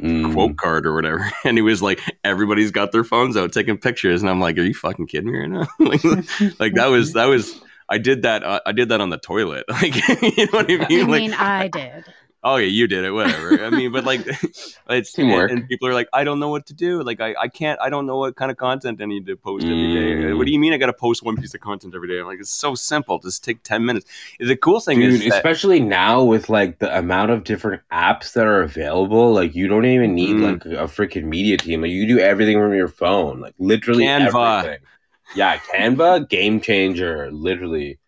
Mm. 0.00 0.32
quote 0.34 0.56
card 0.56 0.86
or 0.86 0.94
whatever, 0.94 1.30
and 1.44 1.58
he 1.58 1.62
was 1.62 1.82
like, 1.82 2.00
everybody's 2.24 2.70
got 2.72 2.92
their 2.92 3.04
phones 3.04 3.36
out 3.36 3.52
taking 3.52 3.78
pictures, 3.78 4.22
and 4.22 4.30
I'm 4.30 4.40
like, 4.40 4.58
are 4.58 4.62
you 4.62 4.74
fucking 4.74 5.06
kidding 5.08 5.32
me 5.32 5.38
right 5.38 5.50
now? 5.50 5.66
like, 5.80 6.02
like 6.60 6.74
that 6.74 6.86
was 6.86 7.14
that 7.14 7.26
was 7.26 7.60
I 7.88 7.98
did 7.98 8.22
that 8.22 8.42
uh, 8.44 8.60
I 8.66 8.72
did 8.72 8.88
that 8.90 9.00
on 9.00 9.10
the 9.10 9.18
toilet, 9.18 9.64
like 9.70 9.94
you 10.22 10.46
know 10.46 10.52
what 10.52 10.70
I 10.70 10.86
mean? 10.88 11.06
I 11.08 11.10
like, 11.10 11.20
mean, 11.20 11.34
I 11.34 11.68
did. 11.68 12.04
oh 12.44 12.56
yeah, 12.56 12.66
you 12.66 12.86
did 12.86 13.04
it, 13.04 13.10
whatever. 13.12 13.64
I 13.64 13.70
mean, 13.70 13.90
but 13.92 14.04
like, 14.04 14.20
it's 14.90 15.12
Teamwork. 15.12 15.50
And, 15.50 15.60
and 15.60 15.68
people 15.68 15.88
are 15.88 15.94
like, 15.94 16.08
I 16.12 16.22
don't 16.24 16.38
know 16.38 16.48
what 16.50 16.66
to 16.66 16.74
do. 16.74 17.02
Like, 17.02 17.20
I, 17.20 17.34
I 17.40 17.48
can't. 17.48 17.80
I 17.80 17.90
don't 17.90 18.06
know 18.06 18.18
what 18.18 18.36
kind 18.36 18.50
of 18.50 18.56
content 18.56 19.00
I 19.02 19.06
need 19.06 19.26
to 19.26 19.36
post 19.36 19.64
every 19.64 19.92
day. 19.94 20.14
Mm. 20.14 20.36
What 20.38 20.46
do 20.46 20.52
you 20.52 20.58
mean 20.58 20.72
I 20.72 20.76
got 20.76 20.86
to 20.86 20.92
post 20.92 21.22
one 21.22 21.36
piece 21.36 21.54
of 21.54 21.60
content 21.60 21.94
every 21.94 22.08
day? 22.08 22.18
I'm 22.20 22.26
like, 22.26 22.40
it's 22.40 22.50
so 22.50 22.74
simple. 22.74 23.18
Just 23.18 23.42
take 23.44 23.62
ten 23.62 23.84
minutes. 23.84 24.06
The 24.38 24.56
cool 24.56 24.80
thing 24.80 25.00
Dude, 25.00 25.14
is, 25.14 25.24
that, 25.24 25.34
especially 25.36 25.80
now 25.80 26.22
with 26.22 26.48
like 26.48 26.78
the 26.78 26.96
amount 26.96 27.30
of 27.32 27.44
different 27.44 27.82
apps 27.90 28.34
that 28.34 28.46
are 28.46 28.62
available, 28.62 29.32
like 29.32 29.54
you 29.54 29.66
don't 29.66 29.86
even 29.86 30.14
need 30.14 30.36
Mhm. 30.36 30.42
like 30.42 30.64
a 30.66 30.84
freaking 30.86 31.24
media 31.24 31.56
team. 31.56 31.82
Like 31.82 31.90
you 31.90 32.06
do 32.06 32.18
everything 32.18 32.58
from 32.58 32.74
your 32.74 32.88
phone, 32.88 33.40
like 33.40 33.54
literally 33.58 34.04
Canva. 34.04 34.64
everything. 34.64 34.78
Yeah, 35.36 35.58
Canva, 35.58 36.28
game 36.28 36.60
changer, 36.60 37.30
literally. 37.30 38.00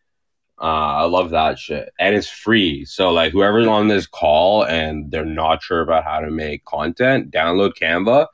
Uh, 0.60 0.64
I 0.64 1.04
love 1.04 1.30
that 1.30 1.58
shit, 1.58 1.90
and 1.98 2.14
it's 2.14 2.28
free. 2.28 2.84
So 2.84 3.12
like 3.12 3.32
whoever's 3.32 3.66
on 3.66 3.88
this 3.88 4.06
call 4.06 4.62
and 4.64 5.10
they're 5.10 5.24
not 5.24 5.62
sure 5.62 5.80
about 5.80 6.04
how 6.04 6.20
to 6.20 6.30
make 6.30 6.66
content, 6.66 7.30
download 7.30 7.72
Canva. 7.80 8.26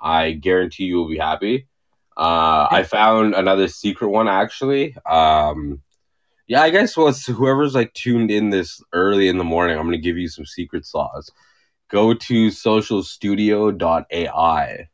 I 0.00 0.32
guarantee 0.32 0.84
you 0.84 0.96
will 0.96 1.08
be 1.08 1.18
happy. 1.18 1.66
Uh, 2.16 2.66
I 2.70 2.82
found 2.82 3.34
another 3.34 3.68
secret 3.68 4.08
one 4.08 4.26
actually. 4.26 4.96
Um, 5.04 5.82
yeah, 6.46 6.62
I 6.62 6.70
guess 6.70 6.96
what's 6.96 7.26
whoever's 7.26 7.74
like 7.74 7.92
tuned 7.92 8.30
in 8.30 8.48
this 8.48 8.82
early 8.94 9.28
in 9.28 9.36
the 9.36 9.44
morning, 9.44 9.78
I'm 9.78 9.84
gonna 9.84 9.98
give 9.98 10.16
you 10.16 10.28
some 10.28 10.46
secret 10.46 10.86
sauce. 10.86 11.28
Go 11.90 12.14
to 12.14 12.48
socialstudio.ai. 12.48 14.88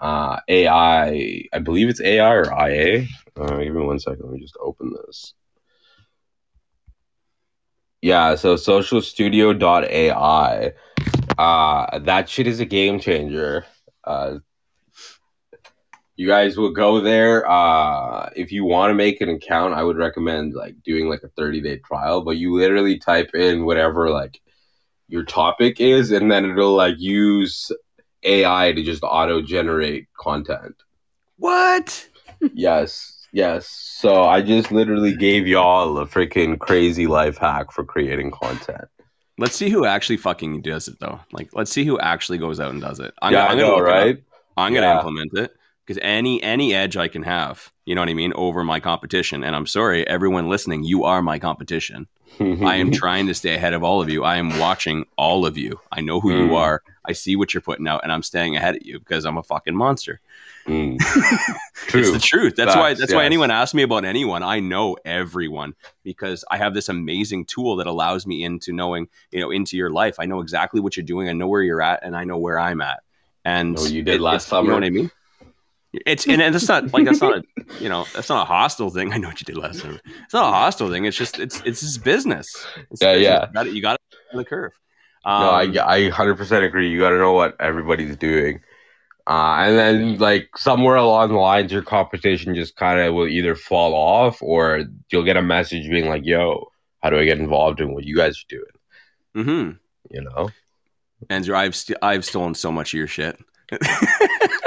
Uh, 0.00 0.40
AI, 0.48 1.44
I 1.52 1.58
believe 1.58 1.90
it's 1.90 2.00
AI 2.00 2.34
or 2.34 2.46
IA. 2.46 3.06
Uh, 3.38 3.58
give 3.58 3.74
me 3.74 3.82
one 3.82 3.98
second. 3.98 4.24
Let 4.24 4.32
me 4.32 4.40
just 4.40 4.56
open 4.60 4.94
this. 5.06 5.34
Yeah, 8.00 8.34
so 8.34 8.54
socialstudio.ai. 8.54 10.72
Uh, 11.36 11.98
that 11.98 12.28
shit 12.28 12.46
is 12.46 12.60
a 12.60 12.64
game 12.64 12.98
changer. 12.98 13.66
Uh, 14.02 14.38
you 16.16 16.26
guys 16.26 16.56
will 16.56 16.72
go 16.72 17.00
there. 17.00 17.48
Uh, 17.50 18.30
if 18.36 18.52
you 18.52 18.64
want 18.64 18.90
to 18.90 18.94
make 18.94 19.20
an 19.20 19.28
account, 19.28 19.74
I 19.74 19.82
would 19.82 19.98
recommend 19.98 20.54
like 20.54 20.82
doing 20.82 21.08
like 21.08 21.22
a 21.22 21.28
30 21.28 21.60
day 21.60 21.76
trial, 21.78 22.22
but 22.22 22.38
you 22.38 22.54
literally 22.54 22.98
type 22.98 23.34
in 23.34 23.66
whatever 23.66 24.10
like 24.10 24.40
your 25.08 25.24
topic 25.24 25.80
is, 25.80 26.10
and 26.10 26.30
then 26.30 26.44
it'll 26.44 26.74
like 26.74 26.98
use 26.98 27.70
AI 28.22 28.72
to 28.72 28.82
just 28.82 29.02
auto 29.02 29.42
generate 29.42 30.08
content. 30.18 30.74
what? 31.36 32.08
yes, 32.54 33.26
yes. 33.32 33.68
So 33.68 34.24
I 34.24 34.42
just 34.42 34.70
literally 34.72 35.14
gave 35.16 35.46
y'all 35.46 35.98
a 35.98 36.06
freaking 36.06 36.58
crazy 36.58 37.06
life 37.06 37.38
hack 37.38 37.72
for 37.72 37.84
creating 37.84 38.30
content. 38.30 38.86
Let's 39.38 39.56
see 39.56 39.70
who 39.70 39.86
actually 39.86 40.18
fucking 40.18 40.62
does 40.62 40.88
it 40.88 40.98
though. 41.00 41.20
Like, 41.32 41.48
let's 41.54 41.72
see 41.72 41.84
who 41.84 41.98
actually 41.98 42.38
goes 42.38 42.60
out 42.60 42.72
and 42.72 42.80
does 42.80 43.00
it. 43.00 43.14
I'm, 43.22 43.32
yeah, 43.32 43.44
I'm 43.44 43.52
I 43.52 43.60
gonna 43.60 43.62
know, 43.62 43.78
right? 43.80 44.18
I'm 44.56 44.72
going 44.72 44.82
to 44.82 44.88
Yeah. 44.88 44.98
implement 44.98 45.30
it 45.38 45.52
because 45.86 45.98
any 46.02 46.42
any 46.42 46.74
edge 46.74 46.96
I 46.96 47.08
can 47.08 47.22
have, 47.22 47.72
you 47.86 47.94
know 47.94 48.02
what 48.02 48.10
I 48.10 48.14
mean, 48.14 48.32
over 48.36 48.62
my 48.64 48.80
competition. 48.80 49.42
And 49.42 49.56
I'm 49.56 49.66
sorry, 49.66 50.06
everyone 50.06 50.48
listening, 50.48 50.84
you 50.84 51.04
are 51.04 51.22
my 51.22 51.38
competition. 51.38 52.06
I 52.38 52.76
am 52.76 52.90
trying 52.90 53.26
to 53.26 53.34
stay 53.34 53.54
ahead 53.54 53.74
of 53.74 53.82
all 53.82 54.00
of 54.00 54.08
you. 54.08 54.24
I 54.24 54.36
am 54.36 54.58
watching 54.58 55.04
all 55.16 55.44
of 55.44 55.58
you. 55.58 55.80
I 55.92 56.00
know 56.00 56.20
who 56.20 56.30
you 56.32 56.48
Mm. 56.50 56.56
are. 56.56 56.82
I 57.04 57.12
see 57.12 57.34
what 57.36 57.52
you're 57.52 57.60
putting 57.60 57.88
out, 57.88 58.00
and 58.02 58.12
I'm 58.12 58.22
staying 58.22 58.56
ahead 58.56 58.76
of 58.76 58.82
you 58.84 58.98
because 58.98 59.24
I'm 59.24 59.36
a 59.36 59.42
fucking 59.42 59.74
monster. 59.74 60.20
Mm. 60.66 60.96
It's 61.92 62.12
the 62.12 62.18
truth. 62.20 62.54
That's 62.56 62.76
why. 62.76 62.90
Facts, 62.90 63.00
That's 63.00 63.14
why 63.14 63.24
anyone 63.24 63.50
asks 63.50 63.74
me 63.74 63.82
about 63.82 64.04
anyone, 64.04 64.42
I 64.42 64.60
know 64.60 64.96
everyone 65.04 65.74
because 66.04 66.44
I 66.50 66.56
have 66.58 66.72
this 66.74 66.88
amazing 66.88 67.46
tool 67.46 67.76
that 67.76 67.86
allows 67.86 68.26
me 68.26 68.44
into 68.44 68.72
knowing, 68.72 69.08
you 69.32 69.40
know, 69.40 69.50
into 69.50 69.76
your 69.76 69.90
life. 69.90 70.16
I 70.20 70.26
know 70.26 70.40
exactly 70.40 70.80
what 70.80 70.96
you're 70.96 71.04
doing. 71.06 71.28
I 71.28 71.32
know 71.32 71.48
where 71.48 71.62
you're 71.62 71.82
at, 71.82 72.00
and 72.04 72.14
I 72.14 72.24
know 72.24 72.36
where 72.38 72.58
I'm 72.60 72.80
at. 72.80 73.00
And 73.44 73.76
what 73.76 73.90
you 73.90 74.02
did 74.02 74.16
it- 74.16 74.20
last 74.20 74.48
it's- 74.48 74.62
You 74.62 74.68
know 74.68 74.74
what 74.74 74.84
I 74.84 74.90
mean? 74.90 75.10
It's 75.92 76.26
and, 76.26 76.40
and 76.40 76.54
that's 76.54 76.68
not 76.68 76.92
like 76.92 77.04
that's 77.04 77.20
not 77.20 77.38
a 77.38 77.42
you 77.80 77.88
know 77.88 78.06
that's 78.14 78.28
not 78.28 78.42
a 78.42 78.44
hostile 78.44 78.90
thing. 78.90 79.12
I 79.12 79.16
know 79.18 79.28
what 79.28 79.40
you 79.40 79.44
did 79.44 79.56
last 79.60 79.80
summer. 79.80 79.98
It's 80.24 80.32
not 80.34 80.48
a 80.48 80.52
hostile 80.52 80.88
thing. 80.90 81.04
It's 81.04 81.16
just 81.16 81.38
it's 81.40 81.60
it's 81.64 81.80
just 81.80 82.04
business. 82.04 82.54
It's 82.90 83.02
Yeah, 83.02 83.14
business. 83.14 83.24
yeah. 83.24 83.46
You 83.46 83.52
got 83.52 83.66
it. 83.66 83.72
You 83.74 83.82
got 83.82 83.94
it 83.94 84.16
on 84.32 84.38
the 84.38 84.44
curve. 84.44 84.72
no, 85.26 85.32
I 85.32 85.64
Um, 85.64 85.78
I 85.84 86.08
hundred 86.10 86.36
percent 86.36 86.64
agree. 86.64 86.88
You 86.90 87.00
got 87.00 87.10
to 87.10 87.18
know 87.18 87.32
what 87.32 87.56
everybody's 87.60 88.16
doing, 88.16 88.60
uh, 89.26 89.56
and 89.66 89.76
then 89.78 90.18
like 90.18 90.50
somewhere 90.56 90.96
along 90.96 91.30
the 91.30 91.34
lines, 91.38 91.72
your 91.72 91.82
competition 91.82 92.54
just 92.54 92.76
kind 92.76 93.00
of 93.00 93.12
will 93.14 93.26
either 93.28 93.54
fall 93.56 93.92
off, 93.94 94.40
or 94.42 94.84
you'll 95.10 95.24
get 95.24 95.36
a 95.36 95.42
message 95.42 95.90
being 95.90 96.08
like, 96.08 96.22
"Yo, 96.24 96.70
how 97.02 97.10
do 97.10 97.18
I 97.18 97.24
get 97.24 97.38
involved 97.38 97.80
in 97.80 97.92
what 97.94 98.04
you 98.04 98.16
guys 98.16 98.36
are 98.38 98.48
doing?" 98.48 98.64
mhm. 99.46 99.78
You 100.10 100.22
know? 100.22 100.50
Andrew, 101.28 101.54
I've 101.56 101.74
st- 101.76 101.98
I've 102.00 102.24
stolen 102.24 102.54
so 102.54 102.70
much 102.72 102.94
of 102.94 102.98
your 102.98 103.06
shit. 103.06 103.38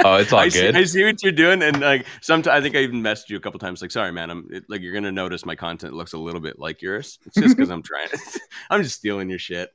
Oh, 0.06 0.16
it's 0.16 0.34
all 0.34 0.40
I 0.40 0.50
see, 0.50 0.60
good. 0.62 0.76
I 0.76 0.84
see 0.84 1.04
what 1.06 1.24
you're 1.24 1.32
doing, 1.32 1.62
and 1.64 1.80
like 1.80 2.06
sometimes 2.22 2.54
I 2.58 2.62
think 2.62 2.76
I 2.76 2.80
even 2.80 3.02
messaged 3.02 3.30
you 3.30 3.38
a 3.38 3.40
couple 3.40 3.60
times. 3.60 3.82
Like, 3.82 3.92
sorry, 3.92 4.12
man, 4.12 4.30
I'm 4.30 4.48
it, 4.52 4.64
like 4.68 4.82
you're 4.82 4.94
gonna 4.94 5.12
notice 5.12 5.46
my 5.46 5.56
content 5.56 5.94
looks 5.94 6.14
a 6.14 6.18
little 6.18 6.42
bit 6.42 6.60
like 6.60 6.82
yours. 6.82 7.20
It's 7.26 7.38
just 7.38 7.56
because 7.56 7.70
I'm 7.70 7.82
trying. 7.84 8.08
I'm 8.70 8.84
just 8.84 8.98
stealing 8.98 9.30
your 9.30 9.40
shit. 9.40 9.70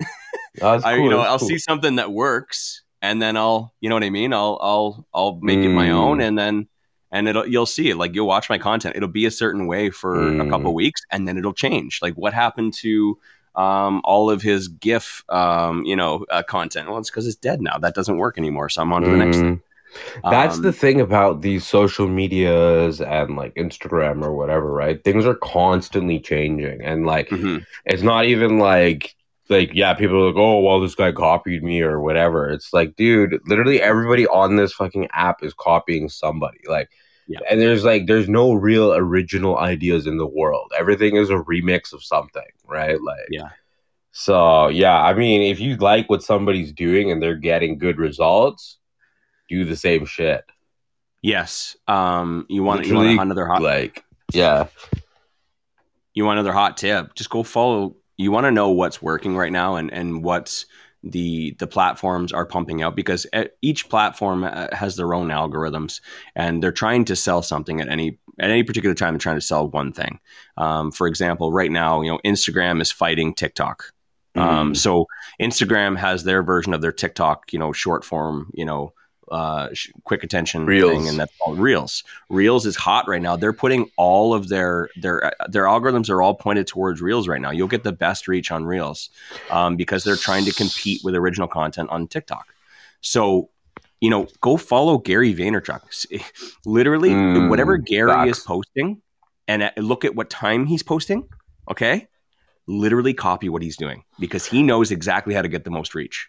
That's 0.61 0.85
I, 0.85 0.97
you 0.97 1.09
know, 1.09 1.21
I'll 1.21 1.39
cool. 1.39 1.49
see 1.49 1.59
something 1.59 1.97
that 1.97 2.13
works, 2.13 2.83
and 3.01 3.23
then 3.23 3.37
I'll, 3.37 3.73
you 3.81 3.89
know 3.89 3.95
what 3.95 4.05
I 4.05 4.11
mean. 4.11 4.33
I'll, 4.35 4.59
I'll, 4.61 5.07
I'll 5.15 5.39
make 5.41 5.61
it 5.61 5.71
my 5.71 5.89
Mm. 5.89 5.95
own, 5.95 6.21
and 6.21 6.39
then, 6.39 6.69
and 7.11 7.27
it'll, 7.27 7.47
you'll 7.47 7.65
see 7.67 7.89
it. 7.91 7.97
Like 7.97 8.15
you'll 8.15 8.27
watch 8.27 8.51
my 8.51 8.59
content. 8.59 8.97
It'll 8.97 9.09
be 9.09 9.25
a 9.27 9.31
certain 9.31 9.67
way 9.67 9.89
for 9.91 10.29
a 10.29 10.45
Mm. 10.45 10.51
couple 10.51 10.75
weeks, 10.75 11.01
and 11.11 11.27
then 11.27 11.39
it'll 11.39 11.55
change. 11.55 12.01
Like 12.03 12.15
what 12.15 12.35
happened 12.35 12.75
to 12.83 13.19
um, 13.59 14.01
all 14.05 14.31
of 14.31 14.43
his 14.43 14.69
GIF, 14.69 15.25
um, 15.29 15.85
you 15.85 15.97
know, 15.97 16.25
uh, 16.31 16.43
content? 16.43 16.89
Well, 16.89 16.99
it's 16.99 17.11
because 17.11 17.27
it's 17.27 17.37
dead 17.37 17.61
now. 17.61 17.79
That 17.79 17.95
doesn't 17.95 18.19
work 18.19 18.39
anymore. 18.39 18.69
So 18.71 18.83
I'm 18.83 18.93
on 18.93 19.03
to 19.03 19.11
the 19.11 19.17
next 19.17 19.39
thing. 19.39 19.57
Mm. 19.57 20.31
That's 20.31 20.57
Um, 20.57 20.63
the 20.63 20.73
thing 20.73 21.01
about 21.01 21.43
these 21.43 21.67
social 21.67 22.09
medias 22.09 23.01
and 23.01 23.37
like 23.37 23.55
Instagram 23.55 24.23
or 24.25 24.33
whatever, 24.35 24.73
right? 24.73 25.03
Things 25.03 25.27
are 25.27 25.35
constantly 25.35 26.21
changing, 26.21 26.83
and 26.83 27.07
like 27.07 27.29
mhm. 27.31 27.65
it's 27.87 28.03
not 28.03 28.27
even 28.27 28.59
like 28.59 29.15
like 29.49 29.71
yeah, 29.75 29.95
people 29.95 30.23
are 30.23 30.27
like, 30.29 30.37
oh 30.37 30.61
well, 30.61 30.81
this 30.81 30.95
guy 30.95 31.13
copied 31.13 31.63
me 31.65 31.81
or 31.83 32.01
whatever. 32.01 32.51
It's 32.51 32.73
like, 32.73 32.97
dude, 32.97 33.41
literally 33.47 33.81
everybody 33.81 34.27
on 34.29 34.57
this 34.57 34.73
fucking 34.75 35.09
app 35.13 35.43
is 35.43 35.55
copying 35.55 36.09
somebody. 36.11 36.61
Like, 36.69 36.91
Yeah. 37.29 37.41
and 37.51 37.61
there's 37.61 37.85
like 37.85 38.07
there's 38.07 38.29
no 38.29 38.55
real 38.55 38.95
original 38.95 39.59
ideas 39.59 40.07
in 40.07 40.17
the 40.17 40.27
world. 40.27 40.73
Everything 40.77 41.17
is 41.17 41.29
a 41.29 41.35
remix 41.35 41.93
of 41.93 42.03
something, 42.03 42.43
right? 42.67 43.01
Like, 43.01 43.29
Yeah. 43.31 43.51
So 44.13 44.69
yeah, 44.69 45.01
I 45.01 45.13
mean, 45.15 45.43
if 45.43 45.61
you 45.61 45.77
like 45.77 46.09
what 46.09 46.23
somebody's 46.23 46.73
doing 46.73 47.13
and 47.13 47.23
they're 47.23 47.37
getting 47.37 47.79
good 47.79 47.99
results, 47.99 48.79
do 49.49 49.65
the 49.65 49.77
same 49.77 50.07
shit. 50.07 50.43
Yes. 51.23 51.77
Um, 51.87 52.47
you 52.49 52.63
want 52.63 52.87
you 52.87 52.95
Literally, 52.95 53.17
want 53.17 53.27
another 53.29 53.47
hot 53.47 53.63
Like, 53.63 54.05
yeah, 54.33 54.67
you 56.15 56.25
want 56.25 56.39
another 56.39 56.53
hot 56.53 56.77
tip? 56.77 57.15
Just 57.15 57.31
go 57.31 57.43
follow. 57.43 57.97
You 58.17 58.31
want 58.31 58.45
to 58.45 58.51
know 58.51 58.71
what's 58.71 59.03
working 59.03 59.37
right 59.37 59.53
now 59.53 59.77
and 59.77 59.93
and 59.93 60.25
what's 60.25 60.67
the 61.03 61.55
the 61.59 61.67
platforms 61.67 62.33
are 62.33 62.45
pumping 62.47 62.83
out 62.83 62.97
because 62.97 63.27
e- 63.37 63.45
each 63.63 63.89
platform 63.89 64.45
uh, 64.45 64.67
has 64.73 64.97
their 64.97 65.15
own 65.15 65.29
algorithms 65.29 66.01
and 66.35 66.63
they're 66.63 66.73
trying 66.73 67.05
to 67.05 67.15
sell 67.17 67.43
something 67.43 67.81
at 67.81 67.89
any 67.89 68.19
at 68.41 68.51
any 68.51 68.63
particular 68.63 68.95
time. 68.95 69.15
They're 69.15 69.19
trying 69.19 69.37
to 69.37 69.41
sell 69.41 69.69
one 69.69 69.93
thing. 69.93 70.19
Um, 70.57 70.91
for 70.91 71.07
example, 71.07 71.53
right 71.53 71.71
now, 71.71 72.03
you 72.03 72.11
know, 72.11 72.21
Instagram 72.25 72.81
is 72.81 72.91
fighting 72.93 73.35
TikTok. 73.35 73.93
Um, 74.35 74.73
Mm. 74.73 74.77
so 74.77 75.07
Instagram 75.41 75.97
has 75.97 76.23
their 76.25 76.43
version 76.43 76.75
of 76.75 76.81
their 76.81 76.93
TikTok, 76.93 77.53
you 77.53 77.59
know, 77.59 77.73
short 77.73 78.05
form, 78.05 78.51
you 78.55 78.65
know, 78.65 78.93
uh, 79.31 79.69
quick 80.05 80.25
attention 80.25 80.67
Reels. 80.67 80.91
thing, 80.91 81.09
and 81.09 81.19
that's 81.19 81.33
called 81.39 81.59
Reels. 81.59 82.05
Reels 82.29 82.67
is 82.67 82.77
hot 82.77 83.09
right 83.09 83.23
now. 83.23 83.37
They're 83.37 83.53
putting 83.53 83.91
all 83.97 84.35
of 84.35 84.49
their 84.49 84.89
their 84.97 85.27
uh, 85.27 85.47
their 85.49 85.65
algorithms 85.65 86.11
are 86.11 86.23
all 86.23 86.35
pointed 86.35 86.67
towards 86.67 87.01
Reels 87.01 87.29
right 87.29 87.41
now. 87.41 87.51
You'll 87.51 87.69
get 87.69 87.85
the 87.85 87.93
best 87.93 88.29
reach 88.29 88.51
on 88.51 88.65
Reels 88.65 89.11
um, 89.51 89.77
because 89.77 90.05
they're 90.05 90.17
trying 90.17 90.45
to 90.45 90.53
compete 90.53 91.03
with 91.05 91.15
original 91.15 91.49
content 91.49 91.91
on 91.91 92.09
TikTok. 92.09 92.47
So, 93.01 93.51
you 94.01 94.11
know, 94.11 94.27
go 94.41 94.57
follow 94.57 94.99
Gary 94.99 95.35
Vaynerchuk. 95.35 95.83
Literally, 96.67 97.11
Mm, 97.11 97.49
whatever 97.49 97.77
Gary 97.77 98.29
is 98.29 98.41
posting, 98.41 99.01
and 99.47 99.63
uh, 99.63 99.71
look 99.77 100.05
at 100.05 100.15
what 100.15 100.31
time 100.31 100.67
he's 100.67 100.83
posting. 100.83 101.29
Okay, 101.71 102.09
literally 102.67 103.15
copy 103.15 103.49
what 103.49 103.63
he's 103.63 103.77
doing 103.77 104.05
because 104.21 104.47
he 104.47 104.63
knows 104.63 104.91
exactly 104.91 105.35
how 105.35 105.43
to 105.43 105.49
get 105.49 105.65
the 105.65 105.71
most 105.71 105.95
reach. 105.95 106.29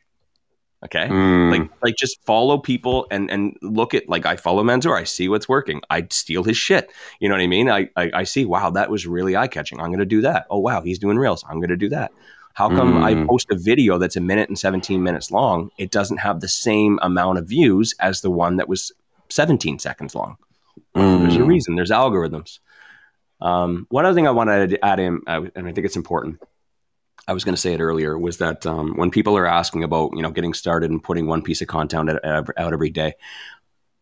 Okay. 0.85 1.07
Mm. 1.07 1.51
Like, 1.51 1.69
like 1.83 1.95
just 1.97 2.23
follow 2.25 2.57
people 2.57 3.05
and 3.11 3.29
and 3.29 3.57
look 3.61 3.93
at 3.93 4.07
like 4.07 4.25
I 4.25 4.37
follow 4.37 4.63
Manzoor. 4.63 4.97
I 4.97 5.03
see 5.03 5.27
what's 5.27 5.49
working. 5.49 5.81
I 5.89 6.07
steal 6.09 6.43
his 6.43 6.55
shit. 6.55 6.89
You 7.19 7.27
know 7.27 7.35
what 7.35 7.41
I 7.41 7.47
mean? 7.47 7.69
I 7.69 7.89
I, 7.97 8.11
I 8.13 8.23
see. 8.23 8.45
Wow, 8.45 8.69
that 8.71 8.89
was 8.89 9.05
really 9.05 9.35
eye 9.35 9.47
catching. 9.47 9.79
I'm 9.81 9.87
going 9.87 9.99
to 9.99 10.05
do 10.05 10.21
that. 10.21 10.45
Oh 10.49 10.59
wow, 10.59 10.81
he's 10.81 10.97
doing 10.97 11.17
reels. 11.17 11.43
I'm 11.49 11.57
going 11.59 11.69
to 11.69 11.75
do 11.77 11.89
that. 11.89 12.11
How 12.53 12.69
come 12.69 12.97
I 12.97 13.13
Mm. 13.13 13.27
post 13.27 13.47
a 13.51 13.55
video 13.57 13.97
that's 13.97 14.15
a 14.15 14.21
minute 14.21 14.49
and 14.49 14.57
17 14.57 15.03
minutes 15.03 15.31
long? 15.31 15.69
It 15.77 15.91
doesn't 15.91 16.17
have 16.17 16.39
the 16.39 16.47
same 16.47 16.97
amount 17.01 17.39
of 17.39 17.47
views 17.47 17.93
as 17.99 18.21
the 18.21 18.31
one 18.31 18.55
that 18.57 18.67
was 18.69 18.91
17 19.29 19.79
seconds 19.79 20.15
long. 20.15 20.37
There's 20.95 21.35
a 21.35 21.39
Mm. 21.39 21.47
reason. 21.47 21.75
There's 21.75 21.91
algorithms. 21.91 22.59
Um, 23.41 23.85
one 23.89 24.05
other 24.05 24.15
thing 24.15 24.27
I 24.27 24.31
wanted 24.31 24.71
to 24.71 24.85
add 24.85 24.99
in, 24.99 25.21
uh, 25.27 25.41
and 25.55 25.67
I 25.67 25.71
think 25.71 25.85
it's 25.85 25.95
important. 25.95 26.39
I 27.27 27.33
was 27.33 27.43
going 27.43 27.55
to 27.55 27.61
say 27.61 27.73
it 27.73 27.79
earlier 27.81 28.17
was 28.17 28.37
that 28.37 28.65
um, 28.65 28.95
when 28.95 29.11
people 29.11 29.37
are 29.37 29.45
asking 29.45 29.83
about 29.83 30.11
you 30.15 30.21
know 30.21 30.31
getting 30.31 30.53
started 30.53 30.89
and 30.91 31.03
putting 31.03 31.27
one 31.27 31.41
piece 31.41 31.61
of 31.61 31.67
content 31.67 32.09
out, 32.23 32.49
every 32.57 32.89
day, 32.89 33.13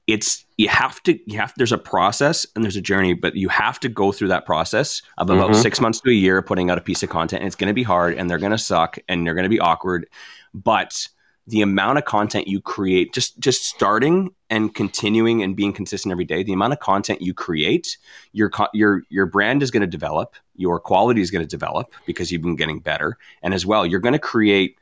it's 0.07 0.45
you 0.57 0.69
have 0.69 1.03
to 1.03 1.19
you 1.29 1.37
have 1.37 1.53
there's 1.57 1.73
a 1.73 1.77
process 1.77 2.47
and 2.55 2.63
there's 2.63 2.77
a 2.77 2.81
journey, 2.81 3.13
but 3.13 3.35
you 3.35 3.49
have 3.49 3.79
to 3.81 3.89
go 3.89 4.11
through 4.11 4.29
that 4.29 4.45
process 4.45 5.01
of 5.17 5.29
about 5.29 5.51
Mhm. 5.51 5.61
six 5.61 5.81
months 5.81 5.99
to 6.01 6.09
a 6.09 6.13
year 6.13 6.41
putting 6.41 6.69
out 6.69 6.77
a 6.77 6.81
piece 6.81 7.03
of 7.03 7.09
content. 7.09 7.41
And 7.41 7.47
it's 7.47 7.55
going 7.55 7.67
to 7.67 7.73
be 7.73 7.83
hard 7.83 8.13
and 8.13 8.29
they're 8.29 8.37
going 8.37 8.53
to 8.53 8.57
suck 8.57 8.97
and 9.09 9.25
they're 9.25 9.33
going 9.33 9.43
to 9.43 9.49
be 9.49 9.59
awkward, 9.59 10.07
but 10.53 11.07
the 11.49 11.61
amount 11.61 11.97
of 11.97 12.03
content 12.05 12.47
you 12.47 12.59
create 12.59 13.13
just 13.13 13.39
just 13.39 13.63
starting 13.65 14.33
and 14.49 14.75
continuing 14.75 15.41
and 15.43 15.55
being 15.55 15.71
consistent 15.71 16.11
every 16.11 16.25
day 16.25 16.43
the 16.43 16.51
amount 16.53 16.73
of 16.73 16.79
content 16.79 17.21
you 17.21 17.33
create 17.33 17.97
your 18.33 18.51
your 18.73 19.03
your 19.09 19.25
brand 19.25 19.63
is 19.63 19.71
going 19.71 19.81
to 19.81 19.87
develop 19.87 20.35
your 20.55 20.79
quality 20.79 21.21
is 21.21 21.31
going 21.31 21.41
to 21.43 21.47
develop 21.47 21.93
because 22.05 22.31
you've 22.31 22.41
been 22.41 22.55
getting 22.55 22.79
better. 22.79 23.17
And 23.43 23.53
as 23.53 23.65
well 23.65 23.85
you're 23.85 23.99
going 24.01 24.13
to 24.13 24.19
create 24.19 24.77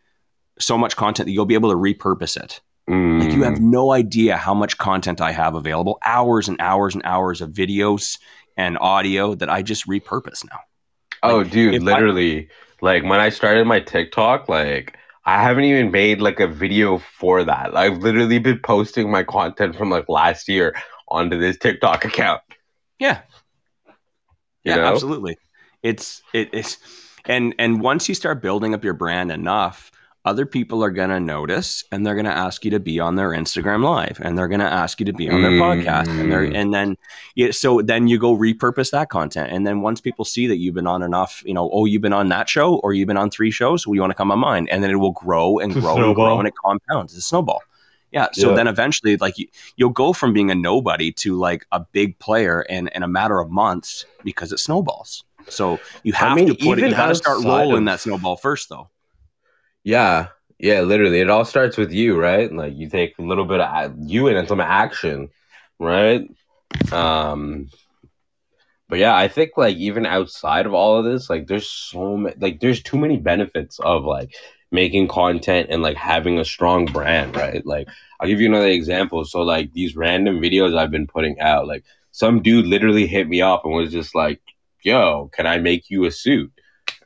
so 0.60 0.78
much 0.78 0.96
content 0.96 1.28
that 1.28 1.34
you'll 1.34 1.46
be 1.46 1.54
able 1.54 1.70
to 1.70 1.76
repurpose 1.76 2.36
it. 2.42 2.62
Mm. 2.90 3.20
like 3.24 3.34
you 3.34 3.44
have 3.44 3.60
no 3.60 3.92
idea 3.94 4.38
how 4.38 4.54
much 4.54 4.78
content 4.78 5.20
i 5.20 5.32
have 5.32 5.56
available. 5.56 5.98
Hours 6.06 6.48
and 6.48 6.60
hours 6.62 6.94
and 6.96 7.04
hours 7.04 7.42
of 7.42 7.50
videos 7.52 8.18
and 8.58 8.78
audio 8.80 9.36
that 9.36 9.50
i 9.50 9.62
just 9.62 9.88
repurpose 9.88 10.44
now. 10.50 10.60
Oh, 11.24 11.38
Like, 11.40 11.52
dude, 11.52 11.74
if 11.76 11.82
I- 11.82 11.86
literally, 11.86 12.50
like 12.82 13.04
when 13.04 13.20
I 13.20 13.30
started 13.30 13.66
my 13.66 13.80
TikTok, 13.80 14.48
like 14.50 14.98
I 15.26 15.42
haven't 15.42 15.66
even 15.66 15.92
made 15.92 16.22
like 16.22 16.40
a 16.40 16.48
video 16.48 16.98
for 17.00 17.44
that. 17.44 17.76
I've 17.76 17.98
literally 18.00 18.40
been 18.40 18.60
posting 18.60 19.10
my 19.12 19.24
content 19.24 19.76
from 19.76 19.90
like 19.90 20.08
last 20.10 20.48
year 20.48 20.76
onto 21.08 21.40
this 21.40 21.58
TikTok 21.58 22.06
account. 22.06 22.42
Yeah. 23.00 23.22
You 24.64 24.74
Yeah, 24.74 24.76
know? 24.76 24.86
absolutely. 24.86 25.38
It's 25.84 26.22
it, 26.34 26.50
it's 26.54 26.78
and 27.28 27.54
and 27.60 27.82
once 27.82 28.10
you 28.10 28.16
start 28.16 28.42
building 28.42 28.74
up 28.74 28.84
your 28.84 28.94
brand 28.94 29.32
enough, 29.32 29.92
other 30.26 30.46
people 30.46 30.84
are 30.84 30.90
going 30.92 31.10
to 31.12 31.20
notice 31.20 31.84
and 31.92 32.06
they're 32.06 32.16
going 32.16 32.26
to 32.26 32.38
ask 32.38 32.66
you 32.66 32.72
to 32.72 32.80
be 32.80 33.00
on 33.00 33.16
their 33.16 33.30
Instagram 33.30 33.84
live 33.84 34.20
and 34.22 34.38
they're 34.38 34.48
going 34.48 34.60
to 34.60 34.66
ask 34.66 35.00
you 35.00 35.06
to 35.06 35.14
be 35.14 35.30
on 35.30 35.42
their 35.44 35.52
podcast 35.52 36.08
and 36.10 36.32
they're 36.32 36.48
Mm. 36.48 36.56
and 36.58 36.74
then 36.74 36.98
yeah, 37.36 37.52
so 37.52 37.82
then 37.82 38.08
you 38.08 38.18
go 38.20 38.36
repurpose 38.36 38.92
that 38.92 39.10
content 39.10 39.52
and 39.54 39.66
then 39.68 39.82
once 39.82 40.02
people 40.02 40.26
see 40.26 40.48
that 40.48 40.58
you've 40.58 40.74
been 40.76 40.88
on 40.88 41.04
enough, 41.04 41.44
you 41.46 41.54
know, 41.54 41.70
oh, 41.72 41.86
you've 41.86 42.02
been 42.02 42.12
on 42.14 42.30
that 42.30 42.50
show 42.50 42.78
or 42.78 42.94
you've 42.94 43.08
been 43.08 43.18
on 43.18 43.30
three 43.30 43.52
shows, 43.52 43.86
we 43.88 44.00
want 44.00 44.10
to 44.10 44.16
come 44.16 44.32
on 44.32 44.40
mine 44.40 44.68
and 44.72 44.84
then 44.84 44.90
it 44.90 44.96
will 44.96 45.12
grow 45.12 45.60
and 45.60 45.74
grow 45.74 45.96
and 46.04 46.16
grow 46.16 46.40
and 46.40 46.48
it 46.48 46.54
compounds. 46.64 47.14
It's 47.14 47.24
a 47.24 47.28
snowball. 47.28 47.62
Yeah. 48.12 48.28
So 48.34 48.50
Yeah. 48.50 48.56
then 48.56 48.68
eventually, 48.68 49.18
like 49.18 49.38
you, 49.38 49.48
you'll 49.76 49.90
go 49.90 50.12
from 50.14 50.34
being 50.34 50.50
a 50.50 50.56
nobody 50.56 51.12
to 51.14 51.38
like 51.38 51.66
a 51.72 51.82
big 51.82 52.18
player 52.20 52.62
in, 52.64 52.88
in 52.96 53.04
a 53.04 53.08
matter 53.08 53.40
of 53.40 53.52
months 53.52 54.06
because 54.24 54.52
it 54.52 54.60
snowballs. 54.60 55.24
So 55.50 55.80
you 56.04 56.14
I 56.16 56.18
have 56.18 56.36
mean, 56.38 56.48
to 56.48 56.56
put 56.56 56.80
it, 56.80 56.86
you 56.90 56.92
got 56.96 57.08
to 57.08 57.16
start 57.16 57.44
rolling 57.44 57.80
of- 57.80 57.86
that 57.86 58.00
snowball 58.00 58.38
first, 58.38 58.70
though. 58.70 58.90
Yeah, 59.86 60.30
yeah, 60.58 60.82
literally, 60.82 61.20
it 61.22 61.30
all 61.30 61.46
starts 61.46 61.78
with 61.78 61.92
you, 61.92 62.18
right? 62.20 62.52
Like 62.52 62.74
you 62.76 62.90
take 62.90 63.20
a 63.20 63.22
little 63.22 63.46
bit 63.46 63.62
of 63.62 63.94
you 64.00 64.28
and 64.28 64.48
some 64.48 64.60
action, 64.60 65.30
right? 65.80 66.28
Um, 66.92 67.70
but 68.90 68.98
yeah, 68.98 69.16
I 69.16 69.28
think 69.28 69.52
like 69.58 69.76
even 69.78 70.08
outside 70.08 70.66
of 70.66 70.74
all 70.74 70.98
of 70.98 71.06
this, 71.06 71.30
like 71.30 71.46
there's 71.46 71.70
so 71.70 72.18
many, 72.18 72.36
like 72.40 72.60
there's 72.60 72.82
too 72.82 72.98
many 72.98 73.18
benefits 73.18 73.80
of 73.80 74.06
like 74.06 74.34
making 74.72 75.08
content 75.08 75.68
and 75.70 75.84
like 75.84 75.98
having 75.98 76.40
a 76.40 76.46
strong 76.46 76.86
brand, 76.86 77.36
right? 77.36 77.64
Like 77.64 77.88
I'll 78.20 78.28
give 78.28 78.42
you 78.42 78.48
another 78.48 78.68
example. 78.70 79.24
So 79.24 79.42
like 79.42 79.72
these 79.74 79.96
random 79.96 80.40
videos 80.42 80.76
I've 80.76 80.92
been 80.92 81.08
putting 81.08 81.40
out, 81.40 81.68
like 81.68 81.84
some 82.12 82.42
dude 82.42 82.66
literally 82.66 83.06
hit 83.06 83.30
me 83.30 83.40
up 83.42 83.66
and 83.66 83.74
was 83.76 83.92
just 83.92 84.16
like, 84.16 84.42
"Yo, 84.84 85.30
can 85.32 85.46
I 85.46 85.60
make 85.60 85.92
you 85.92 86.06
a 86.06 86.12
suit?" 86.12 86.52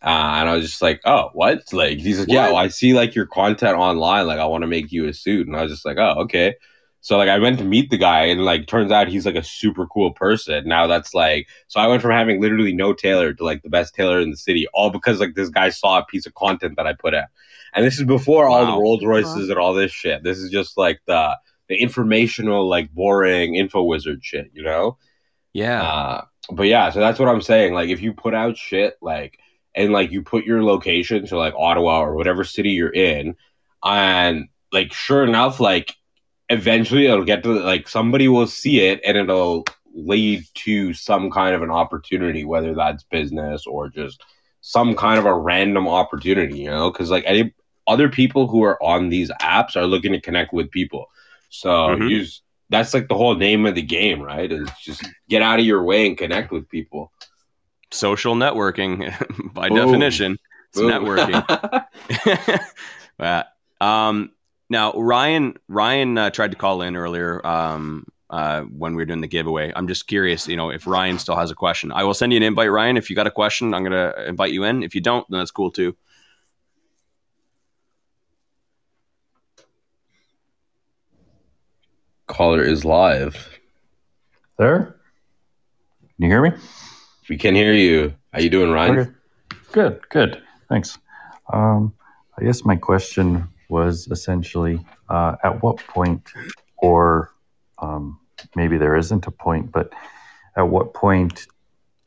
Uh, 0.02 0.40
and 0.40 0.50
I 0.50 0.56
was 0.56 0.66
just 0.66 0.82
like, 0.82 1.02
"Oh, 1.06 1.30
what?" 1.34 1.74
Like 1.74 2.00
he's 2.00 2.20
like, 2.20 2.30
"Yeah, 2.30 2.48
well, 2.48 2.58
I 2.58 2.70
see 2.70 2.94
like 2.94 3.16
your 3.16 3.26
content 3.26 3.78
online. 3.78 4.28
Like 4.28 4.40
I 4.40 4.46
want 4.46 4.64
to 4.64 4.68
make 4.68 4.92
you 4.92 5.08
a 5.08 5.14
suit." 5.14 5.48
And 5.48 5.56
I 5.56 5.64
was 5.64 5.72
just 5.72 5.86
like, 5.86 5.98
"Oh, 5.98 6.22
okay." 6.22 6.56
So 7.02 7.18
like 7.18 7.30
I 7.30 7.40
went 7.40 7.60
to 7.60 7.66
meet 7.66 7.90
the 7.90 7.98
guy 7.98 8.26
and 8.26 8.44
like 8.44 8.68
turns 8.68 8.92
out 8.92 9.08
he's 9.08 9.26
like 9.26 9.36
a 9.36 9.44
super 9.44 9.88
cool 9.88 10.12
person. 10.12 10.68
Now 10.68 10.88
that's 10.88 11.14
like 11.14 11.48
so 11.68 11.80
I 11.80 11.88
went 11.88 12.02
from 12.02 12.12
having 12.12 12.42
literally 12.42 12.74
no 12.74 12.94
tailor 12.94 13.34
to 13.34 13.44
like 13.44 13.64
the 13.64 13.70
best 13.70 13.96
tailor 13.96 14.20
in 14.20 14.32
the 14.32 14.38
city, 14.38 14.68
all 14.74 14.90
because 14.90 15.20
like 15.20 15.36
this 15.36 15.50
guy 15.50 15.70
saw 15.70 16.00
a 16.00 16.06
piece 16.06 16.26
of 16.26 16.34
content 16.34 16.76
that 16.78 16.88
I 16.88 16.94
put 16.94 17.14
out. 17.14 17.28
And 17.74 17.86
this 17.86 18.00
is 18.00 18.06
before 18.06 18.48
all 18.48 18.66
the 18.66 18.82
Rolls 18.82 19.06
Royces 19.06 19.50
and 19.50 19.60
all 19.60 19.74
this 19.74 19.92
shit. 19.92 20.24
This 20.24 20.40
is 20.40 20.50
just 20.50 20.78
like 20.78 21.00
the 21.06 21.38
the 21.70 21.76
informational, 21.76 22.68
like 22.68 22.92
boring 22.92 23.56
info 23.56 23.84
wizard 23.84 24.26
shit, 24.26 24.50
you 24.54 24.64
know? 24.64 24.98
Yeah. 25.54 25.82
Uh, 25.82 26.26
but 26.52 26.64
yeah, 26.64 26.90
so 26.90 27.00
that's 27.00 27.20
what 27.20 27.30
I'm 27.30 27.42
saying. 27.42 27.74
Like, 27.74 27.90
if 27.90 28.02
you 28.02 28.12
put 28.12 28.34
out 28.34 28.58
shit, 28.58 28.98
like, 29.02 29.40
and 29.80 29.94
like 29.94 30.12
you 30.12 30.22
put 30.22 30.46
your 30.46 30.64
location, 30.64 31.26
so 31.26 31.38
like 31.38 31.54
Ottawa 31.58 32.02
or 32.02 32.16
whatever 32.16 32.44
city 32.44 32.72
you're 32.72 32.94
in, 32.94 33.36
and 33.84 34.50
like, 34.72 34.94
sure 34.94 35.24
enough, 35.24 35.60
like, 35.60 35.96
eventually 36.50 37.06
it'll 37.06 37.24
get 37.24 37.44
to 37.44 37.50
like 37.50 37.88
somebody 37.88 38.28
will 38.28 38.48
see 38.48 38.80
it 38.80 39.00
and 39.06 39.16
it'll 39.18 39.64
lead 39.94 40.44
to 40.56 40.94
some 40.94 41.30
kind 41.30 41.56
of 41.56 41.62
an 41.62 41.72
opportunity, 41.72 42.44
whether 42.44 42.74
that's 42.74 43.04
business 43.04 43.66
or 43.68 43.88
just 43.88 44.24
some 44.62 44.96
kind 44.96 45.20
of 45.20 45.26
a 45.26 45.34
random 45.34 45.88
opportunity, 45.88 46.60
you 46.60 46.70
know? 46.70 46.92
Because 46.92 47.12
like 47.12 47.24
any 47.26 47.54
other 47.88 48.10
people 48.10 48.48
who 48.48 48.64
are 48.64 48.82
on 48.84 49.10
these 49.10 49.32
apps 49.42 49.76
are 49.76 49.86
looking 49.86 50.12
to 50.12 50.20
connect 50.22 50.54
with 50.54 50.72
people. 50.72 51.10
So 51.50 51.70
Mhm. 51.70 52.10
you 52.10 52.20
just, 52.20 52.44
that's 52.70 52.94
like 52.94 53.08
the 53.08 53.16
whole 53.16 53.36
name 53.36 53.66
of 53.66 53.76
the 53.76 53.82
game, 53.82 54.22
right? 54.22 54.52
Is 54.52 54.70
just 54.84 55.04
get 55.28 55.42
out 55.42 55.60
of 55.60 55.66
your 55.66 55.84
way 55.84 56.08
and 56.08 56.18
connect 56.18 56.52
with 56.52 56.70
people 56.70 57.12
social 57.92 58.36
networking 58.36 59.14
by 59.54 59.70
Boom. 59.70 59.78
definition. 59.78 60.38
It's 60.70 60.80
Boom. 60.80 60.90
networking. 60.92 61.44
um, 63.82 64.32
now 64.70 64.94
Ryan 64.94 65.56
Ryan 65.68 66.18
uh, 66.18 66.30
tried 66.30 66.52
to 66.52 66.58
call 66.58 66.82
in 66.82 66.96
earlier 66.96 67.46
um, 67.46 68.06
uh, 68.30 68.62
when 68.62 68.96
we 68.96 69.02
were 69.02 69.06
doing 69.06 69.22
the 69.22 69.28
giveaway. 69.28 69.74
I'm 69.76 69.88
just 69.88 70.08
curious, 70.08 70.48
you 70.48 70.56
know, 70.56 70.70
if 70.70 70.86
Ryan 70.86 71.18
still 71.18 71.36
has 71.36 71.50
a 71.52 71.56
question. 71.56 71.92
I 71.92 72.04
will 72.04 72.14
send 72.14 72.32
you 72.32 72.38
an 72.38 72.44
invite, 72.44 72.72
Ryan. 72.72 72.98
If 72.98 73.10
you 73.10 73.16
got 73.16 73.28
a 73.28 73.32
question, 73.32 73.74
I'm 73.74 73.84
gonna 73.84 74.14
invite 74.28 74.52
you 74.52 74.64
in. 74.64 74.84
If 74.84 74.94
you 74.94 75.02
don't, 75.02 75.26
then 75.30 75.40
that's 75.40 75.52
cool 75.52 75.72
too. 75.72 75.96
Caller 82.28 82.64
is 82.64 82.86
live. 82.86 83.50
There. 84.60 84.96
Can 86.18 86.26
you 86.26 86.28
hear 86.28 86.42
me? 86.44 86.52
We 87.30 87.38
can 87.38 87.54
hear 87.54 87.74
you. 87.74 88.16
How 88.34 88.40
you 88.40 88.50
doing, 88.50 88.72
Ryan? 88.72 89.00
Okay. 89.00 89.12
Good, 89.72 90.10
good. 90.10 90.42
Thanks. 90.68 90.98
Um, 91.54 91.94
I 92.40 92.44
guess 92.44 92.66
my 92.66 92.76
question 92.76 93.48
was 93.70 94.08
essentially 94.08 94.84
uh, 95.10 95.36
at 95.44 95.62
what 95.62 95.78
point, 95.78 96.28
or 96.78 97.32
um, 97.78 98.20
maybe 98.56 98.80
there 98.80 98.96
isn't 98.96 99.28
a 99.28 99.32
point, 99.32 99.72
but 99.72 99.94
at 100.58 100.64
what 100.64 100.96
point 100.96 101.46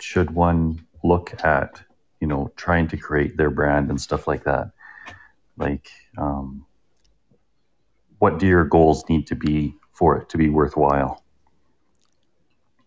should 0.00 0.32
one 0.32 0.84
look 1.04 1.32
at, 1.44 1.80
you 2.20 2.26
know, 2.26 2.50
trying 2.56 2.88
to 2.88 2.96
create 2.96 3.36
their 3.36 3.50
brand 3.50 3.90
and 3.90 4.00
stuff 4.00 4.26
like 4.26 4.42
that? 4.42 4.72
Like, 5.56 5.88
um, 6.18 6.66
what 8.18 8.40
do 8.40 8.48
your 8.48 8.64
goals 8.64 9.04
need 9.08 9.28
to 9.28 9.36
be 9.36 9.74
for 9.92 10.16
it 10.16 10.28
to 10.30 10.36
be 10.36 10.48
worthwhile? 10.48 11.21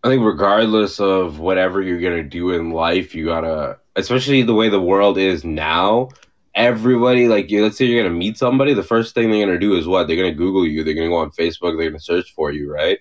I 0.06 0.08
think 0.08 0.24
regardless 0.24 1.00
of 1.00 1.40
whatever 1.40 1.82
you're 1.82 2.00
gonna 2.00 2.22
do 2.22 2.52
in 2.52 2.70
life, 2.70 3.14
you 3.14 3.26
gotta, 3.26 3.78
especially 3.96 4.42
the 4.42 4.54
way 4.54 4.68
the 4.68 4.80
world 4.80 5.18
is 5.18 5.44
now. 5.44 6.10
Everybody, 6.54 7.28
like, 7.28 7.50
you, 7.50 7.62
let's 7.62 7.76
say 7.76 7.86
you're 7.86 8.02
gonna 8.04 8.14
meet 8.14 8.38
somebody, 8.38 8.72
the 8.72 8.82
first 8.84 9.14
thing 9.14 9.30
they're 9.30 9.44
gonna 9.44 9.58
do 9.58 9.74
is 9.74 9.86
what? 9.86 10.06
They're 10.06 10.16
gonna 10.16 10.32
Google 10.32 10.64
you. 10.66 10.84
They're 10.84 10.94
gonna 10.94 11.08
go 11.08 11.16
on 11.16 11.30
Facebook. 11.32 11.76
They're 11.76 11.90
gonna 11.90 11.98
search 12.00 12.32
for 12.34 12.52
you, 12.52 12.72
right? 12.72 12.98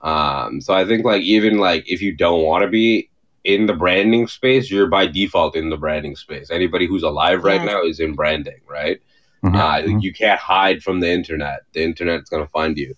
Um, 0.00 0.60
so 0.60 0.74
I 0.74 0.84
think 0.84 1.04
like 1.04 1.22
even 1.22 1.58
like 1.58 1.88
if 1.88 2.02
you 2.02 2.12
don't 2.14 2.42
want 2.42 2.62
to 2.62 2.68
be 2.68 3.08
in 3.44 3.66
the 3.66 3.74
branding 3.74 4.26
space, 4.26 4.70
you're 4.70 4.88
by 4.88 5.06
default 5.06 5.54
in 5.56 5.70
the 5.70 5.76
branding 5.76 6.16
space. 6.16 6.50
Anybody 6.50 6.86
who's 6.86 7.04
alive 7.04 7.44
right 7.44 7.60
Yeah. 7.60 7.66
now 7.66 7.82
is 7.82 8.00
in 8.00 8.14
branding, 8.14 8.60
right? 8.68 9.00
Mhm, 9.44 9.54
Uh, 9.54 9.82
mhm. 9.82 10.02
you 10.02 10.12
can't 10.12 10.40
hide 10.40 10.82
from 10.82 10.98
the 11.00 11.08
internet. 11.08 11.60
The 11.72 11.82
internet's 11.84 12.28
gonna 12.30 12.48
find 12.48 12.76
you. 12.76 12.94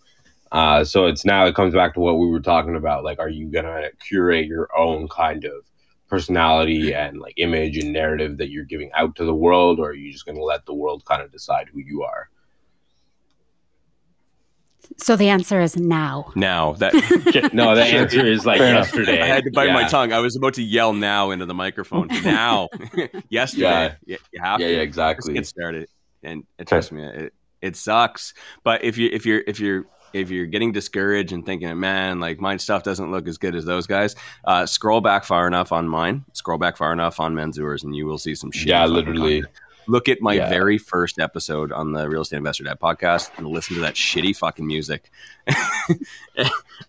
Uh, 0.52 0.82
so 0.84 1.06
it's 1.06 1.24
now 1.24 1.46
it 1.46 1.54
comes 1.54 1.74
back 1.74 1.94
to 1.94 2.00
what 2.00 2.18
we 2.18 2.26
were 2.26 2.40
talking 2.40 2.76
about. 2.76 3.04
Like, 3.04 3.18
are 3.18 3.28
you 3.28 3.46
gonna 3.46 3.88
curate 4.06 4.46
your 4.46 4.68
own 4.76 5.08
kind 5.08 5.44
of 5.44 5.52
personality 6.08 6.92
and 6.92 7.20
like 7.20 7.34
image 7.36 7.78
and 7.78 7.92
narrative 7.92 8.36
that 8.38 8.50
you're 8.50 8.64
giving 8.64 8.90
out 8.94 9.14
to 9.16 9.24
the 9.24 9.34
world, 9.34 9.78
or 9.78 9.90
are 9.90 9.94
you 9.94 10.12
just 10.12 10.26
gonna 10.26 10.42
let 10.42 10.66
the 10.66 10.74
world 10.74 11.04
kind 11.04 11.22
of 11.22 11.30
decide 11.30 11.68
who 11.72 11.78
you 11.80 12.02
are? 12.02 12.28
So 14.96 15.16
the 15.16 15.28
answer 15.28 15.60
is 15.60 15.76
now. 15.76 16.32
Now 16.34 16.72
that 16.74 16.94
No, 17.54 17.74
the 17.74 17.82
answer 17.84 18.26
is 18.26 18.44
like 18.44 18.58
Fair 18.58 18.70
enough. 18.70 18.86
yesterday. 18.86 19.22
I 19.22 19.26
had 19.26 19.44
to 19.44 19.50
bite 19.52 19.72
my 19.72 19.88
tongue. 19.88 20.12
I 20.12 20.18
was 20.18 20.36
about 20.36 20.54
to 20.54 20.62
yell 20.62 20.92
now 20.92 21.30
into 21.30 21.46
the 21.46 21.54
microphone. 21.54 22.08
Now, 22.24 22.68
yesterday, 23.28 23.94
you, 24.04 24.18
you 24.32 24.42
have 24.42 24.60
Yeah, 24.60 24.66
to 24.66 24.72
yeah, 24.72 24.78
Let's 24.78 24.88
exactly. 24.88 25.34
get 25.34 25.46
started. 25.46 25.88
And 26.22 26.44
uh, 26.58 26.64
trust 26.64 26.92
me, 26.92 27.02
it, 27.04 27.34
it 27.62 27.76
sucks. 27.76 28.34
But 28.64 28.84
if 28.84 28.98
you 28.98 29.08
if 29.12 29.24
you're 29.24 29.42
if 29.46 29.60
you're 29.60 29.86
if 30.12 30.30
you're 30.30 30.46
getting 30.46 30.72
discouraged 30.72 31.32
and 31.32 31.44
thinking, 31.46 31.78
man, 31.78 32.20
like 32.20 32.40
my 32.40 32.56
stuff 32.56 32.82
doesn't 32.82 33.10
look 33.10 33.28
as 33.28 33.38
good 33.38 33.54
as 33.54 33.64
those 33.64 33.86
guys, 33.86 34.16
uh, 34.44 34.66
scroll 34.66 35.00
back 35.00 35.24
far 35.24 35.46
enough 35.46 35.72
on 35.72 35.88
mine, 35.88 36.24
scroll 36.32 36.58
back 36.58 36.76
far 36.76 36.92
enough 36.92 37.20
on 37.20 37.34
Manzoor's, 37.34 37.84
and 37.84 37.94
you 37.94 38.06
will 38.06 38.18
see 38.18 38.34
some 38.34 38.50
shit. 38.50 38.68
Yeah, 38.68 38.86
literally. 38.86 39.44
Look 39.86 40.08
at 40.08 40.20
my 40.20 40.34
Yeah. 40.34 40.48
very 40.48 40.78
first 40.78 41.18
episode 41.18 41.72
on 41.72 41.92
the 41.92 42.08
Real 42.08 42.20
Estate 42.22 42.36
Investor 42.36 42.62
Dad 42.64 42.78
podcast 42.78 43.30
and 43.38 43.46
listen 43.48 43.74
to 43.76 43.80
that 43.82 43.94
shitty 43.94 44.36
fucking 44.36 44.64
music. 44.66 45.10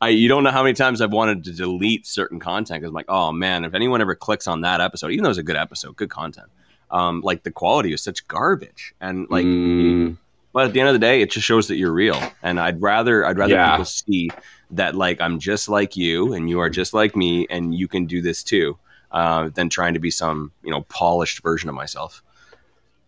I 0.02 0.10
you 0.10 0.28
don't 0.28 0.44
know 0.44 0.52
how 0.52 0.64
many 0.64 0.74
times 0.74 1.02
I've 1.02 1.12
wanted 1.12 1.44
to 1.46 1.52
delete 1.52 2.06
certain 2.06 2.40
content 2.40 2.82
because 2.82 2.90
I'm 2.90 2.94
like, 2.94 3.06
oh 3.10 3.32
man, 3.32 3.66
if 3.66 3.74
anyone 3.74 4.02
ever 4.02 4.16
clicks 4.16 4.48
on 4.48 4.62
that 4.62 4.82
episode, 4.82 5.12
even 5.12 5.24
though 5.24 5.30
it's 5.30 5.40
a 5.40 5.44
good 5.44 5.56
episode, 5.56 5.96
good 5.96 6.10
content, 6.10 6.48
um, 6.92 7.22
like 7.22 7.44
the 7.44 7.52
quality 7.52 7.94
is 7.94 8.02
such 8.04 8.28
garbage 8.28 8.94
and 9.02 9.28
like. 9.30 9.46
Mm, 9.46 10.18
But 10.54 10.68
at 10.68 10.74
the 10.74 10.80
end 10.82 10.90
of 10.90 10.94
the 10.94 11.00
day, 11.00 11.22
it 11.22 11.32
just 11.32 11.46
shows 11.48 11.68
that 11.68 11.78
you're 11.78 11.94
real, 11.94 12.30
and 12.42 12.60
I'd 12.60 12.82
rather 12.82 13.26
I'd 13.26 13.38
rather 13.38 13.58
Yeah. 13.58 13.58
people 13.58 13.86
see 13.86 14.36
that 14.72 14.96
like 14.96 15.22
I'm 15.22 15.40
just 15.40 15.70
like 15.70 15.96
you, 15.96 16.34
and 16.34 16.50
you 16.50 16.60
are 16.60 16.70
just 16.70 16.94
like 16.94 17.16
me, 17.16 17.48
and 17.50 17.74
you 17.76 17.88
can 17.88 18.06
do 18.06 18.22
this 18.22 18.44
too, 18.44 18.78
uh, 19.12 19.50
than 19.50 19.70
trying 19.70 19.94
to 19.96 20.00
be 20.00 20.12
some 20.12 20.52
you 20.64 20.72
know 20.72 20.82
polished 20.84 21.42
version 21.44 21.70
of 21.70 21.76
myself. 21.76 22.24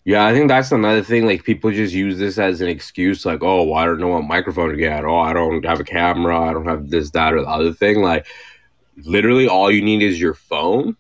yeah, 0.06 0.26
I 0.26 0.34
think 0.34 0.50
that's 0.50 0.72
another 0.72 1.02
thing. 1.02 1.26
Like 1.26 1.44
people 1.44 1.72
just 1.72 1.94
use 1.94 2.20
this 2.20 2.38
as 2.38 2.60
an 2.62 2.68
excuse, 2.68 3.26
like, 3.26 3.42
oh, 3.42 3.64
well, 3.64 3.76
I 3.76 3.86
don't 3.86 4.00
know 4.00 4.10
what 4.10 4.24
microphone 4.26 4.70
to 4.70 4.76
get. 4.76 5.06
Oh, 5.06 5.18
I 5.20 5.32
don't 5.34 5.64
have 5.66 5.80
a 5.80 5.86
camera. 5.86 6.40
I 6.42 6.52
don't 6.54 6.68
have 6.68 6.90
this, 6.90 7.10
that, 7.12 7.34
or 7.34 7.42
the 7.42 7.48
other 7.48 7.72
thing. 7.74 8.02
Like, 8.02 8.28
literally, 9.06 9.48
all 9.48 9.72
you 9.72 9.82
need 9.84 10.04
is 10.04 10.20
your 10.22 10.34
phone 10.36 10.98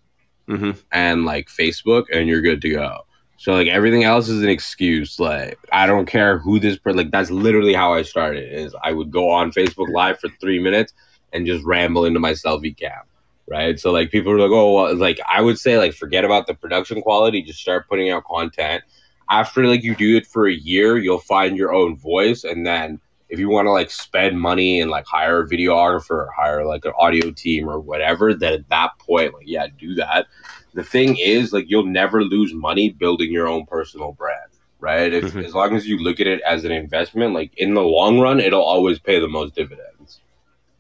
hmm 0.48 0.84
and 0.92 1.26
like 1.26 1.48
Facebook, 1.50 2.06
and 2.14 2.28
you're 2.30 2.42
good 2.42 2.62
to 2.64 2.70
go. 2.72 3.00
So 3.44 3.52
like 3.52 3.68
everything 3.68 4.06
else 4.06 4.30
is 4.30 4.42
an 4.42 4.48
excuse. 4.48 5.20
Like 5.20 5.60
I 5.70 5.86
don't 5.86 6.06
care 6.06 6.38
who 6.38 6.62
this 6.62 6.78
person. 6.78 6.96
like 6.96 7.12
that's 7.12 7.30
literally 7.30 7.74
how 7.74 7.94
I 7.94 8.02
started. 8.04 8.58
Is 8.58 8.74
I 8.82 8.94
would 8.94 9.12
go 9.12 9.30
on 9.30 9.52
Facebook 9.52 9.92
Live 9.92 10.18
for 10.22 10.30
three 10.40 10.60
minutes 10.60 10.94
and 11.34 11.46
just 11.46 11.62
ramble 11.66 12.06
into 12.06 12.22
my 12.22 12.32
selfie 12.32 12.76
cam, 12.76 13.02
right? 13.50 13.78
So 13.78 13.92
like 13.92 14.12
people 14.12 14.32
are 14.32 14.40
like, 14.40 14.52
oh, 14.52 14.72
well, 14.72 14.96
like 14.96 15.20
I 15.28 15.42
would 15.42 15.60
say 15.60 15.78
like 15.78 15.94
forget 15.94 16.24
about 16.24 16.48
the 16.48 16.54
production 16.54 17.02
quality, 17.02 17.42
just 17.42 17.60
start 17.60 17.90
putting 17.90 18.10
out 18.12 18.24
content. 18.24 18.82
After 19.30 19.68
like 19.68 19.84
you 19.84 19.94
do 19.94 20.16
it 20.16 20.26
for 20.26 20.48
a 20.48 20.54
year, 20.54 20.98
you'll 20.98 21.20
find 21.20 21.58
your 21.58 21.74
own 21.74 21.98
voice, 21.98 22.46
and 22.46 22.66
then 22.66 23.02
if 23.34 23.40
you 23.40 23.50
want 23.50 23.66
to 23.66 23.72
like 23.72 23.90
spend 23.90 24.40
money 24.40 24.80
and 24.80 24.92
like 24.92 25.06
hire 25.08 25.42
a 25.42 25.48
videographer, 25.50 26.12
or 26.12 26.30
hire 26.38 26.64
like 26.66 26.86
an 26.86 26.94
audio 27.00 27.32
team 27.32 27.68
or 27.68 27.80
whatever, 27.80 28.34
then 28.34 28.54
at 28.54 28.70
that 28.70 28.92
point, 29.00 29.34
like 29.34 29.48
yeah, 29.48 29.68
do 29.78 29.96
that 29.96 30.28
the 30.76 30.84
thing 30.84 31.18
is 31.18 31.54
like 31.54 31.66
you'll 31.68 31.86
never 31.86 32.24
lose 32.24 32.52
money 32.54 32.90
building 32.90 33.32
your 33.32 33.48
own 33.48 33.64
personal 33.68 34.12
brand 34.14 34.50
right 34.80 35.14
if 35.14 35.26
Mhm. 35.26 35.46
as 35.46 35.54
long 35.54 35.76
as 35.76 35.88
you 35.88 36.00
look 36.00 36.20
at 36.20 36.26
it 36.26 36.42
as 36.42 36.66
an 36.66 36.72
investment 36.72 37.32
like 37.36 37.52
in 37.58 37.76
the 37.76 37.82
long 37.84 38.20
run 38.20 38.40
it'll 38.40 38.64
always 38.64 38.98
pay 38.98 39.20
the 39.20 39.28
most 39.28 39.54
dividends 39.54 40.20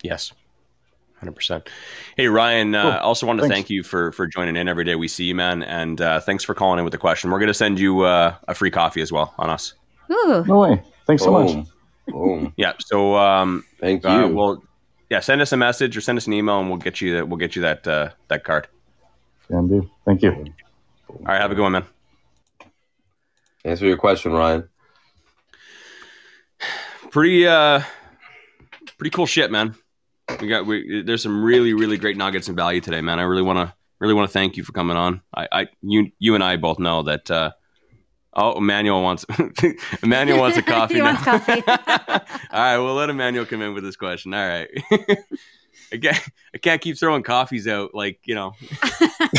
Yes. 0.02 0.34
100%. 1.22 1.70
Hey, 2.18 2.28
Ryan, 2.28 2.74
uh, 2.74 2.82
Cool. 2.82 2.92
I 2.92 2.98
also 2.98 3.28
want 3.28 3.38
to 3.38 3.44
Thanks. 3.44 3.54
thank 3.56 3.70
you 3.70 3.84
for, 3.84 4.12
for 4.14 4.26
joining 4.26 4.56
in 4.56 4.68
every 4.68 4.84
day 4.84 4.96
we 4.96 5.08
see 5.08 5.26
you, 5.26 5.36
man. 5.36 5.62
And 5.64 6.02
uh, 6.02 6.20
thanks 6.20 6.44
for 6.44 6.54
calling 6.56 6.80
in 6.80 6.84
with 6.86 6.92
the 6.92 6.98
question. 6.98 7.30
We're 7.32 7.40
going 7.40 7.48
to 7.48 7.54
send 7.54 7.80
you 7.80 8.02
uh, 8.02 8.36
a 8.48 8.54
free 8.56 8.72
coffee 8.72 9.02
as 9.02 9.12
well 9.12 9.34
on 9.38 9.50
us. 9.50 9.76
Ooh, 10.12 10.44
No 10.48 10.60
way. 10.60 10.82
Thanks 11.06 11.24
so 11.24 11.32
much. 11.32 11.66
Boom. 12.08 12.40
Boom. 12.44 12.54
Yeah. 12.58 12.74
So, 12.80 13.16
um, 13.16 13.64
thank 13.80 14.04
you 14.04 14.10
uh, 14.10 14.28
well, 14.28 14.64
yeah, 15.10 15.20
send 15.20 15.42
us 15.42 15.52
a 15.52 15.58
message 15.58 15.96
or 15.96 16.02
send 16.02 16.18
us 16.18 16.28
an 16.28 16.34
email 16.34 16.60
and 16.60 16.70
we'll 16.70 16.78
get 16.80 17.02
you 17.02 17.16
that. 17.16 17.28
We'll 17.28 17.38
get 17.38 17.56
you 17.56 17.62
that, 17.64 17.88
uh, 17.88 18.10
that 18.30 18.44
card. 18.44 18.68
Can 19.48 19.68
do. 19.68 19.90
Thank 20.06 20.22
you. 20.24 20.32
All 21.10 21.20
right. 21.26 21.40
Have 21.42 21.52
a 21.52 21.56
good 21.56 21.62
one, 21.62 21.74
man. 21.74 21.86
answer 23.66 23.86
your 23.86 23.98
question 23.98 24.32
ryan 24.32 24.68
Pretty, 27.12 27.46
uh, 27.46 27.82
pretty 28.98 29.12
cool 29.12 29.28
shit, 29.28 29.52
man. 29.52 29.76
We 30.42 30.48
got, 30.48 30.66
we, 30.66 31.04
there's 31.06 31.22
some 31.22 31.44
really, 31.44 31.74
really 31.74 31.98
great 31.98 32.18
nuggets 32.18 32.48
and 32.48 32.58
value 32.58 32.82
today, 32.82 33.02
man. 33.02 33.20
I 33.20 33.24
really 33.24 33.44
want 33.44 33.60
to, 33.60 33.74
really 34.00 34.16
want 34.16 34.28
to 34.28 34.34
thank 34.34 34.58
you 34.58 34.64
for 34.64 34.72
coming 34.72 34.98
on. 34.98 35.22
I, 35.36 35.48
I, 35.52 35.68
you, 35.84 36.12
you 36.18 36.34
and 36.34 36.44
I 36.44 36.56
both 36.56 36.80
know 36.80 37.04
that, 37.04 37.30
uh, 37.30 37.52
Oh, 38.36 38.58
Emmanuel 38.58 39.02
wants 39.04 39.26
Emmanuel 40.04 40.40
wants 40.40 40.58
a 40.58 40.62
coffee 40.64 40.96
He 40.96 41.00
now. 41.02 41.14
wants 41.14 41.24
coffee. 41.24 41.64
All 41.68 42.26
right, 42.52 42.78
we'll 42.78 42.96
let 42.96 43.10
Emmanuel 43.10 43.46
come 43.46 43.62
in 43.62 43.74
with 43.74 43.84
this 43.84 43.96
question. 43.96 44.34
All 44.34 44.48
right. 44.48 44.68
I 45.92 45.98
can't 45.98 46.30
I 46.54 46.58
can't 46.58 46.82
keep 46.82 46.98
throwing 46.98 47.22
coffees 47.24 47.68
out 47.68 47.94
like, 47.94 48.20
you 48.26 48.34
know, 48.36 48.54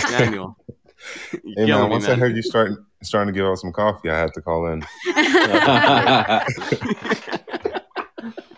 Emmanuel. 0.08 0.56
Hey 1.32 1.38
Killing 1.56 1.68
man, 1.68 1.84
me, 1.84 1.90
once 1.90 2.08
I 2.08 2.14
heard 2.14 2.34
you 2.36 2.42
starting 2.42 2.76
starting 3.02 3.34
to 3.34 3.38
give 3.38 3.46
out 3.46 3.58
some 3.58 3.72
coffee, 3.72 4.10
I 4.10 4.18
had 4.18 4.32
to 4.34 4.40
call 4.40 4.66
in. 4.68 4.82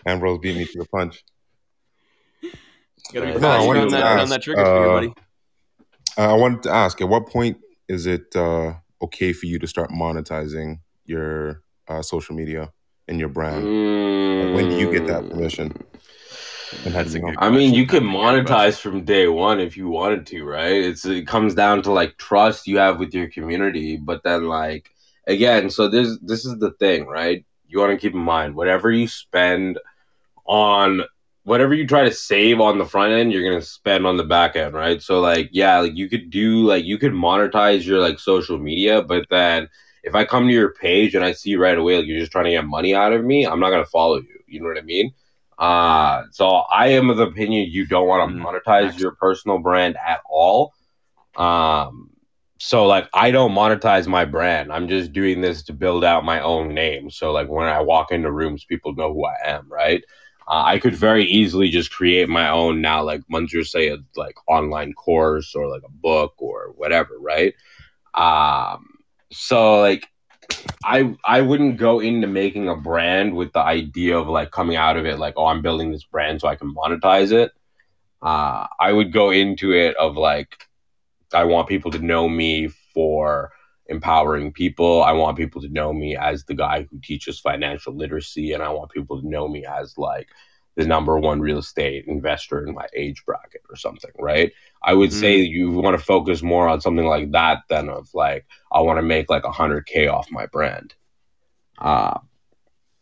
Ambrose 0.05 0.39
beat 0.39 0.55
me 0.55 0.65
to 0.65 0.77
the 0.79 0.85
punch. 0.85 1.23
Gotta 3.13 3.33
be 3.33 3.39
No, 3.39 3.49
I 3.49 3.65
wanted 3.65 3.81
on 3.81 3.87
to 3.87 3.91
that, 3.95 4.03
on 4.03 4.19
ask, 4.19 4.29
that 4.31 4.41
trigger 4.41 4.63
finger, 4.63 4.89
uh, 4.89 4.93
buddy. 4.93 5.13
Uh, 6.17 6.33
I 6.33 6.33
wanted 6.33 6.63
to 6.63 6.71
ask, 6.71 7.01
at 7.01 7.09
what 7.09 7.27
point 7.27 7.57
is 7.89 8.05
it 8.05 8.35
uh, 8.35 8.75
okay 9.01 9.33
for 9.33 9.45
you 9.45 9.59
to 9.59 9.67
start 9.67 9.89
monetizing 9.91 10.79
your 11.05 11.63
uh, 11.87 12.01
social 12.01 12.35
media 12.35 12.71
and 13.07 13.19
your 13.19 13.29
brand? 13.29 13.63
Like, 13.65 14.55
when 14.55 14.69
do 14.69 14.75
you 14.75 14.91
get 14.91 15.07
that 15.07 15.29
permission? 15.29 15.73
And 16.85 16.93
how 16.93 17.03
That's 17.03 17.05
does 17.05 17.15
a 17.15 17.19
good 17.19 17.35
I 17.39 17.49
mean, 17.49 17.73
you 17.73 17.85
can 17.85 18.05
That's 18.05 18.15
a 18.15 18.31
good 18.33 18.45
question. 18.45 18.55
monetize 18.55 18.79
from 18.79 19.05
day 19.05 19.27
one 19.27 19.59
if 19.59 19.77
you 19.77 19.87
wanted 19.89 20.25
to, 20.27 20.43
right? 20.43 20.73
It's 20.73 21.05
it 21.05 21.27
comes 21.27 21.55
down 21.55 21.81
to 21.83 21.91
like 21.91 22.17
trust 22.17 22.67
you 22.67 22.77
have 22.77 22.99
with 22.99 23.13
your 23.13 23.29
community, 23.29 23.97
but 23.97 24.23
then 24.23 24.47
like 24.47 24.89
again, 25.27 25.69
so 25.69 25.87
this 25.87 26.17
this 26.21 26.45
is 26.45 26.57
the 26.59 26.71
thing, 26.71 27.05
right? 27.07 27.45
You 27.67 27.79
want 27.79 27.91
to 27.91 27.97
keep 27.97 28.13
in 28.13 28.19
mind 28.19 28.55
whatever 28.55 28.91
you 28.91 29.07
spend 29.07 29.79
on 30.45 31.01
whatever 31.47 31.73
you 31.73 31.87
try 31.87 32.03
to 32.03 32.11
save 32.11 32.59
on 32.61 32.77
the 32.77 32.85
front 32.85 33.13
end, 33.13 33.31
you're 33.33 33.49
gonna 33.49 33.61
spend 33.63 34.05
on 34.05 34.17
the 34.17 34.23
back 34.23 34.55
end, 34.55 34.75
right? 34.75 35.01
So 35.01 35.21
like 35.21 35.49
yeah, 35.53 35.79
like 35.79 35.95
you 35.95 36.09
could 36.09 36.29
do 36.29 36.65
like 36.65 36.85
you 36.85 36.97
could 36.97 37.13
monetize 37.13 37.85
your 37.85 37.99
like 37.99 38.19
social 38.19 38.57
media, 38.59 39.01
but 39.01 39.25
then 39.29 39.69
if 40.03 40.15
I 40.15 40.25
come 40.25 40.47
to 40.47 40.53
your 40.53 40.73
page 40.73 41.15
and 41.15 41.23
I 41.25 41.33
see 41.33 41.55
right 41.55 41.77
away 41.77 41.97
like 41.97 42.07
you're 42.07 42.19
just 42.19 42.31
trying 42.31 42.45
to 42.45 42.51
get 42.51 42.65
money 42.65 42.95
out 42.95 43.13
of 43.13 43.23
me, 43.25 43.45
I'm 43.45 43.59
not 43.59 43.71
gonna 43.71 43.85
follow 43.85 44.17
you. 44.17 44.39
You 44.47 44.61
know 44.61 44.67
what 44.67 44.77
I 44.77 44.81
mean? 44.81 45.11
Uh, 45.57 46.23
so 46.31 46.47
I 46.47 46.89
am 46.89 47.09
of 47.09 47.17
the 47.17 47.23
opinion 47.27 47.69
you 47.71 47.85
don't 47.87 48.07
want 48.07 48.29
to 48.29 48.35
Mhm. 48.35 48.43
monetize 48.43 48.97
your 48.97 49.11
personal 49.15 49.59
brand 49.59 49.97
at 50.05 50.21
all. 50.29 50.73
Um, 51.35 52.11
so 52.59 52.85
like 52.85 53.09
I 53.13 53.31
don't 53.31 53.53
monetize 53.53 54.07
my 54.07 54.25
brand. 54.25 54.71
I'm 54.71 54.87
just 54.87 55.13
doing 55.13 55.41
this 55.41 55.63
to 55.65 55.73
build 55.73 56.03
out 56.03 56.25
my 56.25 56.41
own 56.41 56.73
name. 56.73 57.09
So 57.09 57.31
like 57.31 57.47
when 57.49 57.67
I 57.67 57.81
walk 57.81 58.11
into 58.11 58.31
rooms, 58.31 58.65
people 58.65 58.95
know 58.95 59.13
who 59.13 59.25
I 59.25 59.35
am, 59.45 59.67
right? 59.71 60.03
Uh, 60.47 60.63
I 60.65 60.79
could 60.79 60.95
very 60.95 61.25
easily 61.25 61.69
just 61.69 61.91
create 61.91 62.29
my 62.29 62.49
own 62.49 62.79
now, 62.81 63.03
like 63.03 63.21
Manzoor 63.31 63.67
say, 63.67 63.89
a 63.89 63.97
like 64.15 64.35
online 64.47 64.93
course 64.93 65.53
or 65.55 65.67
like 65.67 65.83
a 65.83 65.91
book 65.91 66.35
or 66.37 66.73
whatever, 66.75 67.19
right? 67.19 67.53
Um, 68.13 68.87
so 69.31 69.81
like 69.81 70.07
I 70.83 71.15
I 71.25 71.41
wouldn't 71.41 71.77
go 71.77 71.99
into 71.99 72.27
making 72.27 72.69
a 72.69 72.75
brand 72.75 73.35
with 73.35 73.51
the 73.51 73.59
idea 73.59 74.17
of 74.17 74.27
like 74.27 74.51
coming 74.51 74.77
out 74.77 74.95
of 74.97 75.05
it 75.05 75.19
like, 75.19 75.33
oh, 75.35 75.47
I'm 75.47 75.61
building 75.61 75.91
this 75.91 76.05
brand 76.05 76.39
so 76.39 76.47
I 76.47 76.55
can 76.55 76.73
monetize 76.73 77.31
it. 77.31 77.51
Uh, 78.21 78.67
I 78.79 78.93
would 78.93 79.11
go 79.11 79.31
into 79.31 79.73
it 79.73 79.95
of 79.97 80.15
like, 80.15 80.57
I 81.33 81.43
want 81.43 81.67
people 81.67 81.91
to 81.91 81.99
know 81.99 82.27
me 82.29 82.69
for 82.93 83.51
empowering 83.89 84.51
people. 84.51 85.03
I 85.03 85.13
want 85.13 85.37
people 85.37 85.61
to 85.61 85.69
know 85.69 85.93
me 85.93 86.15
as 86.15 86.43
the 86.43 86.55
guy 86.55 86.87
who 86.89 86.99
teaches 86.99 87.39
financial 87.39 87.93
literacy, 87.93 88.53
and 88.53 88.63
I 88.63 88.69
want 88.69 88.91
people 88.91 89.21
to 89.21 89.27
know 89.27 89.47
me 89.47 89.65
as 89.65 89.97
like 89.97 90.29
the 90.75 90.85
number 90.85 91.17
one 91.17 91.39
real 91.39 91.57
estate 91.57 92.05
investor 92.07 92.65
in 92.65 92.73
my 92.73 92.85
age 92.95 93.25
bracket 93.25 93.61
or 93.69 93.75
something, 93.75 94.11
right? 94.19 94.53
I 94.83 94.93
would 94.93 95.09
mm-hmm. 95.09 95.19
say 95.19 95.37
you 95.37 95.71
want 95.71 95.97
to 95.97 96.03
focus 96.03 96.43
more 96.43 96.69
on 96.69 96.81
something 96.81 97.05
like 97.05 97.31
that 97.31 97.63
than 97.67 97.89
of 97.89 98.09
like 98.13 98.45
I 98.71 98.81
want 98.81 98.97
to 98.99 99.03
make 99.03 99.29
like 99.29 99.43
a 99.43 99.51
hundred 99.51 99.87
k 99.87 100.07
off 100.07 100.31
my 100.31 100.45
brand. 100.45 100.93
Uh, 101.79 102.19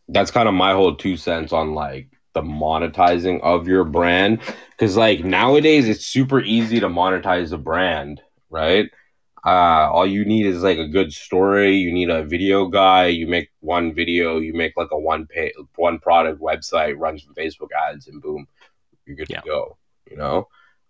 that's 0.08 0.32
kind 0.32 0.48
of 0.48 0.54
my 0.54 0.74
whole 0.74 0.96
two 0.96 1.18
cents 1.18 1.52
on 1.52 1.74
like 1.74 2.10
the 2.34 2.42
monetizing 2.42 3.42
of 3.42 3.68
your 3.68 3.84
brand 3.84 4.42
because 4.72 4.96
like 4.96 5.24
nowadays 5.24 5.90
it's 5.90 6.06
super 6.06 6.40
easy 6.42 6.80
to 6.80 6.88
monetize 6.88 7.52
a 7.52 7.58
brand, 7.58 8.22
right? 8.50 8.90
Uh, 9.46 9.89
all 9.91 10.08
you 10.08 10.26
need 10.26 10.48
is 10.48 10.64
like 10.64 10.80
a 10.80 10.88
good 10.88 11.14
story. 11.14 11.78
You 11.78 11.91
need 11.91 12.10
a 12.10 12.24
video 12.24 12.66
guy. 12.66 13.08
You 13.08 13.28
make 13.28 13.52
one 13.60 13.93
video. 13.93 14.39
You 14.39 14.54
make 14.54 14.76
like 14.76 14.89
a 14.91 14.98
one 14.98 15.28
pay 15.28 15.54
one 15.76 16.00
product 16.00 16.41
website, 16.41 16.98
run 16.98 17.20
some 17.20 17.36
Facebook 17.36 17.70
ads, 17.89 18.08
and 18.08 18.22
boom, 18.22 18.48
you're 19.06 19.16
good 19.16 19.30
yeah. 19.30 19.41
to 19.41 19.48
go. 19.48 19.78
You 20.10 20.18
know. 20.18 20.48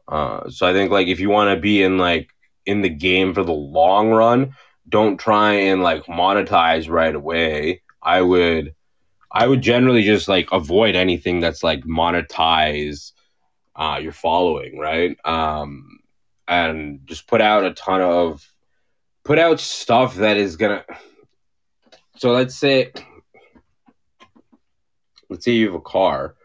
Uh, 0.08 0.50
so 0.50 0.66
I 0.66 0.74
think 0.74 0.92
like 0.92 1.08
if 1.08 1.20
you 1.20 1.30
want 1.30 1.54
to 1.54 1.60
be 1.60 1.84
in 1.84 1.98
like 1.98 2.30
in 2.66 2.82
the 2.82 2.90
game 2.90 3.34
for 3.34 3.44
the 3.44 3.52
long 3.52 4.12
run, 4.12 4.56
don't 4.88 5.18
try 5.18 5.54
and 5.54 5.84
like 5.84 6.06
monetize 6.06 6.90
right 6.90 7.16
away. 7.16 7.82
I 8.02 8.22
would, 8.22 8.76
I 9.32 9.48
would 9.48 9.62
generally 9.62 10.04
just 10.04 10.28
like 10.28 10.48
avoid 10.52 10.96
anything 10.96 11.42
that's 11.42 11.64
like 11.64 11.84
monetize 11.84 13.12
uh, 13.76 14.00
your 14.02 14.14
following, 14.14 14.78
right? 14.78 15.18
Um, 15.26 15.95
and 16.48 17.02
just 17.06 17.28
put 17.28 17.42
out 17.42 17.66
a 17.66 17.74
ton 17.74 18.02
of 18.02 18.48
put 19.24 19.40
out 19.40 19.60
stuff 19.60 20.16
that 20.16 20.38
is 20.38 20.56
gonna 20.56 20.84
so 22.18 22.32
let's 22.32 22.56
say 22.56 22.92
let's 25.30 25.46
say 25.46 25.52
you 25.52 25.66
have 25.68 25.76
a 25.76 25.82
car 25.82 26.36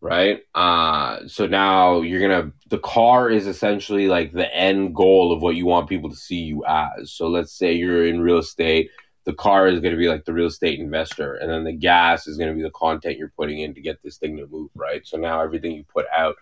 right? 0.00 0.40
Uh 0.54 1.26
so 1.28 1.46
now 1.46 2.00
you're 2.00 2.20
gonna 2.20 2.52
the 2.68 2.78
car 2.78 3.30
is 3.30 3.46
essentially 3.46 4.08
like 4.08 4.32
the 4.32 4.54
end 4.54 4.94
goal 4.94 5.32
of 5.32 5.40
what 5.40 5.54
you 5.54 5.64
want 5.64 5.88
people 5.88 6.10
to 6.10 6.16
see 6.16 6.40
you 6.40 6.64
as. 6.66 7.12
So 7.12 7.28
let's 7.28 7.56
say 7.56 7.72
you're 7.72 8.06
in 8.06 8.20
real 8.20 8.38
estate 8.38 8.90
the 9.24 9.32
car 9.32 9.68
is 9.68 9.80
going 9.80 9.92
to 9.92 9.98
be 9.98 10.08
like 10.08 10.24
the 10.24 10.32
real 10.32 10.48
estate 10.48 10.80
investor 10.80 11.34
and 11.34 11.50
then 11.50 11.64
the 11.64 11.72
gas 11.72 12.26
is 12.26 12.36
going 12.36 12.50
to 12.50 12.56
be 12.56 12.62
the 12.62 12.70
content 12.70 13.18
you're 13.18 13.32
putting 13.36 13.60
in 13.60 13.74
to 13.74 13.80
get 13.80 14.02
this 14.02 14.16
thing 14.16 14.36
to 14.36 14.46
move 14.48 14.70
right? 14.74 15.06
So 15.06 15.16
now 15.16 15.40
everything 15.40 15.72
you 15.72 15.84
put 15.84 16.06
out 16.14 16.36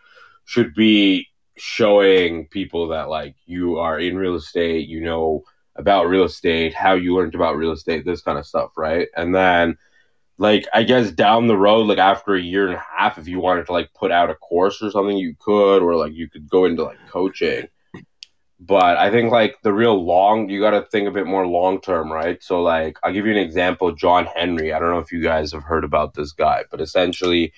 should 0.45 0.75
be 0.75 1.27
showing 1.61 2.47
people 2.49 2.89
that 2.89 3.09
like 3.09 3.37
you 3.47 3.79
are 3.79 3.99
in 3.99 4.17
real 4.17 4.35
estate, 4.35 4.89
you 4.89 5.01
know 5.01 5.45
about 5.77 6.09
real 6.09 6.25
estate, 6.25 6.75
how 6.75 6.95
you 6.95 7.15
learned 7.15 7.35
about 7.35 7.57
real 7.57 7.73
estate, 7.73 8.05
this 8.05 8.23
kind 8.23 8.39
of 8.39 8.47
stuff, 8.47 8.73
right? 8.77 9.09
And 9.17 9.35
then 9.35 9.77
like 10.39 10.67
I 10.73 10.85
guess 10.85 11.11
down 11.11 11.47
the 11.47 11.57
road, 11.57 11.87
like 11.87 11.99
after 11.99 12.35
a 12.35 12.41
year 12.41 12.67
and 12.67 12.77
a 12.77 12.85
half, 12.97 13.19
if 13.19 13.29
you 13.29 13.41
wanted 13.41 13.67
to 13.67 13.73
like 13.73 13.93
put 13.95 14.11
out 14.11 14.31
a 14.31 14.35
course 14.35 14.83
or 14.83 14.91
something, 14.91 15.17
you 15.17 15.37
could, 15.39 15.83
or 15.83 15.97
like 15.97 16.15
you 16.15 16.29
could 16.29 16.49
go 16.49 16.65
into 16.65 16.85
like 16.85 16.99
coaching. 17.09 17.69
But 18.59 18.99
I 18.99 19.11
think 19.11 19.33
like 19.33 19.57
the 19.63 19.73
real 19.73 20.03
long, 20.05 20.51
you 20.51 20.61
got 20.61 20.71
to 20.73 20.83
think 20.91 21.09
a 21.09 21.13
bit 21.13 21.27
more 21.27 21.47
long 21.47 21.81
term, 21.81 22.13
right? 22.13 22.43
So 22.43 22.63
like 22.63 22.99
I'll 23.03 23.13
give 23.13 23.27
you 23.27 23.33
an 23.33 23.39
example, 23.39 23.93
John 23.93 24.27
Henry. 24.27 24.73
I 24.73 24.79
don't 24.79 24.91
know 24.91 24.99
if 24.99 25.13
you 25.13 25.23
guys 25.23 25.53
have 25.53 25.63
heard 25.63 25.85
about 25.85 26.15
this 26.15 26.33
guy, 26.33 26.65
but 26.71 26.81
essentially 26.81 27.53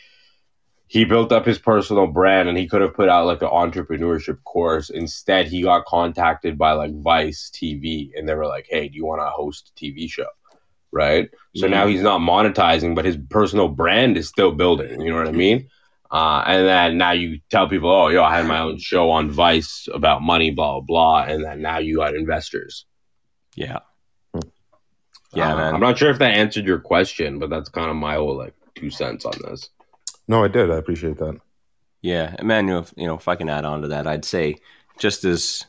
he 0.92 1.06
built 1.06 1.32
up 1.32 1.46
his 1.46 1.58
personal 1.58 2.06
brand 2.06 2.50
and 2.50 2.58
he 2.58 2.68
could 2.68 2.82
have 2.82 2.92
put 2.92 3.08
out 3.08 3.24
like 3.24 3.40
an 3.40 3.48
entrepreneurship 3.48 4.44
course. 4.44 4.90
Instead, 4.90 5.46
he 5.46 5.62
got 5.62 5.86
contacted 5.86 6.58
by 6.58 6.72
like 6.72 6.92
Vice 7.00 7.50
TV 7.50 8.10
and 8.14 8.28
they 8.28 8.34
were 8.34 8.46
like, 8.46 8.66
"Hey, 8.68 8.88
do 8.88 8.96
you 8.96 9.06
want 9.06 9.22
to 9.22 9.30
host 9.30 9.72
a 9.74 9.80
TV 9.80 10.06
show?" 10.06 10.26
Right? 10.92 11.30
So 11.56 11.66
now 11.66 11.86
he's 11.86 12.02
not 12.02 12.20
monetizing, 12.20 12.94
but 12.94 13.06
his 13.06 13.16
personal 13.30 13.68
brand 13.68 14.18
is 14.18 14.28
still 14.28 14.52
building. 14.52 15.00
You 15.00 15.12
know 15.12 15.16
what 15.16 15.28
I 15.28 15.32
mean? 15.32 15.70
Uh, 16.10 16.44
and 16.46 16.66
then 16.66 16.98
now 16.98 17.12
you 17.12 17.40
tell 17.48 17.70
people, 17.70 17.90
"Oh, 17.90 18.08
yo, 18.08 18.22
I 18.22 18.36
had 18.36 18.44
my 18.44 18.60
own 18.60 18.78
show 18.78 19.12
on 19.12 19.30
Vice 19.30 19.88
about 19.94 20.20
money, 20.20 20.50
blah 20.50 20.72
blah 20.72 20.80
blah," 20.80 21.22
and 21.22 21.42
then 21.42 21.62
now 21.62 21.78
you 21.78 21.96
got 21.96 22.14
investors. 22.14 22.84
Yeah. 23.54 23.78
Yeah, 25.32 25.54
uh, 25.54 25.56
man. 25.56 25.74
I'm 25.74 25.80
not 25.80 25.96
sure 25.96 26.10
if 26.10 26.18
that 26.18 26.34
answered 26.34 26.66
your 26.66 26.80
question, 26.80 27.38
but 27.38 27.48
that's 27.48 27.70
kind 27.70 27.88
of 27.88 27.96
my 27.96 28.16
whole 28.16 28.36
like 28.36 28.52
two 28.74 28.90
cents 28.90 29.24
on 29.24 29.32
this. 29.42 29.70
No, 30.32 30.42
I 30.42 30.48
did. 30.48 30.70
I 30.70 30.76
appreciate 30.76 31.18
that. 31.18 31.38
Yeah, 32.00 32.34
Emmanuel, 32.38 32.86
you 32.96 33.06
know, 33.06 33.16
if 33.16 33.28
I 33.28 33.36
can 33.36 33.50
add 33.50 33.66
on 33.66 33.82
to 33.82 33.88
that, 33.88 34.06
I'd 34.06 34.24
say 34.24 34.56
just 34.98 35.24
as 35.26 35.66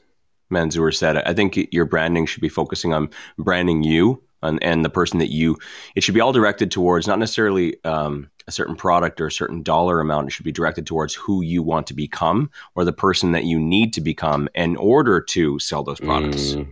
Manzoor 0.49 0.95
said, 0.95 1.18
I 1.18 1.34
think 1.34 1.59
your 1.74 1.84
branding 1.84 2.26
should 2.26 2.39
be 2.39 2.47
focusing 2.47 2.93
on 2.93 3.09
branding 3.38 3.84
you 3.84 4.24
and, 4.41 4.64
and 4.64 4.86
the 4.86 4.89
person 4.89 5.20
that 5.20 5.32
you. 5.32 5.57
It 5.95 6.03
should 6.03 6.14
be 6.14 6.22
all 6.22 6.32
directed 6.32 6.72
towards 6.72 7.07
not 7.07 7.20
necessarily 7.20 7.76
um, 7.84 8.30
a 8.47 8.53
certain 8.53 8.78
product 8.78 9.20
or 9.20 9.28
a 9.28 9.32
certain 9.34 9.64
dollar 9.64 9.99
amount. 9.99 10.28
It 10.28 10.32
should 10.32 10.45
be 10.45 10.53
directed 10.53 10.88
towards 10.88 11.14
who 11.14 11.43
you 11.43 11.61
want 11.61 11.86
to 11.88 11.93
become 11.93 12.49
or 12.74 12.86
the 12.86 12.93
person 12.93 13.34
that 13.34 13.43
you 13.43 13.59
need 13.59 13.91
to 13.95 14.01
become 14.01 14.47
in 14.55 14.78
order 14.78 15.20
to 15.20 15.59
sell 15.59 15.84
those 15.84 15.99
products. 15.99 16.53
Mm. 16.53 16.70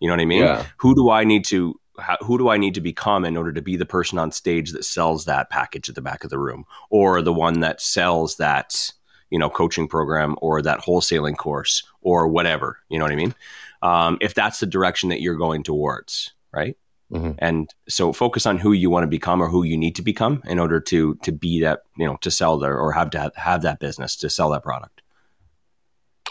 You 0.00 0.08
know 0.08 0.12
what 0.12 0.20
I 0.20 0.26
mean? 0.26 0.42
Yeah. 0.42 0.66
Who 0.76 0.94
do 0.94 1.08
I 1.08 1.24
need 1.24 1.46
to 1.46 1.80
how, 1.98 2.16
who 2.20 2.38
do 2.38 2.48
I 2.48 2.56
need 2.56 2.74
to 2.74 2.80
become 2.80 3.24
in 3.24 3.36
order 3.36 3.52
to 3.52 3.62
be 3.62 3.76
the 3.76 3.86
person 3.86 4.18
on 4.18 4.32
stage 4.32 4.72
that 4.72 4.84
sells 4.84 5.24
that 5.24 5.50
package 5.50 5.88
at 5.88 5.94
the 5.94 6.02
back 6.02 6.24
of 6.24 6.30
the 6.30 6.38
room, 6.38 6.64
or 6.90 7.22
the 7.22 7.32
one 7.32 7.60
that 7.60 7.80
sells 7.80 8.36
that 8.36 8.92
you 9.30 9.38
know 9.38 9.50
coaching 9.50 9.88
program 9.88 10.36
or 10.40 10.62
that 10.62 10.80
wholesaling 10.80 11.36
course 11.36 11.82
or 12.00 12.28
whatever. 12.28 12.78
You 12.88 12.98
know 12.98 13.04
what 13.04 13.12
I 13.12 13.16
mean? 13.16 13.34
Um, 13.82 14.18
if 14.20 14.34
that's 14.34 14.60
the 14.60 14.66
direction 14.66 15.10
that 15.10 15.20
you're 15.20 15.36
going 15.36 15.62
towards, 15.62 16.32
right? 16.52 16.76
Mm-hmm. 17.12 17.32
And 17.38 17.72
so 17.88 18.12
focus 18.12 18.46
on 18.46 18.58
who 18.58 18.72
you 18.72 18.90
want 18.90 19.04
to 19.04 19.08
become 19.08 19.40
or 19.40 19.48
who 19.48 19.62
you 19.62 19.76
need 19.76 19.94
to 19.96 20.02
become 20.02 20.42
in 20.46 20.58
order 20.58 20.80
to 20.80 21.14
to 21.22 21.32
be 21.32 21.60
that 21.60 21.82
you 21.96 22.06
know 22.06 22.16
to 22.22 22.30
sell 22.30 22.58
there 22.58 22.78
or 22.78 22.92
have 22.92 23.10
to 23.10 23.18
have, 23.18 23.36
have 23.36 23.62
that 23.62 23.78
business 23.78 24.16
to 24.16 24.30
sell 24.30 24.50
that 24.50 24.62
product. 24.62 25.02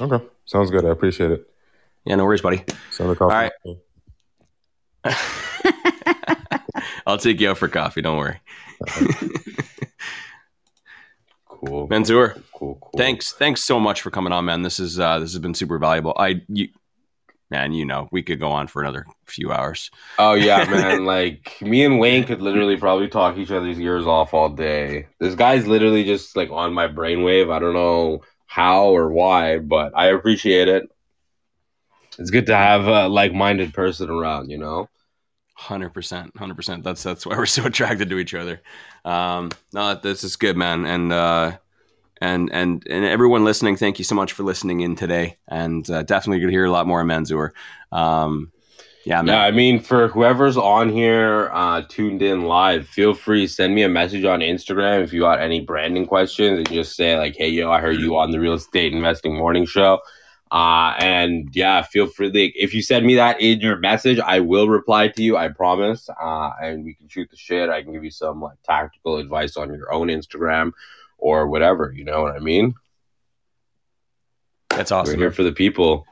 Okay, 0.02 0.24
sounds 0.46 0.72
good. 0.72 0.86
I 0.86 0.90
appreciate 0.90 1.32
it. 1.32 1.50
Yeah, 2.04 2.16
no 2.16 2.26
worries, 2.26 2.42
buddy. 2.42 2.64
All 3.22 3.30
right. 3.30 3.52
I'll 7.08 7.18
take 7.18 7.40
you 7.40 7.52
out 7.52 7.58
for 7.58 7.68
coffee. 7.68 8.02
Don't 8.02 8.18
worry. 8.18 8.40
cool. 11.48 11.88
Manzoor. 11.88 12.42
Cool, 12.54 12.78
cool. 12.82 12.92
Thanks. 12.98 13.34
Thanks 13.34 13.64
so 13.64 13.80
much 13.80 14.02
for 14.02 14.12
coming 14.12 14.34
on, 14.34 14.46
man. 14.46 14.62
This 14.62 14.80
is 14.80 15.00
uh, 15.00 15.20
this 15.20 15.34
has 15.34 15.40
been 15.40 15.54
super 15.54 15.78
valuable. 15.78 16.14
I 16.18 16.42
you, 16.48 16.70
man, 17.52 17.74
you 17.74 17.86
know, 17.86 18.08
we 18.12 18.24
could 18.24 18.40
go 18.40 18.52
on 18.52 18.68
for 18.68 18.82
another 18.82 19.06
few 19.26 19.52
hours. 19.52 19.92
Oh 20.18 20.34
yeah, 20.34 20.66
man. 20.70 21.06
like 21.06 21.58
me 21.62 21.86
and 21.86 22.00
Wayne 22.00 22.24
could 22.24 22.42
literally 22.42 22.78
probably 22.78 23.08
talk 23.08 23.38
each 23.38 23.52
other's 23.52 23.80
ears 23.80 24.08
off 24.08 24.34
all 24.34 24.50
day. 24.50 25.08
This 25.20 25.36
guy's 25.36 25.68
literally 25.68 26.04
just 26.04 26.36
like 26.36 26.50
on 26.50 26.74
my 26.74 26.88
brainwave. 26.88 27.52
I 27.52 27.60
don't 27.60 27.74
know 27.74 28.24
how 28.48 28.96
or 28.96 29.12
why, 29.12 29.60
but 29.60 29.92
I 29.96 30.08
appreciate 30.08 30.68
it. 30.68 30.90
It's 32.18 32.32
good 32.32 32.46
to 32.46 32.56
have 32.56 32.88
a 32.88 33.10
like-minded 33.10 33.74
person 33.74 34.10
around, 34.10 34.50
you 34.50 34.58
know. 34.58 34.88
Hundred 35.58 35.94
percent, 35.94 36.36
hundred 36.38 36.56
percent. 36.56 36.84
That's 36.84 37.02
that's 37.02 37.26
why 37.26 37.38
we're 37.38 37.46
so 37.46 37.66
attracted 37.66 38.10
to 38.10 38.20
each 38.20 38.34
other. 38.34 38.62
Um, 39.06 39.52
no, 39.74 39.96
this 39.96 40.24
is 40.24 40.36
good, 40.36 40.58
man, 40.58 40.86
and 40.86 41.14
uh, 41.14 41.58
and 42.20 42.50
and 42.52 42.86
and 42.90 43.06
everyone 43.06 43.46
listening, 43.46 43.78
thank 43.78 43.98
you 43.98 44.04
so 44.04 44.16
much 44.16 44.34
for 44.34 44.44
listening 44.44 44.82
in 44.82 44.96
today, 44.96 45.38
and 45.48 45.90
uh, 45.90 46.04
definitely 46.04 46.46
to 46.46 46.52
hear 46.52 46.66
a 46.66 46.72
lot 46.72 46.88
more 46.88 47.02
of 47.02 47.08
Manzoor. 47.08 47.52
Um, 47.92 48.52
yeah, 49.06 49.22
man. 49.22 49.36
yeah. 49.36 49.44
I 49.44 49.52
mean, 49.52 49.80
for 49.80 50.08
whoever's 50.08 50.58
on 50.58 50.90
here, 50.90 51.50
uh, 51.54 51.84
tuned 51.88 52.22
in 52.22 52.46
live, 52.46 52.88
feel 52.88 53.14
free 53.14 53.48
send 53.48 53.76
me 53.76 53.84
a 53.84 53.90
message 53.90 54.26
on 54.26 54.40
Instagram 54.40 55.04
if 55.04 55.14
you 55.14 55.22
got 55.22 55.40
any 55.40 55.62
branding 55.62 56.06
questions, 56.06 56.58
and 56.58 56.70
just 56.70 56.96
say 56.96 57.18
like, 57.18 57.36
"Hey, 57.38 57.50
yo, 57.50 57.72
I 57.72 57.80
heard 57.80 57.98
you 57.98 58.18
on 58.18 58.32
the 58.32 58.40
Real 58.40 58.54
Estate 58.56 58.94
Investing 58.94 59.38
Morning 59.38 59.66
Show." 59.66 60.00
Uh, 60.56 60.96
and 61.00 61.50
yeah, 61.52 61.82
feel 61.82 62.08
free. 62.08 62.28
Like, 62.28 62.54
if 62.56 62.74
you 62.74 62.82
send 62.82 63.06
me 63.06 63.16
that 63.16 63.42
in 63.42 63.60
your 63.60 63.76
message, 63.76 64.20
I 64.20 64.40
will 64.40 64.70
reply 64.70 65.10
to 65.10 65.22
you. 65.22 65.36
I 65.36 65.50
promise. 65.50 66.08
Uh, 66.10 66.52
and 66.62 66.86
we 66.86 66.94
can 66.94 67.10
shoot 67.10 67.30
the 67.30 67.36
shit. 67.36 67.70
I 67.70 67.84
can 67.84 67.92
give 67.92 68.06
you 68.06 68.10
some 68.10 68.40
like 68.40 68.56
tactical 68.64 69.18
advice 69.18 69.58
on 69.58 69.74
your 69.74 69.92
own 69.92 70.08
Instagram 70.08 70.72
or 71.18 71.50
whatever. 71.50 71.92
You 71.94 72.06
know 72.06 72.22
what 72.22 72.38
I 72.38 72.40
mean? 72.40 72.74
That's 74.70 74.94
awesome. 74.94 75.16
We're 75.16 75.24
here 75.24 75.32
for 75.34 75.44
the 75.44 75.52
people. 75.52 76.06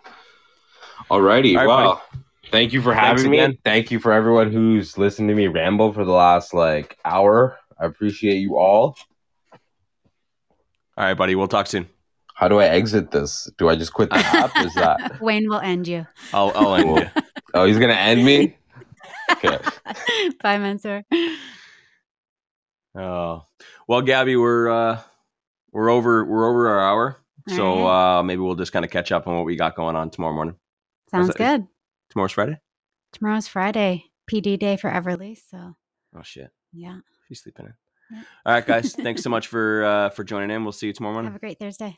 Alrighty. 1.10 1.58
All 1.58 1.62
right, 1.62 1.68
well, 1.68 2.02
buddy. 2.12 2.24
thank 2.52 2.74
you 2.74 2.82
for 2.82 2.94
having 2.94 3.32
me. 3.32 3.58
Thank 3.64 3.92
you 3.92 4.00
for 4.02 4.12
everyone 4.12 4.52
who's 4.52 4.98
listened 4.98 5.30
to 5.30 5.36
me 5.36 5.48
ramble 5.48 5.94
for 5.94 6.04
the 6.04 6.12
last 6.12 6.54
like 6.54 6.98
hour. 7.06 7.58
I 7.80 7.86
appreciate 7.86 8.40
you 8.40 8.58
all. 8.58 8.98
All 9.54 9.60
right, 11.06 11.14
buddy. 11.14 11.36
We'll 11.36 11.48
talk 11.48 11.68
soon. 11.68 11.88
How 12.44 12.50
do 12.50 12.60
I 12.60 12.66
exit 12.66 13.10
this? 13.10 13.50
Do 13.58 13.70
I 13.70 13.76
just 13.78 13.94
quit 13.94 14.10
the 14.10 14.18
app? 14.18 14.52
Is 14.66 14.74
that? 14.76 15.22
Wayne 15.22 15.48
will 15.48 15.62
end 15.62 15.88
you. 15.88 16.06
I'll, 16.34 16.52
I'll 16.54 16.76
end 16.76 17.00
you. 17.00 17.24
Oh, 17.54 17.64
he's 17.64 17.80
gonna 17.80 17.94
end 17.94 18.26
me. 18.26 18.58
Okay. 19.32 19.60
Bye, 20.44 20.58
Manzoor. 20.58 21.06
Oh, 23.00 23.44
well, 23.88 24.02
Gabby, 24.02 24.36
we're 24.36 24.70
uh, 24.70 25.00
we're 25.72 25.90
over 25.90 26.26
we're 26.26 26.50
over 26.50 26.68
our 26.68 26.82
hour, 26.82 27.24
so 27.48 27.66
All 27.86 28.18
uh, 28.20 28.24
maybe 28.24 28.42
we'll 28.42 28.56
just 28.56 28.74
kind 28.74 28.84
of 28.84 28.92
catch 28.92 29.14
up 29.14 29.26
on 29.26 29.38
what 29.38 29.46
we 29.46 29.56
got 29.56 29.78
going 29.78 29.96
on 29.96 30.10
tomorrow 30.10 30.34
morning. 30.34 30.56
Sounds 31.12 31.30
that- 31.30 31.38
good. 31.38 31.66
Tomorrow's 32.10 32.34
Friday. 32.34 32.60
Tomorrow's 33.14 33.48
Friday, 33.48 34.04
PD 34.30 34.60
day 34.60 34.76
for 34.76 34.90
Everly. 34.90 35.38
So 35.50 35.76
Oh 36.14 36.24
shit, 36.24 36.50
yeah, 36.74 36.98
she's 37.30 37.42
sleeping 37.42 37.68
in. 37.68 37.74
Yeah. 38.18 38.24
All 38.46 38.54
right, 38.54 38.66
guys. 38.66 38.92
thanks 39.02 39.24
so 39.24 39.30
much 39.30 39.48
for 39.48 39.86
uh, 39.86 40.10
for 40.10 40.26
joining 40.26 40.52
in. 40.52 40.64
We'll 40.66 40.74
see 40.74 40.88
you 40.88 40.94
tomorrow 40.94 41.14
morning. 41.14 41.32
have 41.32 41.38
a 41.38 41.40
great 41.40 41.58
Thursday. 41.58 41.98